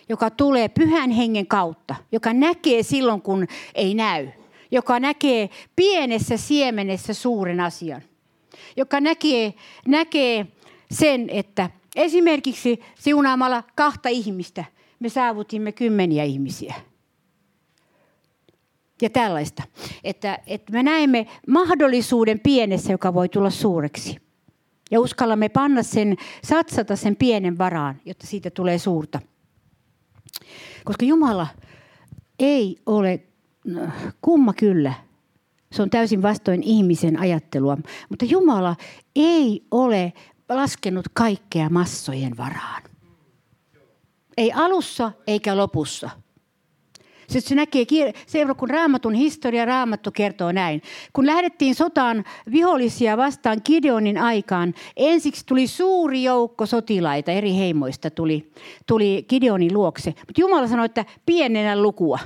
joka 0.08 0.30
tulee 0.30 0.68
pyhän 0.68 1.10
hengen 1.10 1.46
kautta, 1.46 1.94
joka 2.12 2.32
näkee 2.32 2.82
silloin, 2.82 3.22
kun 3.22 3.46
ei 3.74 3.94
näy. 3.94 4.28
Joka 4.74 5.00
näkee 5.00 5.50
pienessä 5.76 6.36
siemenessä 6.36 7.14
suuren 7.14 7.60
asian 7.60 8.02
joka 8.76 9.00
näkee, 9.00 9.54
näkee 9.86 10.46
sen, 10.90 11.30
että 11.30 11.70
esimerkiksi 11.96 12.80
siunaamalla 12.94 13.62
kahta 13.74 14.08
ihmistä 14.08 14.64
me 15.00 15.08
saavutimme 15.08 15.72
kymmeniä 15.72 16.24
ihmisiä. 16.24 16.74
Ja 19.02 19.10
tällaista. 19.10 19.62
Että, 20.04 20.38
että 20.46 20.72
me 20.72 20.82
näemme 20.82 21.26
mahdollisuuden 21.48 22.40
pienessä, 22.40 22.92
joka 22.92 23.14
voi 23.14 23.28
tulla 23.28 23.50
suureksi. 23.50 24.16
Ja 24.90 25.00
uskallamme 25.00 25.48
panna 25.48 25.82
sen, 25.82 26.16
satsata 26.44 26.96
sen 26.96 27.16
pienen 27.16 27.58
varaan, 27.58 28.00
jotta 28.04 28.26
siitä 28.26 28.50
tulee 28.50 28.78
suurta. 28.78 29.20
Koska 30.84 31.04
Jumala 31.04 31.46
ei 32.38 32.76
ole, 32.86 33.22
kumma 34.22 34.52
kyllä, 34.52 34.94
se 35.72 35.82
on 35.82 35.90
täysin 35.90 36.22
vastoin 36.22 36.62
ihmisen 36.62 37.18
ajattelua. 37.18 37.78
Mutta 38.08 38.24
Jumala 38.24 38.76
ei 39.16 39.66
ole 39.70 40.12
laskenut 40.48 41.06
kaikkea 41.12 41.68
massojen 41.68 42.36
varaan. 42.36 42.82
Ei 44.36 44.52
alussa 44.52 45.12
eikä 45.26 45.56
lopussa. 45.56 46.10
Se, 47.28 47.40
se 47.40 47.54
näkee, 47.54 47.86
kun 48.56 48.70
raamatun 48.70 49.14
historia, 49.14 49.64
raamattu 49.64 50.10
kertoo 50.10 50.52
näin. 50.52 50.82
Kun 51.12 51.26
lähdettiin 51.26 51.74
sotaan 51.74 52.24
vihollisia 52.50 53.16
vastaan 53.16 53.60
Gideonin 53.64 54.18
aikaan, 54.18 54.74
ensiksi 54.96 55.46
tuli 55.46 55.66
suuri 55.66 56.22
joukko 56.22 56.66
sotilaita 56.66 57.32
eri 57.32 57.56
heimoista 57.56 58.10
tuli, 58.10 58.52
tuli 58.86 59.24
Gideonin 59.28 59.74
luokse. 59.74 60.10
Mutta 60.10 60.40
Jumala 60.40 60.68
sanoi, 60.68 60.86
että 60.86 61.04
pienennä 61.26 61.82
lukua. 61.82 62.18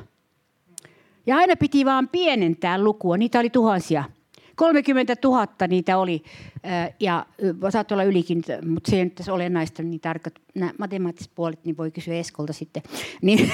Ja 1.28 1.36
aina 1.36 1.56
piti 1.56 1.84
vaan 1.84 2.08
pienentää 2.08 2.82
lukua, 2.82 3.16
niitä 3.16 3.38
oli 3.38 3.50
tuhansia. 3.50 4.04
30 4.56 5.14
000 5.24 5.46
niitä 5.68 5.98
oli, 5.98 6.22
ja 7.00 7.26
saattoi 7.70 7.94
olla 7.94 8.04
ylikin, 8.04 8.44
mutta 8.68 8.90
se 8.90 8.96
ei 8.96 9.04
nyt 9.04 9.28
olennaista, 9.30 9.82
niin 9.82 10.00
tarkat 10.00 10.34
nämä 10.54 10.72
matemaattiset 10.78 11.32
puolet, 11.34 11.64
niin 11.64 11.76
voi 11.76 11.90
kysyä 11.90 12.14
Eskolta 12.14 12.52
sitten. 12.52 12.82
Niin, 13.22 13.52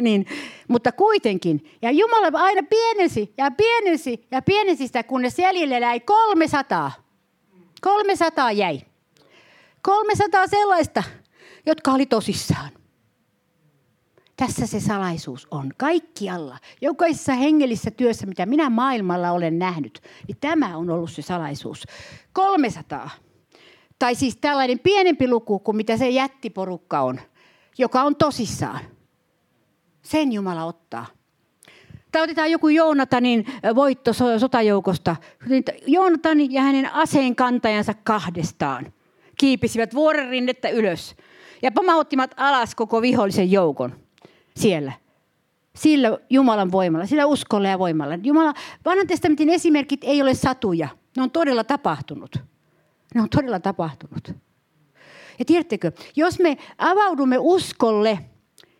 niin, 0.00 0.26
mutta 0.68 0.92
kuitenkin, 0.92 1.64
ja 1.82 1.90
Jumala 1.90 2.38
aina 2.38 2.62
pienensi 2.62 3.34
ja 3.38 3.50
pienensi 3.50 4.26
ja 4.30 4.42
pienensi 4.42 4.86
sitä, 4.86 5.02
kunnes 5.02 5.38
jäljelle 5.38 5.78
jäi 5.78 6.00
300. 6.00 6.92
300 7.80 8.52
jäi. 8.52 8.80
300 9.82 10.46
sellaista, 10.46 11.02
jotka 11.66 11.92
oli 11.92 12.06
tosissaan. 12.06 12.70
Tässä 14.36 14.66
se 14.66 14.80
salaisuus 14.80 15.48
on. 15.50 15.72
Kaikkialla, 15.76 16.58
jokaisessa 16.80 17.32
hengellisessä 17.32 17.90
työssä, 17.90 18.26
mitä 18.26 18.46
minä 18.46 18.70
maailmalla 18.70 19.30
olen 19.30 19.58
nähnyt, 19.58 20.00
niin 20.28 20.36
tämä 20.40 20.76
on 20.76 20.90
ollut 20.90 21.10
se 21.10 21.22
salaisuus. 21.22 21.84
300. 22.32 23.10
Tai 23.98 24.14
siis 24.14 24.36
tällainen 24.36 24.78
pienempi 24.78 25.28
luku 25.28 25.58
kuin 25.58 25.76
mitä 25.76 25.96
se 25.96 26.08
jättiporukka 26.08 27.00
on, 27.00 27.20
joka 27.78 28.02
on 28.02 28.16
tosissaan. 28.16 28.80
Sen 30.02 30.32
Jumala 30.32 30.64
ottaa. 30.64 31.06
Tai 32.12 32.22
otetaan 32.22 32.50
joku 32.50 32.68
Joonatanin 32.68 33.46
voitto 33.74 34.12
sotajoukosta. 34.38 35.16
Joonatan 35.86 36.52
ja 36.52 36.62
hänen 36.62 36.92
aseen 36.92 37.36
kantajansa 37.36 37.94
kahdestaan 37.94 38.92
kiipisivät 39.38 39.94
vuoren 39.94 40.28
rinnettä 40.28 40.68
ylös 40.68 41.16
ja 41.62 41.72
pamauttivat 41.72 42.34
alas 42.36 42.74
koko 42.74 43.02
vihollisen 43.02 43.52
joukon 43.52 44.05
siellä. 44.56 44.92
Sillä 45.76 46.18
Jumalan 46.30 46.72
voimalla, 46.72 47.06
sillä 47.06 47.26
uskolla 47.26 47.68
ja 47.68 47.78
voimalla. 47.78 48.18
Jumala, 48.22 48.54
vanhan 48.84 49.06
testamentin 49.06 49.48
esimerkit 49.50 50.00
ei 50.04 50.22
ole 50.22 50.34
satuja. 50.34 50.88
Ne 51.16 51.22
on 51.22 51.30
todella 51.30 51.64
tapahtunut. 51.64 52.36
Ne 53.14 53.22
on 53.22 53.28
todella 53.28 53.60
tapahtunut. 53.60 54.32
Ja 55.38 55.44
tiedättekö, 55.44 55.92
jos 56.16 56.38
me 56.38 56.56
avaudumme 56.78 57.36
uskolle, 57.38 58.18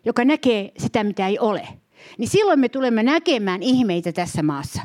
joka 0.04 0.24
näkee 0.24 0.72
sitä, 0.78 1.04
mitä 1.04 1.26
ei 1.26 1.38
ole, 1.38 1.68
niin 2.18 2.28
silloin 2.28 2.60
me 2.60 2.68
tulemme 2.68 3.02
näkemään 3.02 3.62
ihmeitä 3.62 4.12
tässä 4.12 4.42
maassa 4.42 4.82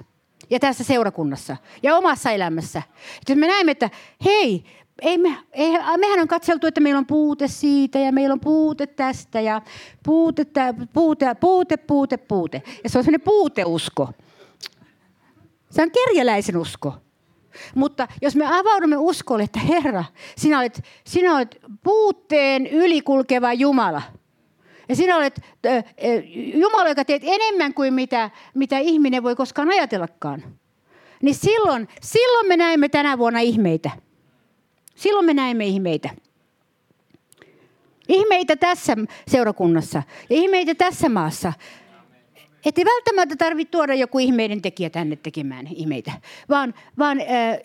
ja 0.52 0.60
tässä 0.60 0.84
seurakunnassa 0.84 1.58
ja 1.84 1.96
omassa 1.96 2.32
elämässä. 2.32 2.82
Että 3.18 3.36
me 3.36 3.48
näemme, 3.48 3.72
että 3.72 3.90
hei, 4.26 4.64
ei 5.02 5.18
me, 5.18 5.38
ei, 5.52 5.72
mehän 5.98 6.20
on 6.20 6.28
katseltu, 6.28 6.68
että 6.68 6.82
meillä 6.82 6.98
on 6.98 7.06
puute 7.06 7.48
siitä 7.48 8.00
ja 8.00 8.12
meillä 8.12 8.34
on 8.34 8.40
puute 8.40 8.88
tästä 8.88 9.42
ja 9.42 9.62
puute, 10.04 10.46
puute, 10.94 11.36
puute, 11.36 11.78
puute, 11.78 12.18
puute. 12.18 12.62
Ja 12.84 12.90
se 12.90 12.98
on 12.98 13.04
sellainen 13.04 13.26
puuteusko. 13.26 14.10
Se 15.70 15.82
on 15.82 15.92
kerjäläisen 15.92 16.58
usko. 16.58 16.94
Mutta 17.76 18.08
jos 18.22 18.36
me 18.36 18.46
avaudumme 18.60 18.98
uskolle, 18.98 19.44
että 19.44 19.60
Herra, 19.60 20.04
sinä 20.38 20.60
olet, 20.60 20.84
sinä 21.06 21.36
olet 21.36 21.58
puutteen 21.84 22.68
ylikulkeva 22.68 23.54
Jumala. 23.54 24.02
Ja 24.90 24.96
sinä 24.96 25.18
olet 25.18 25.42
Jumala, 26.54 26.90
joka 26.90 27.06
teet 27.06 27.22
enemmän 27.26 27.74
kuin 27.74 27.94
mitä, 27.94 28.30
mitä 28.54 28.78
ihminen 28.80 29.24
voi 29.24 29.36
koskaan 29.36 29.70
ajatellakaan. 29.70 30.44
Niin 31.22 31.36
silloin, 31.36 31.88
silloin 32.02 32.48
me 32.48 32.58
näemme 32.58 32.90
tänä 32.90 33.18
vuonna 33.18 33.40
ihmeitä. 33.40 33.92
Silloin 34.96 35.26
me 35.26 35.34
näemme 35.34 35.66
ihmeitä. 35.66 36.10
Ihmeitä 38.08 38.56
tässä 38.56 38.98
seurakunnassa 39.28 40.04
ihmeitä 40.30 40.76
tässä 40.76 41.10
maassa. 41.10 41.54
Että 42.66 42.82
ei 42.82 42.86
välttämättä 42.86 43.36
tarvitse 43.36 43.72
tuoda 43.72 43.96
joku 43.96 44.20
ihmeiden 44.20 44.62
tekijä 44.62 44.90
tänne 44.90 45.16
tekemään 45.16 45.68
ihmeitä, 45.68 46.12
vaan, 46.50 46.74
vaan 46.98 47.18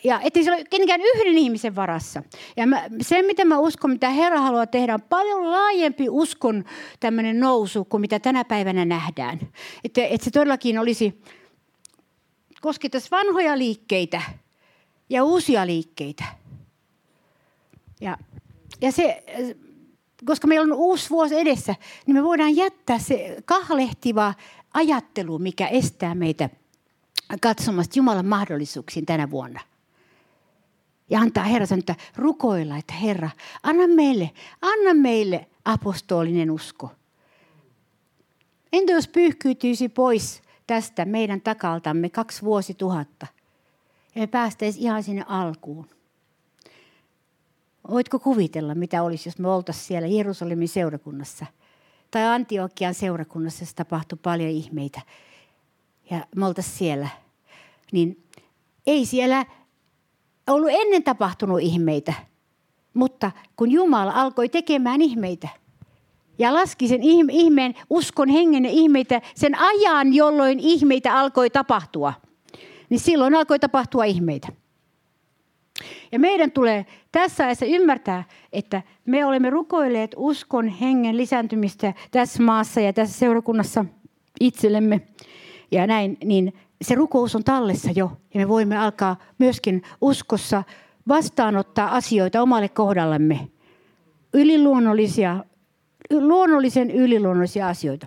ja 0.05 0.21
ettei 0.21 0.45
se 0.45 0.53
ole 0.53 0.65
kenenkään 0.65 1.01
yhden 1.01 1.39
ihmisen 1.39 1.77
varassa. 1.77 2.23
Ja 2.57 2.67
mä, 2.67 2.85
se, 3.01 3.23
mitä 3.23 3.45
mä 3.45 3.59
uskon, 3.59 3.91
mitä 3.91 4.11
Herra 4.11 4.41
haluaa 4.41 4.67
tehdä, 4.67 4.95
on 4.95 5.03
paljon 5.03 5.51
laajempi 5.51 6.09
uskon 6.09 6.65
tämmöinen 7.01 7.41
nousu 7.41 7.85
kuin 7.85 8.01
mitä 8.01 8.19
tänä 8.19 8.45
päivänä 8.45 8.85
nähdään. 8.85 9.41
Että, 9.85 10.05
että 10.07 10.25
se 10.25 10.31
todellakin 10.31 10.79
olisi, 10.79 11.23
koskettaisi 12.61 13.11
vanhoja 13.11 13.59
liikkeitä 13.59 14.23
ja 15.11 15.25
uusia 15.25 15.67
liikkeitä. 15.67 16.25
Ja, 18.01 18.19
ja 18.81 18.93
se, 18.93 19.25
koska 20.25 20.47
meillä 20.47 20.65
on 20.65 20.73
uusi 20.73 21.11
vuosi 21.11 21.41
edessä, 21.41 21.75
niin 22.07 22.17
me 22.17 22.25
voidaan 22.25 22.57
jättää 22.57 22.99
se 22.99 23.37
kahlehtiva 23.45 24.35
ajattelu, 24.77 25.39
mikä 25.39 25.67
estää 25.67 26.15
meitä 26.15 26.51
katsomasta 27.41 27.99
Jumalan 27.99 28.27
mahdollisuuksiin 28.27 29.07
tänä 29.07 29.31
vuonna. 29.31 29.61
Ja 31.11 31.21
antaa 31.21 31.45
Herra 31.45 31.67
sanoa, 31.67 31.79
että 31.79 31.95
rukoilla, 32.17 32.77
että 32.77 32.93
Herra, 32.93 33.31
anna 33.63 33.87
meille, 33.87 34.31
anna 34.63 34.95
meille 34.95 35.47
apostolinen 35.65 36.51
usko. 36.51 36.91
Entä 38.73 38.93
jos 38.93 39.09
pyyhkyytyisi 39.09 39.89
pois 39.89 40.43
tästä 40.67 41.05
meidän 41.05 41.41
takaltamme 41.41 42.11
kaksi 42.11 42.43
vuosituhatta 42.43 43.27
ja 44.15 44.21
me 44.21 44.27
päästäisiin 44.27 44.83
ihan 44.83 45.03
sinne 45.03 45.25
alkuun? 45.29 45.91
Voitko 47.91 48.19
kuvitella, 48.19 48.75
mitä 48.75 49.03
olisi, 49.03 49.29
jos 49.29 49.39
me 49.39 49.49
oltaisiin 49.49 49.85
siellä 49.85 50.09
Jerusalemin 50.09 50.69
seurakunnassa 50.69 51.47
tai 52.17 52.27
Antiokian 52.27 52.95
seurakunnassa, 52.95 53.63
jossa 53.63 53.77
tapahtui 53.77 54.19
paljon 54.23 54.51
ihmeitä 54.51 55.01
ja 56.11 56.27
me 56.37 56.47
oltaisiin 56.47 56.77
siellä. 56.77 57.09
Niin 57.93 58.25
ei 58.87 59.07
siellä 59.07 59.47
ollut 60.47 60.71
ennen 60.73 61.03
tapahtunut 61.03 61.61
ihmeitä, 61.61 62.15
mutta 62.95 63.31
kun 63.57 63.71
Jumala 63.71 64.13
alkoi 64.13 64.49
tekemään 64.49 65.03
ihmeitä 65.03 65.49
ja 66.39 66.55
laski 66.55 66.89
sen 66.89 67.03
ihmeen, 67.31 67.75
uskon 67.91 68.29
hengen 68.29 68.65
ja 68.65 68.71
ihmeitä, 68.71 69.23
sen 69.35 69.59
ajan, 69.59 70.15
jolloin 70.15 70.61
ihmeitä 70.61 71.19
alkoi 71.19 71.51
tapahtua, 71.51 72.13
niin 72.91 73.01
silloin 73.01 73.35
alkoi 73.35 73.59
tapahtua 73.59 74.05
ihmeitä. 74.05 74.49
Ja 76.13 76.19
meidän 76.19 76.51
tulee 76.51 76.87
tässä 77.13 77.45
ajassa 77.45 77.67
ymmärtää, 77.67 78.25
että 78.53 78.83
me 79.07 79.25
olemme 79.25 79.51
rukoilleet 79.51 80.15
uskon 80.17 80.69
hengen 80.69 81.17
lisääntymistä 81.17 81.95
tässä 82.11 82.43
maassa 82.43 82.81
ja 82.81 82.93
tässä 82.93 83.19
seurakunnassa 83.19 83.85
itsellemme. 84.41 85.01
Ja 85.71 85.87
näin, 85.87 86.19
niin 86.25 86.53
se 86.83 86.95
rukous 86.95 87.35
on 87.37 87.45
tallessa 87.45 87.91
jo. 87.95 88.13
Ja 88.35 88.41
me 88.41 88.49
voimme 88.49 88.79
alkaa 88.79 89.17
myöskin 89.39 89.83
uskossa 90.01 90.65
vastaanottaa 91.09 91.97
asioita 91.97 92.43
omalle 92.43 92.69
kohdallemme. 92.69 93.49
Yliluonnollisia, 94.35 95.45
luonnollisen 96.11 96.91
yliluonnollisia 96.91 97.69
asioita. 97.69 98.07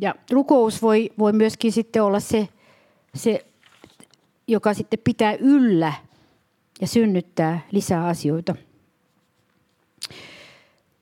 Ja 0.00 0.14
rukous 0.30 0.82
voi, 0.82 1.10
voi 1.18 1.32
myöskin 1.32 1.72
sitten 1.72 2.02
olla 2.02 2.20
se, 2.20 2.48
se 3.14 3.44
joka 4.48 4.74
sitten 4.74 4.98
pitää 5.04 5.34
yllä 5.34 5.92
ja 6.80 6.86
synnyttää 6.86 7.60
lisää 7.70 8.06
asioita. 8.06 8.54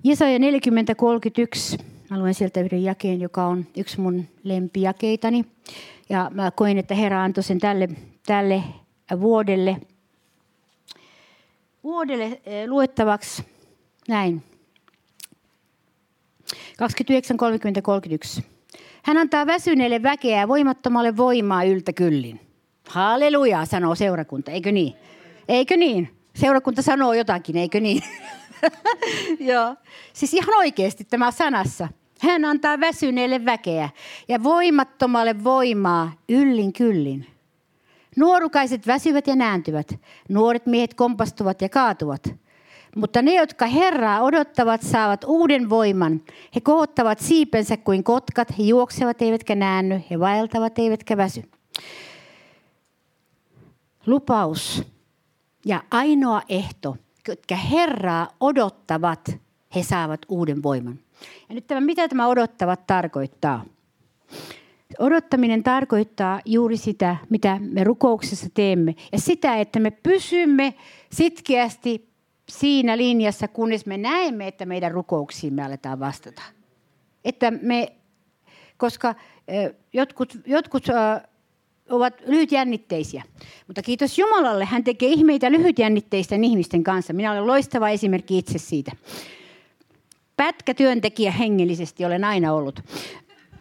Jesaja 0.05 0.39
40.31. 0.39 1.85
Mä 2.11 2.19
luen 2.19 2.35
sieltä 2.35 2.61
yhden 2.61 2.85
jakeen, 2.85 3.21
joka 3.21 3.47
on 3.47 3.67
yksi 3.77 4.01
mun 4.01 4.25
lempijakeitani. 4.45 5.45
Ja 6.09 6.31
mä 6.35 6.51
koin, 6.51 6.79
että 6.79 6.95
Herra 6.95 7.25
antoi 7.25 7.45
sen 7.45 7.59
tälle, 7.59 7.89
tälle 8.27 8.63
vuodelle, 9.21 9.77
vuodelle 11.85 12.41
eh, 12.47 12.69
luettavaksi 12.69 13.45
näin. 14.09 14.43
29, 16.79 17.37
30, 17.37 17.83
31. 17.83 18.45
Hän 19.03 19.17
antaa 19.17 19.47
väsyneelle 19.47 20.03
väkeä 20.03 20.41
ja 20.41 20.49
voimattomalle 20.49 21.17
voimaa 21.17 21.65
yltä 21.65 21.93
kyllin. 21.93 22.52
Halleluja, 22.89 23.65
sanoo 23.65 23.95
seurakunta, 23.95 24.51
eikö 24.51 24.73
niin? 24.73 24.95
Eikö 25.49 25.77
niin? 25.77 26.11
Seurakunta 26.37 26.83
sanoo 26.83 27.13
jotakin, 27.13 27.57
eikö 27.57 27.81
niin? 27.81 28.03
Joo. 29.51 29.77
Siis 30.13 30.35
ihan 30.35 30.59
oikeasti 30.59 31.05
tämä 31.05 31.31
sanassa. 31.31 31.89
Hän 32.21 32.45
antaa 32.45 32.81
väsyneelle 32.81 33.45
väkeä 33.45 33.89
ja 34.29 34.43
voimattomalle 34.43 35.45
voimaa 35.45 36.13
yllin 36.29 36.73
kyllin. 36.73 37.27
Nuorukaiset 38.17 38.87
väsyvät 38.87 39.27
ja 39.27 39.37
nääntyvät. 39.37 39.99
Nuoret 40.29 40.67
miehet 40.67 40.95
kompastuvat 40.95 41.63
ja 41.63 41.69
kaatuvat. 41.69 42.35
Mutta 42.97 43.23
ne, 43.23 43.35
jotka 43.35 43.67
Herraa 43.67 44.23
odottavat, 44.23 44.83
saavat 44.83 45.25
uuden 45.27 45.71
voiman. 45.71 46.23
He 46.55 46.61
kohottavat 46.61 47.19
siipensä 47.19 47.77
kuin 47.77 48.05
kotkat, 48.05 48.59
he 48.59 48.63
juoksevat 48.63 49.23
eivätkä 49.23 49.55
näänny, 49.55 50.01
he 50.11 50.21
vaeltavat 50.21 50.79
eivätkä 50.79 51.17
väsy. 51.17 51.43
Lupaus 54.07 54.83
ja 55.65 55.83
ainoa 55.91 56.43
ehto, 56.49 56.97
jotka 57.29 57.57
Herraa 57.57 58.29
odottavat, 58.41 59.37
he 59.75 59.83
saavat 59.83 60.21
uuden 60.29 60.63
voiman. 60.63 60.99
Ja 61.49 61.55
nyt 61.55 61.67
tämä, 61.67 61.81
mitä 61.81 62.09
tämä 62.09 62.27
odottavat 62.27 62.87
tarkoittaa? 62.87 63.65
Odottaminen 64.99 65.63
tarkoittaa 65.63 66.41
juuri 66.45 66.77
sitä, 66.77 67.17
mitä 67.31 67.59
me 67.61 67.85
rukouksessa 67.85 68.47
teemme. 68.55 68.95
Ja 69.13 69.19
sitä, 69.19 69.57
että 69.57 69.81
me 69.81 69.91
pysymme 69.91 70.75
sitkeästi 71.13 72.09
siinä 72.49 72.97
linjassa, 72.97 73.49
kunnes 73.49 73.87
me 73.87 73.97
näemme, 73.97 74.49
että 74.49 74.67
meidän 74.67 74.93
rukouksiin 74.93 75.55
me 75.55 75.65
aletaan 75.65 76.01
vastata. 76.01 76.43
Että 77.25 77.51
me, 77.51 77.97
koska 78.77 79.15
jotkut, 79.93 80.39
jotkut 80.47 80.87
ovat 81.93 82.15
lyhytjännitteisiä. 82.27 83.23
Mutta 83.67 83.83
kiitos 83.83 84.19
Jumalalle, 84.19 84.65
hän 84.65 84.85
tekee 84.85 85.09
ihmeitä 85.09 85.53
lyhytjännitteisten 85.53 86.45
ihmisten 86.45 86.85
kanssa. 86.85 87.13
Minä 87.13 87.33
olen 87.33 87.47
loistava 87.47 87.89
esimerkki 87.89 88.39
itse 88.39 88.59
siitä. 88.59 88.93
Pätkätyöntekijä 90.37 91.31
hengellisesti 91.31 92.05
olen 92.05 92.25
aina 92.25 92.53
ollut. 92.53 92.81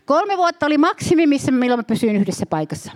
Kolme 0.05 0.37
vuotta 0.37 0.65
oli 0.65 0.77
maksimi, 0.77 1.27
missä 1.27 1.51
milloin 1.51 1.79
mä 1.79 1.83
pysyin 1.83 2.15
yhdessä 2.15 2.45
paikassa. 2.45 2.91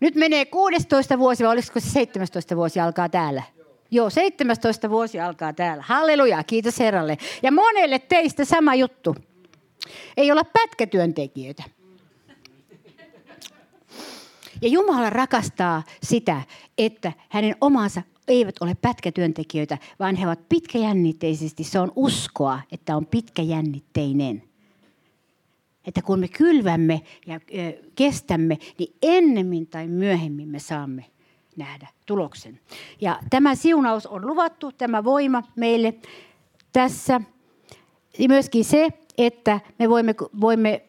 Nyt 0.00 0.14
menee 0.14 0.44
16 0.44 1.18
vuosi, 1.18 1.44
vai 1.44 1.52
olisiko 1.52 1.80
se 1.80 1.90
17 1.90 2.56
vuosi 2.56 2.80
alkaa 2.80 3.08
täällä? 3.08 3.42
Joo, 3.90 4.10
17 4.10 4.90
vuosi 4.90 5.20
alkaa 5.20 5.52
täällä. 5.52 5.84
Halleluja, 5.86 6.44
kiitos 6.44 6.78
Herralle. 6.78 7.18
Ja 7.42 7.52
monelle 7.52 7.98
teistä 7.98 8.44
sama 8.44 8.74
juttu. 8.74 9.16
Ei 10.16 10.32
olla 10.32 10.44
pätkätyöntekijöitä. 10.44 11.62
Ja 14.62 14.68
Jumala 14.68 15.10
rakastaa 15.10 15.82
sitä, 16.02 16.42
että 16.78 17.12
hänen 17.28 17.56
omansa 17.60 18.02
eivät 18.28 18.54
ole 18.60 18.76
pätkätyöntekijöitä, 18.82 19.78
vaan 19.98 20.16
he 20.16 20.26
ovat 20.26 20.48
pitkäjännitteisesti. 20.48 21.64
Se 21.64 21.80
on 21.80 21.92
uskoa, 21.96 22.60
että 22.72 22.96
on 22.96 23.06
pitkäjännitteinen. 23.06 24.42
Että 25.86 26.02
kun 26.02 26.20
me 26.20 26.28
kylvämme 26.28 27.00
ja 27.26 27.40
kestämme, 27.94 28.58
niin 28.78 28.94
ennemmin 29.02 29.66
tai 29.66 29.88
myöhemmin 29.88 30.48
me 30.48 30.58
saamme 30.58 31.04
nähdä 31.56 31.88
tuloksen. 32.06 32.60
Ja 33.00 33.20
tämä 33.30 33.54
siunaus 33.54 34.06
on 34.06 34.26
luvattu, 34.26 34.72
tämä 34.72 35.04
voima 35.04 35.42
meille 35.56 35.94
tässä. 36.72 37.20
Myöskin 38.28 38.64
se, 38.64 38.88
että 39.18 39.60
me 39.78 39.90
voimme, 39.90 40.14
voimme 40.40 40.82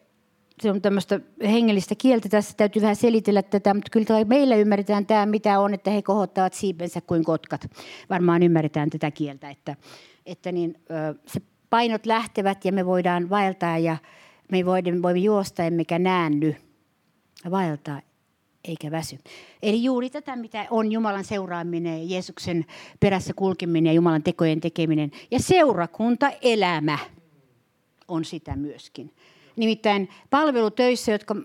se 0.62 0.70
on 0.70 0.82
tämmöistä 0.82 1.20
hengellistä 1.42 1.94
kieltä, 1.94 2.28
tässä 2.28 2.54
täytyy 2.56 2.82
vähän 2.82 2.96
selitellä 2.96 3.42
tätä, 3.42 3.74
mutta 3.74 3.90
kyllä 3.90 4.24
meillä 4.24 4.56
ymmärretään 4.56 5.06
tämä, 5.06 5.26
mitä 5.26 5.60
on, 5.60 5.74
että 5.74 5.90
he 5.90 6.02
kohottavat 6.02 6.54
siipensä 6.54 7.00
kuin 7.00 7.24
kotkat. 7.24 7.70
Varmaan 8.10 8.42
ymmärretään 8.42 8.90
tätä 8.90 9.10
kieltä, 9.10 9.50
että, 9.50 9.76
että 10.26 10.52
niin, 10.52 10.76
se 11.26 11.40
painot 11.70 12.06
lähtevät 12.06 12.64
ja 12.64 12.72
me 12.72 12.86
voidaan 12.86 13.30
vaeltaa 13.30 13.78
ja 13.78 13.96
me 14.52 14.66
voimme, 14.66 15.02
voimme 15.02 15.20
juosta 15.20 15.64
emmekä 15.64 15.98
näänny, 15.98 16.56
vaeltaa 17.50 18.00
eikä 18.64 18.90
väsy. 18.90 19.18
Eli 19.62 19.84
juuri 19.84 20.10
tätä, 20.10 20.36
mitä 20.36 20.66
on 20.70 20.92
Jumalan 20.92 21.24
seuraaminen, 21.24 22.10
Jeesuksen 22.10 22.64
perässä 23.00 23.32
kulkeminen 23.36 23.86
ja 23.86 23.92
Jumalan 23.92 24.22
tekojen 24.22 24.60
tekeminen. 24.60 25.10
Ja 25.30 25.38
seurakuntaelämä 25.38 26.98
on 28.08 28.24
sitä 28.24 28.56
myöskin. 28.56 29.10
Nimittäin 29.56 30.08
palvelutöissä, 30.30 31.12
jotka 31.12 31.36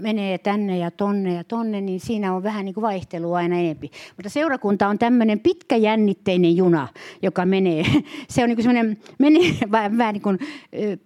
menee 0.00 0.38
tänne 0.38 0.78
ja 0.78 0.90
tonne 0.90 1.34
ja 1.34 1.44
tonne, 1.44 1.80
niin 1.80 2.00
siinä 2.00 2.34
on 2.34 2.42
vähän 2.42 2.64
niin 2.64 2.74
kuin 2.74 2.82
vaihtelua 2.82 3.36
aina 3.36 3.58
enempi. 3.58 3.90
Mutta 4.16 4.28
seurakunta 4.28 4.88
on 4.88 4.98
tämmöinen 4.98 5.40
pitkäjännitteinen 5.40 6.56
juna, 6.56 6.88
joka 7.22 7.46
menee. 7.46 7.84
Se 8.28 8.42
on 8.42 8.48
niin 8.48 8.64
kuin 8.64 8.98
menee 9.18 9.54
vähän, 9.70 9.98
vähän 9.98 10.12
niin 10.12 10.22
kuin 10.22 10.38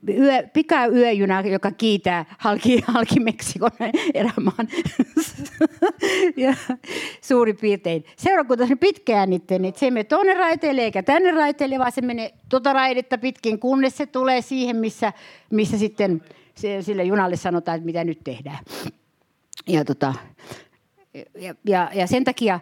yö, 0.09 0.43
pikayöjuna, 0.53 1.41
joka 1.41 1.71
kiitää 1.71 2.25
halki, 2.39 2.83
halki 2.95 3.21
Meksikon 3.21 3.71
erämaan. 4.15 4.69
ja 6.37 6.55
suurin 7.21 7.57
piirtein. 7.57 8.05
Seurakunta 8.17 8.65
on 8.65 8.79
pitkäjännitteinen, 8.79 9.69
että 9.69 9.79
se 9.79 9.87
ei 9.87 9.91
mene 9.91 10.05
tuonne 10.05 10.35
raiteille 10.35 10.83
eikä 10.83 11.03
tänne 11.03 11.31
raiteille, 11.31 11.79
vaan 11.79 11.93
se 11.93 12.01
menee 12.01 12.35
tuota 12.49 12.73
raidetta 12.73 13.19
pitkin, 13.19 13.59
kunnes 13.59 13.97
se 13.97 14.07
tulee 14.07 14.41
siihen, 14.41 14.77
missä, 14.77 15.13
missä 15.51 15.79
sitten 15.79 16.23
sille 16.81 17.05
junalle 17.05 17.37
sanotaan, 17.37 17.77
että 17.77 17.87
mitä 17.87 18.05
nyt 18.05 18.21
tehdään. 18.25 18.59
Ja, 19.67 19.85
tota, 19.85 20.15
ja, 21.39 21.55
ja, 21.65 21.91
ja 21.95 22.07
sen 22.07 22.25
takia 22.25 22.61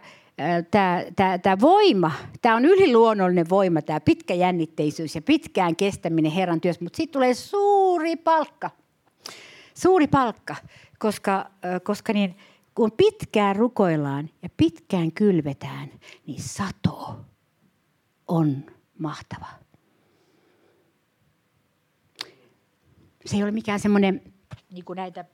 tämä, 1.41 1.57
voima, 1.61 2.11
tämä 2.41 2.55
on 2.55 2.65
yliluonnollinen 2.65 3.49
voima, 3.49 3.81
tämä 3.81 3.99
pitkäjännitteisyys 3.99 5.15
ja 5.15 5.21
pitkään 5.21 5.75
kestäminen 5.75 6.31
Herran 6.31 6.61
työssä, 6.61 6.83
mutta 6.83 6.97
siitä 6.97 7.11
tulee 7.11 7.33
suuri 7.33 8.15
palkka. 8.15 8.69
Suuri 9.73 10.07
palkka, 10.07 10.55
koska, 10.99 11.49
koska 11.83 12.13
niin, 12.13 12.37
kun 12.75 12.91
pitkään 12.91 13.55
rukoillaan 13.55 14.29
ja 14.41 14.49
pitkään 14.57 15.11
kylvetään, 15.11 15.89
niin 16.27 16.41
sato 16.41 17.19
on 18.27 18.63
mahtava. 18.99 19.62
Se 23.25 23.35
ei 23.35 23.43
ole 23.43 23.51
mikään 23.51 23.79
semmoinen 23.79 24.21
niin 24.71 24.85
kuin 24.85 24.97
näitä 24.97 25.25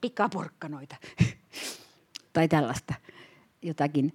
pikaporkkanoita 0.00 0.96
tai 2.32 2.48
tällaista 2.48 2.94
jotakin. 3.62 4.14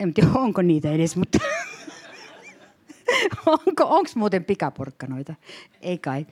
En 0.00 0.14
tiedä, 0.14 0.30
onko 0.34 0.62
niitä 0.62 0.90
edes, 0.90 1.16
mutta 1.16 1.38
onko 3.46 3.84
onks 3.84 4.16
muuten 4.16 4.44
pikaporkkanoita? 4.44 5.34
Ei 5.80 5.98
kai. 5.98 6.26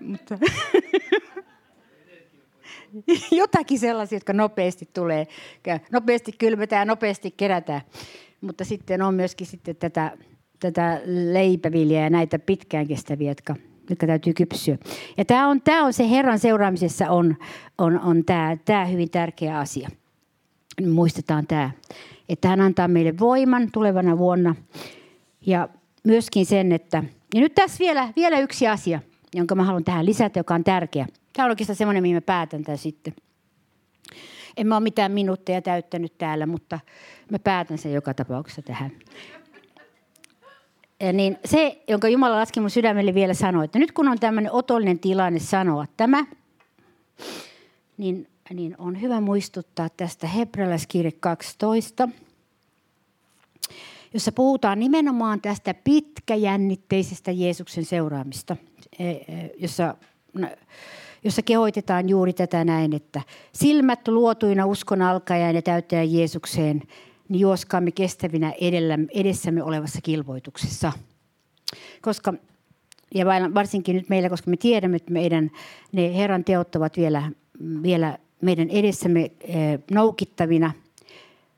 Mutta 0.00 0.38
jotakin 3.30 3.78
sellaisia, 3.78 4.16
jotka 4.16 4.32
nopeasti 4.32 4.88
tulee, 4.92 5.26
nopeasti 5.92 6.32
kylvetään, 6.32 6.88
nopeasti 6.88 7.30
kerätään. 7.30 7.80
Mutta 8.40 8.64
sitten 8.64 9.02
on 9.02 9.14
myöskin 9.14 9.46
sitten 9.46 9.76
tätä, 9.76 10.16
tätä 10.60 11.00
leipäviljaa 11.04 12.02
ja 12.02 12.10
näitä 12.10 12.38
pitkään 12.38 12.88
kestäviä, 12.88 13.30
jotka 13.30 13.56
jotka 13.90 14.06
täytyy 14.06 14.32
kypsyä. 14.34 14.78
Ja 15.16 15.24
tämä 15.24 15.48
on, 15.48 15.62
tämä 15.62 15.84
on 15.84 15.92
se 15.92 16.10
Herran 16.10 16.38
seuraamisessa 16.38 17.10
on, 17.10 17.36
on, 17.78 18.00
on 18.00 18.24
tämä, 18.24 18.56
tämä 18.64 18.84
hyvin 18.84 19.10
tärkeä 19.10 19.58
asia. 19.58 19.88
Muistetaan 20.86 21.46
tämä, 21.46 21.70
että 22.28 22.48
hän 22.48 22.60
antaa 22.60 22.88
meille 22.88 23.18
voiman 23.18 23.70
tulevana 23.72 24.18
vuonna. 24.18 24.54
Ja 25.46 25.68
myöskin 26.04 26.46
sen, 26.46 26.72
että... 26.72 27.04
Ja 27.34 27.40
nyt 27.40 27.54
tässä 27.54 27.78
vielä, 27.78 28.12
vielä 28.16 28.38
yksi 28.38 28.68
asia, 28.68 29.00
jonka 29.34 29.54
mä 29.54 29.64
haluan 29.64 29.84
tähän 29.84 30.06
lisätä, 30.06 30.40
joka 30.40 30.54
on 30.54 30.64
tärkeä. 30.64 31.06
Tämä 31.32 31.46
on 31.46 31.50
oikeastaan 31.50 31.76
semmoinen, 31.76 32.02
mihin 32.02 32.16
mä 32.16 32.20
päätän 32.20 32.62
tämän 32.62 32.78
sitten. 32.78 33.14
En 34.56 34.66
mä 34.66 34.76
ole 34.76 34.82
mitään 34.82 35.12
minuutteja 35.12 35.62
täyttänyt 35.62 36.18
täällä, 36.18 36.46
mutta 36.46 36.80
mä 37.30 37.38
päätän 37.38 37.78
sen 37.78 37.92
joka 37.92 38.14
tapauksessa 38.14 38.62
tähän 38.62 38.90
niin 41.12 41.38
se, 41.44 41.82
jonka 41.88 42.08
Jumala 42.08 42.36
laski 42.36 42.60
mun 42.60 42.70
sydämelle 42.70 43.14
vielä 43.14 43.34
sanoa, 43.34 43.64
että 43.64 43.78
nyt 43.78 43.92
kun 43.92 44.08
on 44.08 44.18
tämmöinen 44.18 44.52
otollinen 44.52 44.98
tilanne 44.98 45.40
sanoa 45.40 45.86
tämä, 45.96 46.24
niin, 47.96 48.28
niin 48.54 48.74
on 48.78 49.00
hyvä 49.00 49.20
muistuttaa 49.20 49.88
tästä 49.88 50.26
hebrealaiskirje 50.26 51.12
12, 51.12 52.08
jossa 54.14 54.32
puhutaan 54.32 54.78
nimenomaan 54.78 55.40
tästä 55.40 55.74
pitkäjännitteisestä 55.74 57.30
Jeesuksen 57.30 57.84
seuraamista, 57.84 58.56
e, 58.98 59.10
e, 59.10 59.50
jossa, 59.58 59.94
jossa 61.24 61.42
kehoitetaan 61.42 62.08
juuri 62.08 62.32
tätä 62.32 62.64
näin, 62.64 62.94
että 62.94 63.22
silmät 63.52 64.08
luotuina 64.08 64.66
uskon 64.66 65.02
alkajan 65.02 65.54
ja 65.54 65.62
täyttäjän 65.62 66.12
Jeesukseen– 66.12 66.82
niin 67.34 67.40
juoskaamme 67.40 67.90
kestävinä 67.90 68.52
edellä, 68.60 68.98
edessämme 69.14 69.62
olevassa 69.62 70.00
kilvoituksessa. 70.02 70.92
Koska 72.02 72.34
ja 73.14 73.26
varsinkin 73.54 73.96
nyt 73.96 74.08
meillä, 74.08 74.28
koska 74.28 74.50
me 74.50 74.56
tiedämme, 74.56 74.96
että 74.96 75.12
meidän 75.12 75.50
ne 75.92 76.16
Herran 76.16 76.44
teot 76.44 76.76
ovat 76.76 76.96
vielä, 76.96 77.30
vielä 77.82 78.18
meidän 78.40 78.70
edessämme 78.70 79.30
eh, 79.40 79.78
noukittavina. 79.90 80.72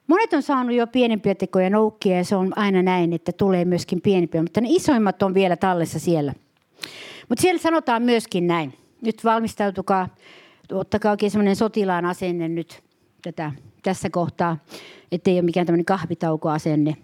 Monet 0.07 0.33
on 0.33 0.43
saanut 0.43 0.77
jo 0.77 0.87
pienempiä 0.87 1.35
tekoja 1.35 1.70
noukkia 1.70 2.16
ja 2.16 2.24
se 2.24 2.37
on 2.37 2.59
aina 2.59 2.83
näin, 2.83 3.12
että 3.12 3.33
tulee 3.33 3.64
myöskin 3.64 4.01
pienempiä, 4.01 4.43
mutta 4.43 4.61
ne 4.61 4.68
isoimmat 4.70 5.22
on 5.22 5.35
vielä 5.35 5.57
tallessa 5.57 5.99
siellä. 5.99 6.35
Mutta 7.29 7.43
siellä 7.43 7.62
sanotaan 7.62 8.03
myöskin 8.03 8.47
näin. 8.47 8.74
Nyt 9.03 9.24
valmistautukaa, 9.24 10.09
ottakaa 10.72 11.11
oikein 11.11 11.31
semmoinen 11.31 11.57
sotilaan 11.57 12.05
asenne 12.05 12.49
nyt 12.49 12.83
tätä, 13.22 13.53
tässä 13.83 14.11
kohtaa, 14.11 14.59
ettei 15.12 15.35
ole 15.35 15.43
mikään 15.43 15.66
tämmöinen 15.66 15.85
kahvitaukoasenne, 15.85 16.97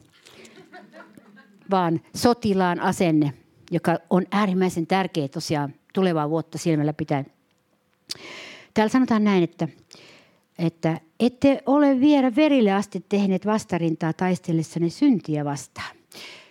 vaan 1.70 2.00
sotilaan 2.14 2.80
asenne, 2.80 3.32
joka 3.70 3.98
on 4.10 4.26
äärimmäisen 4.30 4.86
tärkeä 4.86 5.28
tosiaan 5.28 5.74
tulevaa 5.94 6.30
vuotta 6.30 6.58
silmällä 6.58 6.92
pitäen. 6.92 7.26
Täällä 8.74 8.92
sanotaan 8.92 9.24
näin, 9.24 9.42
että, 9.44 9.68
että 10.58 11.00
ette 11.20 11.62
ole 11.66 12.00
vielä 12.00 12.34
verille 12.36 12.72
asti 12.72 13.04
tehneet 13.08 13.46
vastarintaa 13.46 14.12
taistellessanne 14.12 14.88
syntiä 14.88 15.44
vastaan. 15.44 15.96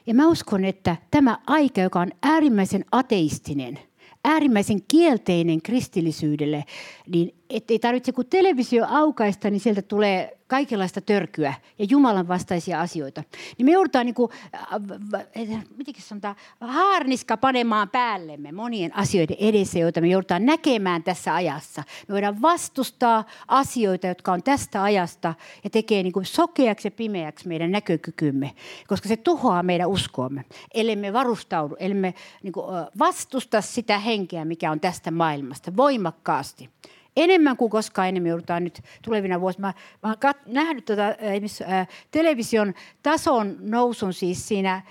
Ja 0.08 0.14
mä 0.14 0.28
uskon, 0.28 0.66
että 0.66 0.96
tämä 1.12 1.38
aika, 1.48 1.82
joka 1.82 2.00
on 2.00 2.12
äärimmäisen 2.24 2.86
ateistinen, 2.92 3.80
äärimmäisen 4.24 4.80
kielteinen 4.92 5.62
kristillisyydelle, 5.62 6.64
niin 7.08 7.36
ei 7.70 7.80
tarvitse 7.80 8.12
kun 8.12 8.26
televisio 8.26 8.86
aukaista, 8.90 9.50
niin 9.50 9.60
sieltä 9.60 9.82
tulee 9.82 10.38
kaikenlaista 10.52 11.02
törkyä 11.02 11.54
ja 11.80 11.86
Jumalan 11.90 12.28
vastaisia 12.28 12.82
asioita. 12.82 13.24
Niin 13.58 13.66
me 13.66 13.72
joudutaan 13.72 14.06
niin 14.06 14.16
kuin, 14.16 14.32
äh, 14.56 15.64
mitenkin 15.78 16.04
sanotaan, 16.04 16.36
haarniska 16.60 17.38
panemaan 17.38 17.90
päällemme 17.90 18.52
monien 18.52 18.96
asioiden 18.96 19.38
edessä, 19.40 19.80
joita 19.80 20.02
me 20.02 20.08
joudutaan 20.08 20.46
näkemään 20.46 21.04
tässä 21.04 21.36
ajassa. 21.36 21.84
Me 22.08 22.14
voidaan 22.14 22.42
vastustaa 22.42 23.26
asioita, 23.48 24.08
jotka 24.08 24.32
on 24.32 24.44
tästä 24.44 24.84
ajasta 24.84 25.34
ja 25.64 25.70
tekee 25.70 26.04
niin 26.04 26.14
kuin 26.14 26.26
sokeaksi 26.26 26.88
ja 26.88 26.92
pimeäksi 26.92 27.48
meidän 27.48 27.72
näkökykymme, 27.72 28.52
koska 28.88 29.08
se 29.08 29.18
tuhoaa 29.18 29.64
meidän 29.64 29.90
uskoamme. 29.90 30.46
Ellei 30.74 30.96
me 30.96 31.14
varustaudu, 31.14 31.76
ellei 31.80 32.00
me 32.00 32.14
niin 32.44 32.54
kuin 32.54 32.66
vastusta 33.00 33.62
sitä 33.62 34.00
henkeä, 34.00 34.46
mikä 34.46 34.72
on 34.72 34.80
tästä 34.80 35.12
maailmasta 35.12 35.76
voimakkaasti 35.78 36.70
enemmän 37.18 37.58
kuin 37.58 37.70
koskaan 37.70 38.10
enemmän 38.10 38.30
joudutaan 38.30 38.64
nyt 38.64 38.82
tulevina 39.02 39.42
vuosina. 39.42 39.68
Mä, 39.68 39.74
mä 40.04 40.10
olen 40.10 40.36
kat- 40.36 40.52
nähnyt 40.54 40.86
tota, 40.86 41.08
äh, 41.08 41.88
television 42.12 42.74
tason 43.04 43.58
nousun 43.60 44.14
siis 44.14 44.48
siinä 44.48 44.82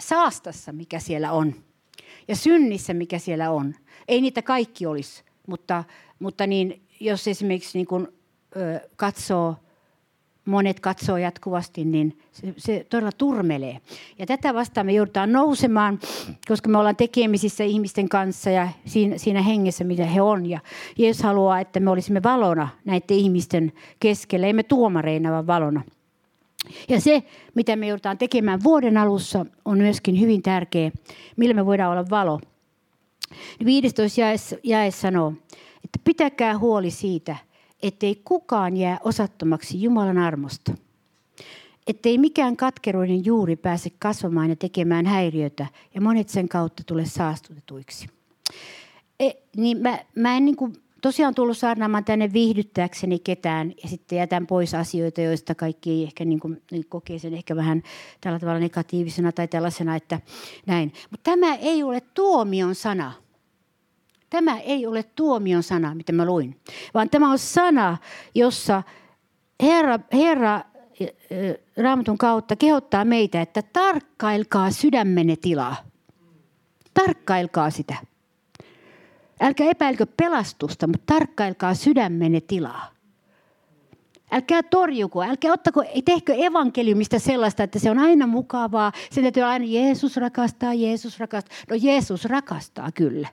saastassa, 0.00 0.72
mikä 0.72 0.98
siellä 0.98 1.32
on. 1.32 1.54
Ja 2.28 2.36
synnissä, 2.36 2.94
mikä 2.94 3.18
siellä 3.18 3.50
on. 3.50 3.74
Ei 4.08 4.20
niitä 4.20 4.42
kaikki 4.42 4.86
olisi, 4.86 5.22
mutta, 5.46 5.84
mutta 6.18 6.46
niin, 6.46 6.82
jos 7.00 7.28
esimerkiksi 7.28 7.78
niin 7.78 7.86
kun, 7.86 8.12
ö, 8.56 8.80
katsoo– 8.96 9.56
monet 10.48 10.80
katsoo 10.80 11.16
jatkuvasti, 11.16 11.84
niin 11.84 12.18
se, 12.32 12.54
se 12.56 12.86
todella 12.90 13.12
turmelee. 13.12 13.80
Ja 14.18 14.26
tätä 14.26 14.54
vastaan 14.54 14.86
me 14.86 14.92
joudutaan 14.92 15.32
nousemaan, 15.32 15.98
koska 16.48 16.68
me 16.68 16.78
ollaan 16.78 16.96
tekemisissä 16.96 17.64
ihmisten 17.64 18.08
kanssa 18.08 18.50
ja 18.50 18.68
siinä, 18.84 19.18
siinä 19.18 19.42
hengessä, 19.42 19.84
mitä 19.84 20.04
he 20.04 20.22
on. 20.22 20.46
Ja 20.46 20.60
Jeesus 20.98 21.22
haluaa, 21.22 21.60
että 21.60 21.80
me 21.80 21.90
olisimme 21.90 22.22
valona 22.22 22.68
näiden 22.84 23.16
ihmisten 23.16 23.72
keskellä, 24.00 24.46
emme 24.46 24.62
tuomareina, 24.62 25.30
vaan 25.30 25.46
valona. 25.46 25.82
Ja 26.88 27.00
se, 27.00 27.22
mitä 27.54 27.76
me 27.76 27.86
joudutaan 27.86 28.18
tekemään 28.18 28.64
vuoden 28.64 28.96
alussa, 28.96 29.46
on 29.64 29.78
myöskin 29.78 30.20
hyvin 30.20 30.42
tärkeä, 30.42 30.90
millä 31.36 31.54
me 31.54 31.66
voidaan 31.66 31.92
olla 31.92 32.10
valo. 32.10 32.40
15 33.64 34.20
jae, 34.62 34.90
sanoo, 34.90 35.32
että 35.84 35.98
pitäkää 36.04 36.58
huoli 36.58 36.90
siitä– 36.90 37.36
ettei 37.82 38.20
kukaan 38.24 38.76
jää 38.76 38.98
osattomaksi 39.04 39.82
Jumalan 39.82 40.18
armosta. 40.18 40.72
Ettei 41.86 42.18
mikään 42.18 42.56
katkeroinen 42.56 43.24
juuri 43.24 43.56
pääse 43.56 43.90
kasvamaan 43.98 44.50
ja 44.50 44.56
tekemään 44.56 45.06
häiriötä 45.06 45.66
ja 45.94 46.00
monet 46.00 46.28
sen 46.28 46.48
kautta 46.48 46.82
tule 46.86 47.04
saastutetuiksi. 47.06 48.08
E, 49.20 49.30
niin 49.56 49.78
mä, 49.78 49.98
mä 50.14 50.36
en 50.36 50.44
niin 50.44 50.56
kuin 50.56 50.72
tosiaan 51.00 51.34
tullut 51.34 51.58
saarnaamaan 51.58 52.04
tänne 52.04 52.32
viihdyttääkseni 52.32 53.18
ketään 53.18 53.72
ja 53.82 53.88
sitten 53.88 54.18
jätän 54.18 54.46
pois 54.46 54.74
asioita, 54.74 55.20
joista 55.20 55.54
kaikki 55.54 55.90
ei 55.90 56.02
ehkä 56.02 56.24
niin 56.24 56.40
kuin, 56.40 56.62
niin 56.70 56.84
kokee 56.88 57.18
sen 57.18 57.34
ehkä 57.34 57.56
vähän 57.56 57.82
tällä 58.20 58.38
tavalla 58.38 58.60
negatiivisena 58.60 59.32
tai 59.32 59.48
tällaisena, 59.48 59.96
että 59.96 60.20
näin. 60.66 60.92
Mutta 61.10 61.30
tämä 61.30 61.54
ei 61.54 61.82
ole 61.82 62.02
tuomion 62.14 62.74
sana– 62.74 63.12
Tämä 64.30 64.58
ei 64.58 64.86
ole 64.86 65.02
tuomion 65.02 65.62
sana, 65.62 65.94
mitä 65.94 66.12
mä 66.12 66.24
luin, 66.24 66.60
vaan 66.94 67.10
tämä 67.10 67.30
on 67.30 67.38
sana, 67.38 67.96
jossa 68.34 68.82
Herra, 69.62 69.98
Herra 70.12 70.60
Raamatun 71.76 72.18
kautta 72.18 72.56
kehottaa 72.56 73.04
meitä, 73.04 73.40
että 73.40 73.62
tarkkailkaa 73.62 74.70
sydämenne 74.70 75.36
tilaa. 75.36 75.76
Tarkkailkaa 76.94 77.70
sitä. 77.70 77.96
Älkää 79.40 79.66
epäilkö 79.70 80.06
pelastusta, 80.16 80.86
mutta 80.86 81.14
tarkkailkaa 81.14 81.74
sydämenne 81.74 82.40
tilaa. 82.40 82.90
Älkää 84.30 84.62
torjuko, 84.62 85.22
älkää 85.22 85.52
ottako, 85.52 85.84
tehkö 86.04 86.34
evankeliumista 86.34 87.18
sellaista, 87.18 87.62
että 87.62 87.78
se 87.78 87.90
on 87.90 87.98
aina 87.98 88.26
mukavaa. 88.26 88.92
Sen 89.10 89.24
täytyy 89.24 89.42
aina 89.42 89.64
Jeesus 89.64 90.16
rakastaa, 90.16 90.74
Jeesus 90.74 91.20
rakastaa. 91.20 91.56
No 91.70 91.76
Jeesus 91.80 92.24
rakastaa 92.24 92.92
kyllä. 92.92 93.28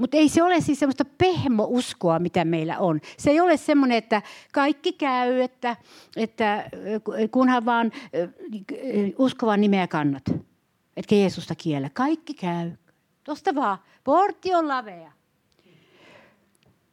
Mutta 0.00 0.16
ei 0.16 0.28
se 0.28 0.42
ole 0.42 0.60
siis 0.60 0.78
semmoista 0.78 1.04
pehmouskoa, 1.04 2.18
mitä 2.18 2.44
meillä 2.44 2.78
on. 2.78 3.00
Se 3.18 3.30
ei 3.30 3.40
ole 3.40 3.56
semmoinen, 3.56 3.98
että 3.98 4.22
kaikki 4.52 4.92
käy, 4.92 5.40
että, 5.40 5.76
että 6.16 6.70
kunhan 7.30 7.64
vaan 7.64 7.92
uskovan 9.18 9.60
nimeä 9.60 9.86
kannat. 9.86 10.22
Etkä 10.96 11.14
Jeesusta 11.14 11.54
kiellä. 11.54 11.90
Kaikki 11.90 12.34
käy. 12.34 12.72
Tuosta 13.24 13.54
vaan. 13.54 13.78
Portti 14.04 14.54
on 14.54 14.68
lavea. 14.68 15.12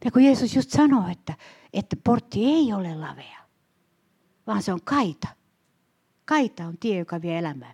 Ja 0.06 0.12
kun 0.12 0.24
Jeesus 0.24 0.56
just 0.56 0.70
sanoo, 0.70 1.04
että, 1.12 1.34
että 1.74 1.96
portti 2.04 2.46
ei 2.46 2.74
ole 2.74 2.96
lavea, 2.96 3.38
vaan 4.48 4.64
se 4.64 4.74
on 4.74 4.82
kaita. 4.84 5.28
Kaita 6.26 6.66
on 6.66 6.78
tie, 6.78 6.98
joka 6.98 7.22
vie 7.22 7.38
elämään. 7.38 7.74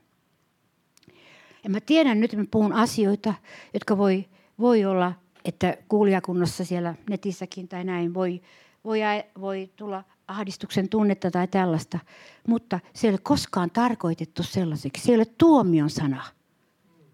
Ja 1.63 1.69
mä 1.69 1.81
tiedän 1.81 2.19
nyt, 2.19 2.33
että 2.33 2.43
mä 2.43 2.47
puhun 2.51 2.73
asioita, 2.73 3.33
jotka 3.73 3.97
voi, 3.97 4.25
voi 4.59 4.85
olla 4.85 5.22
että 5.45 5.77
kuulijakunnassa 5.87 6.65
siellä 6.65 6.95
netissäkin 7.09 7.67
tai 7.67 7.83
näin 7.83 8.13
voi, 8.13 8.41
voi, 8.83 8.99
voi 9.39 9.69
tulla 9.75 10.03
ahdistuksen 10.27 10.89
tunnetta 10.89 11.31
tai 11.31 11.47
tällaista, 11.47 11.99
mutta 12.47 12.79
se 12.93 13.07
ei 13.07 13.11
ole 13.11 13.19
koskaan 13.23 13.71
tarkoitettu 13.71 14.43
sellaiseksi. 14.43 15.03
Se 15.03 15.11
ei 15.11 15.15
ole 15.15 15.25
tuomion 15.25 15.89
sana. 15.89 16.23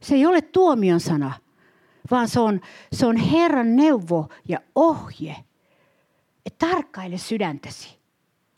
Se 0.02 0.16
ei 0.16 0.26
ole 0.26 0.42
tuomion 0.42 1.00
sana, 1.00 1.34
vaan 2.12 2.28
se 2.28 2.40
on, 2.40 2.62
se 2.94 3.06
on 3.06 3.18
Herran 3.18 3.76
neuvo 3.76 4.30
ja 4.48 4.60
ohje. 4.76 5.36
Et 6.46 6.58
tarkkaile 6.58 7.18
sydäntäsi. 7.18 8.00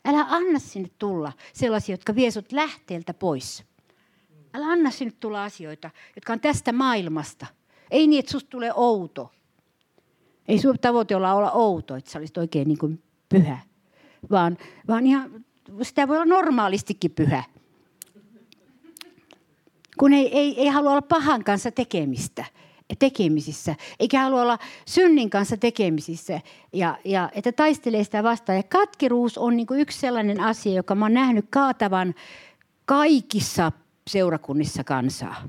Älä 0.04 0.26
anna 0.30 0.58
sinne 0.58 0.90
tulla 0.98 1.32
sellaisia, 1.52 1.92
jotka 1.92 2.14
vie 2.14 2.30
sut 2.30 2.52
lähteeltä 2.52 3.14
pois. 3.14 3.64
Älä 4.54 4.66
anna 4.66 4.90
sinne 4.90 5.14
tulla 5.20 5.44
asioita, 5.44 5.90
jotka 6.16 6.32
on 6.32 6.40
tästä 6.40 6.72
maailmasta. 6.72 7.46
Ei 7.90 8.06
niin, 8.06 8.20
että 8.20 8.32
susta 8.32 8.50
tulee 8.50 8.72
outo 8.74 9.32
ei 10.48 10.58
sinun 10.58 10.78
tavoite 10.78 11.16
olla 11.16 11.34
olla 11.34 11.50
outo, 11.50 11.96
että 11.96 12.10
sä 12.10 12.18
olisit 12.18 12.38
oikein 12.38 12.68
niin 12.68 12.78
kuin 12.78 13.02
pyhä, 13.28 13.58
vaan, 14.30 14.58
vaan 14.88 15.06
ihan, 15.06 15.44
sitä 15.82 16.08
voi 16.08 16.16
olla 16.16 16.24
normaalistikin 16.24 17.10
pyhä. 17.10 17.44
Kun 19.98 20.12
ei, 20.12 20.38
ei, 20.38 20.60
ei 20.60 20.68
halua 20.68 20.90
olla 20.90 21.02
pahan 21.02 21.44
kanssa 21.44 21.70
tekemistä, 21.70 22.44
tekemisissä, 22.98 23.76
eikä 24.00 24.22
halua 24.22 24.42
olla 24.42 24.58
synnin 24.86 25.30
kanssa 25.30 25.56
tekemisissä, 25.56 26.40
ja, 26.72 26.98
ja 27.04 27.30
että 27.34 27.52
taistelee 27.52 28.04
sitä 28.04 28.22
vastaan. 28.22 28.56
Ja 28.56 28.62
katkeruus 28.62 29.38
on 29.38 29.56
niin 29.56 29.66
kuin 29.66 29.80
yksi 29.80 30.00
sellainen 30.00 30.40
asia, 30.40 30.74
joka 30.74 30.94
mä 30.94 31.04
oon 31.04 31.14
nähnyt 31.14 31.46
kaatavan 31.50 32.14
kaikissa 32.84 33.72
seurakunnissa 34.06 34.84
kansaa. 34.84 35.48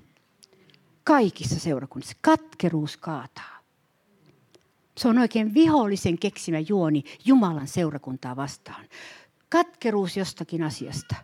Kaikissa 1.04 1.60
seurakunnissa. 1.60 2.18
Katkeruus 2.22 2.98
kaataa. 2.98 3.53
Se 4.98 5.08
on 5.08 5.18
oikein 5.18 5.54
vihollisen 5.54 6.20
keksimä 6.20 6.60
juoni 6.60 7.04
Jumalan 7.26 7.68
seurakuntaa 7.68 8.36
vastaan. 8.36 8.86
Katkeruus 9.50 10.18
jostakin 10.18 10.64
asiasta. 10.64 11.16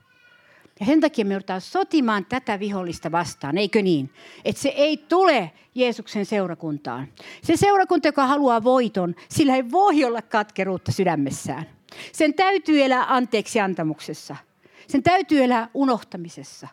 Ja 0.79 0.85
sen 0.85 1.01
takia 1.01 1.25
me 1.25 1.33
joudutaan 1.33 1.61
sotimaan 1.61 2.25
tätä 2.25 2.59
vihollista 2.59 3.11
vastaan, 3.11 3.57
eikö 3.57 3.81
niin? 3.81 4.09
Että 4.45 4.61
se 4.61 4.69
ei 4.69 4.97
tule 4.97 5.51
Jeesuksen 5.75 6.25
seurakuntaan. 6.25 7.07
Se 7.43 7.57
seurakunta, 7.57 8.07
joka 8.07 8.27
haluaa 8.27 8.63
voiton, 8.63 9.15
sillä 9.29 9.55
ei 9.55 9.71
voi 9.71 10.03
olla 10.03 10.21
katkeruutta 10.21 10.91
sydämessään. 10.91 11.65
Sen 12.11 12.33
täytyy 12.33 12.83
elää 12.83 13.15
anteeksi 13.15 13.59
antamuksessa. 13.59 14.35
Sen 14.87 15.03
täytyy 15.03 15.43
elää 15.43 15.69
unohtamisessa. 15.73 16.67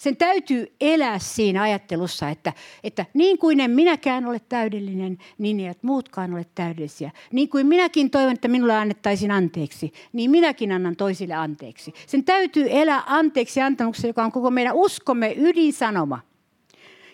Sen 0.00 0.16
täytyy 0.16 0.66
elää 0.80 1.18
siinä 1.18 1.62
ajattelussa, 1.62 2.28
että, 2.28 2.52
että 2.84 3.06
niin 3.14 3.38
kuin 3.38 3.60
en 3.60 3.70
minäkään 3.70 4.26
ole 4.26 4.40
täydellinen, 4.48 5.18
niin 5.38 5.60
eivät 5.60 5.82
muutkaan 5.82 6.34
ole 6.34 6.46
täydellisiä. 6.54 7.10
Niin 7.32 7.48
kuin 7.48 7.66
minäkin 7.66 8.10
toivon, 8.10 8.32
että 8.32 8.48
minulle 8.48 8.76
annettaisiin 8.76 9.30
anteeksi, 9.30 9.92
niin 10.12 10.30
minäkin 10.30 10.72
annan 10.72 10.96
toisille 10.96 11.34
anteeksi. 11.34 11.94
Sen 12.06 12.24
täytyy 12.24 12.66
elää 12.70 13.02
anteeksi 13.06 13.60
antamuksessa, 13.60 14.06
joka 14.06 14.24
on 14.24 14.32
koko 14.32 14.50
meidän 14.50 14.74
uskomme 14.74 15.34
ydinsanoma. 15.36 16.20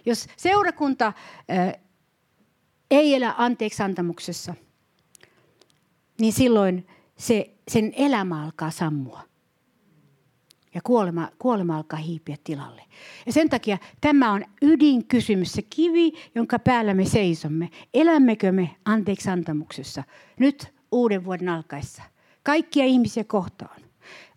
Jos 0.05 0.26
seurakunta 0.37 1.07
äh, 1.51 1.72
ei 2.91 3.14
elä 3.14 3.34
anteeksi 3.39 3.82
antamuksessa, 3.82 4.55
niin 6.20 6.32
silloin 6.32 6.87
se, 7.16 7.51
sen 7.68 7.93
elämä 7.97 8.45
alkaa 8.45 8.70
sammua 8.70 9.36
ja 10.77 10.81
kuolema, 10.85 11.29
kuolema 11.39 11.77
alkaa 11.77 11.99
hiipiä 11.99 12.37
tilalle. 12.45 12.83
Ja 13.27 13.33
sen 13.33 13.49
takia 13.49 13.79
tämä 14.01 14.33
on 14.33 14.45
ydinkysymys, 14.62 15.53
se 15.53 15.62
kivi, 15.62 16.12
jonka 16.35 16.59
päällä 16.59 16.95
me 16.95 17.05
seisomme. 17.05 17.70
Elämmekö 17.95 18.53
me 18.53 18.77
anteeksi 18.85 19.31
antamuksessa 19.31 20.05
nyt 20.39 20.74
uuden 20.93 21.24
vuoden 21.24 21.49
alkaessa? 21.49 22.03
Kaikkia 22.43 22.85
ihmisiä 22.85 23.24
kohtaan. 23.24 23.81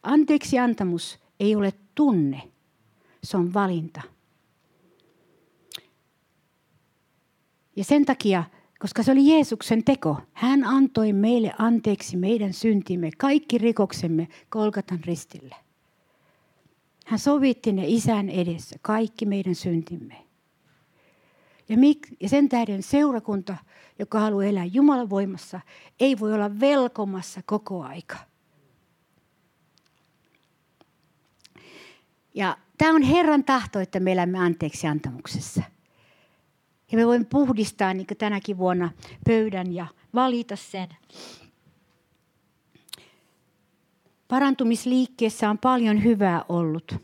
Anteeksi 0.04 0.60
antamus 0.60 1.20
ei 1.40 1.56
ole 1.56 1.74
tunne, 1.96 2.42
se 3.24 3.38
on 3.38 3.54
valinta. 3.54 4.02
Ja 7.76 7.84
sen 7.84 8.06
takia, 8.06 8.44
koska 8.80 9.04
se 9.04 9.12
oli 9.12 9.28
Jeesuksen 9.28 9.84
teko, 9.84 10.18
hän 10.34 10.64
antoi 10.64 11.14
meille 11.14 11.54
anteeksi 11.58 12.18
meidän 12.18 12.54
syntimme, 12.54 13.10
kaikki 13.18 13.58
rikoksemme 13.58 14.28
Kolkatan 14.50 15.00
ristille. 15.06 15.56
Hän 17.10 17.20
sovitti 17.20 17.72
ne 17.72 17.84
isän 17.88 18.30
edessä, 18.30 18.76
kaikki 18.82 19.26
meidän 19.26 19.56
syntimme. 19.56 20.16
Ja, 21.70 21.78
mik, 21.78 22.08
ja 22.20 22.30
sen 22.30 22.50
tähden 22.50 22.84
seurakunta, 22.84 23.58
joka 24.00 24.20
haluaa 24.20 24.46
elää 24.46 24.66
Jumalan 24.66 25.10
voimassa, 25.10 25.60
ei 26.00 26.20
voi 26.20 26.34
olla 26.34 26.60
velkomassa 26.60 27.42
koko 27.46 27.84
aika. 27.84 28.18
Ja 32.34 32.58
tämä 32.78 32.96
on 32.96 33.02
Herran 33.02 33.44
tahto, 33.44 33.80
että 33.80 34.00
me 34.00 34.12
elämme 34.12 34.40
anteeksi 34.40 34.88
antamuksessa. 34.88 35.64
Ja 36.92 36.98
me 36.98 37.08
voimme 37.08 37.28
puhdistaa 37.30 37.94
niin 37.94 38.08
tänäkin 38.18 38.58
vuonna 38.58 38.92
pöydän 39.26 39.74
ja 39.74 39.88
valita 40.14 40.56
sen. 40.56 40.88
Parantumisliikkeessä 44.30 45.50
on 45.50 45.58
paljon 45.58 46.04
hyvää 46.04 46.46
ollut. 46.50 46.96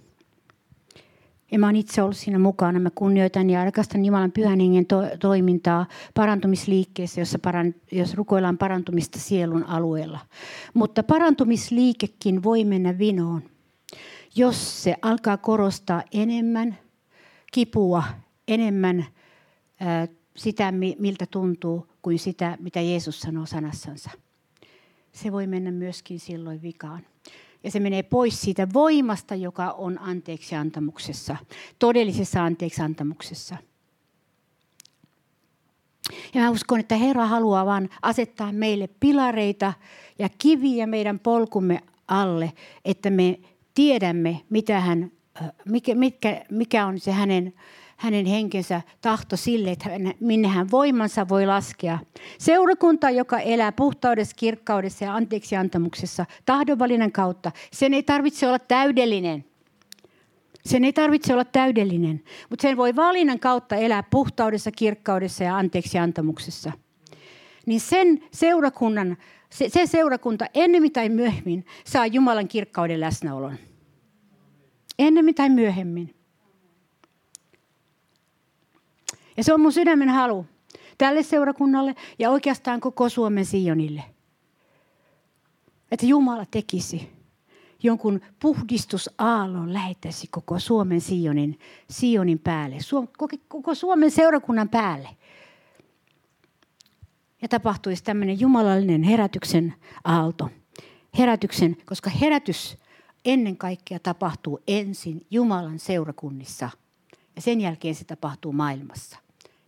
Ja 1.52 1.60
mä 1.60 1.66
oon 1.66 1.76
itse 1.76 2.02
ollut 2.02 2.18
siinä 2.18 2.40
mukana. 2.40 2.80
Mä 2.80 2.90
kunnioitan 2.96 3.50
ja 3.50 3.66
rakastan 3.66 4.06
Jumalan 4.06 4.32
pyhän 4.32 4.60
hengen 4.60 4.86
to- 4.86 5.18
toimintaa 5.20 5.86
parantumisliikkeessä, 6.14 7.22
jossa, 7.22 7.40
paran- 7.40 7.76
jos 7.92 8.14
rukoillaan 8.14 8.58
parantumista 8.58 9.20
sielun 9.20 9.64
alueella. 9.64 10.20
Mutta 10.74 11.04
parantumisliikekin 11.04 12.44
voi 12.44 12.64
mennä 12.64 12.98
vinoon, 12.98 13.42
jos 14.36 14.84
se 14.84 14.96
alkaa 15.02 15.38
korostaa 15.38 16.04
enemmän 16.12 16.78
kipua, 17.52 18.04
enemmän 18.48 19.06
ää, 19.80 20.08
sitä, 20.36 20.72
miltä 21.00 21.26
tuntuu, 21.32 21.88
kuin 22.02 22.20
sitä, 22.20 22.58
mitä 22.60 22.82
Jeesus 22.82 23.20
sanoo 23.20 23.46
sanassansa. 23.46 24.12
Se 25.16 25.32
voi 25.32 25.48
mennä 25.48 25.72
myöskin 25.72 26.20
silloin 26.20 26.62
vikaan. 26.62 27.06
Ja 27.64 27.72
se 27.72 27.80
menee 27.80 28.04
pois 28.04 28.42
siitä 28.42 28.68
voimasta, 28.74 29.36
joka 29.36 29.72
on 29.72 30.00
anteeksiantamuksessa, 30.00 31.36
todellisessa 31.80 32.44
anteeksiantamuksessa. 32.44 33.58
Ja 36.34 36.42
mä 36.42 36.50
uskon, 36.50 36.80
että 36.80 36.96
Herra 36.96 37.26
haluaa 37.26 37.66
vain 37.66 37.90
asettaa 38.02 38.52
meille 38.52 38.90
pilareita 39.00 39.74
ja 40.20 40.30
kiviä 40.38 40.88
meidän 40.88 41.20
polkumme 41.20 41.82
alle, 42.08 42.54
että 42.86 43.10
me 43.10 43.40
tiedämme, 43.74 44.42
mitä 44.50 44.80
hän, 44.80 45.12
mikä, 45.66 45.96
mikä, 45.96 46.46
mikä 46.52 46.86
on 46.86 47.00
se 47.00 47.12
hänen 47.12 47.54
hänen 47.98 48.26
henkensä 48.26 48.82
tahto 49.02 49.38
sille, 49.38 49.72
että 49.72 49.90
minne 50.20 50.48
hän 50.48 50.72
voimansa 50.72 51.30
voi 51.30 51.46
laskea. 51.46 52.00
Seurakunta, 52.38 53.10
joka 53.10 53.40
elää 53.40 53.72
puhtaudessa, 53.72 54.36
kirkkaudessa 54.36 55.06
ja 55.06 55.16
anteeksiantamuksessa 55.16 56.26
tahdonvalinnan 56.46 57.12
kautta, 57.12 57.52
sen 57.72 57.94
ei 57.94 58.04
tarvitse 58.04 58.48
olla 58.48 58.60
täydellinen. 58.60 59.46
Sen 60.66 60.84
ei 60.86 60.94
tarvitse 60.94 61.34
olla 61.34 61.46
täydellinen, 61.46 62.24
mutta 62.50 62.62
sen 62.62 62.78
voi 62.78 62.96
valinnan 62.96 63.40
kautta 63.40 63.76
elää 63.76 64.04
puhtaudessa, 64.04 64.72
kirkkaudessa 64.72 65.44
ja 65.44 65.58
anteeksiantamuksessa. 65.58 66.72
Niin 67.66 67.80
sen 67.80 68.24
seurakunnan, 68.32 69.18
se, 69.50 69.70
se 69.70 69.86
seurakunta 69.86 70.46
ennemmin 70.54 70.92
tai 70.92 71.10
myöhemmin 71.10 71.66
saa 71.86 72.06
Jumalan 72.06 72.48
kirkkauden 72.48 73.00
läsnäolon. 73.00 73.58
Ennemmin 75.00 75.36
tai 75.36 75.50
myöhemmin. 75.50 76.16
Ja 79.38 79.44
se 79.44 79.54
on 79.54 79.62
mun 79.62 79.74
sydämen 79.74 80.10
halu 80.10 80.46
tälle 80.98 81.24
seurakunnalle 81.24 81.96
ja 82.20 82.30
oikeastaan 82.30 82.80
koko 82.80 83.10
Suomen 83.10 83.46
Sionille. 83.46 84.04
Että 85.92 86.06
Jumala 86.06 86.46
tekisi 86.52 87.10
jonkun 87.84 88.22
puhdistusaallon 88.40 89.74
lähettäisi 89.74 90.28
koko 90.32 90.60
Suomen 90.60 91.02
Sionin, 91.02 91.60
Sionin 91.90 92.40
päälle, 92.40 92.78
koko 93.48 93.76
Suomen 93.76 94.12
seurakunnan 94.12 94.70
päälle. 94.70 95.10
Ja 97.42 97.48
tapahtuisi 97.48 98.04
tämmöinen 98.04 98.40
jumalallinen 98.40 99.04
herätyksen 99.04 99.74
aalto. 100.04 100.50
Herätyksen, 101.18 101.78
koska 101.86 102.10
herätys 102.10 102.78
ennen 103.26 103.58
kaikkea 103.58 104.00
tapahtuu 104.00 104.60
ensin 104.68 105.26
Jumalan 105.32 105.80
seurakunnissa 105.80 106.70
ja 107.36 107.42
sen 107.42 107.62
jälkeen 107.62 107.96
se 107.96 108.06
tapahtuu 108.06 108.52
maailmassa 108.52 109.25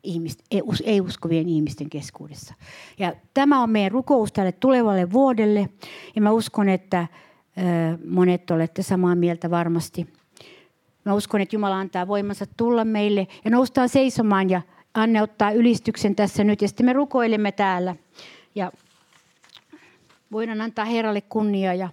ihmist, 0.07 0.39
ei-uskovien 0.83 1.49
ihmisten 1.49 1.89
keskuudessa. 1.89 2.53
Ja 2.99 3.13
tämä 3.33 3.63
on 3.63 3.69
meidän 3.69 3.91
rukous 3.91 4.31
tälle 4.31 4.51
tulevalle 4.51 5.11
vuodelle. 5.11 5.69
Ja 6.15 6.21
mä 6.21 6.31
uskon, 6.31 6.69
että 6.69 7.07
monet 8.09 8.51
olette 8.51 8.83
samaa 8.83 9.15
mieltä 9.15 9.49
varmasti. 9.49 10.07
Mä 11.05 11.13
uskon, 11.13 11.41
että 11.41 11.55
Jumala 11.55 11.79
antaa 11.79 12.07
voimansa 12.07 12.45
tulla 12.57 12.85
meille 12.85 13.27
ja 13.45 13.51
noustaan 13.51 13.89
seisomaan 13.89 14.49
ja 14.49 14.61
Anne 14.93 15.21
ottaa 15.21 15.51
ylistyksen 15.51 16.15
tässä 16.15 16.43
nyt 16.43 16.61
ja 16.61 16.67
sitten 16.67 16.85
me 16.85 16.93
rukoilemme 16.93 17.51
täällä. 17.51 17.95
Ja 18.55 18.71
voidaan 20.31 20.61
antaa 20.61 20.85
Herralle 20.85 21.21
kunnia 21.21 21.73
ja 21.73 21.89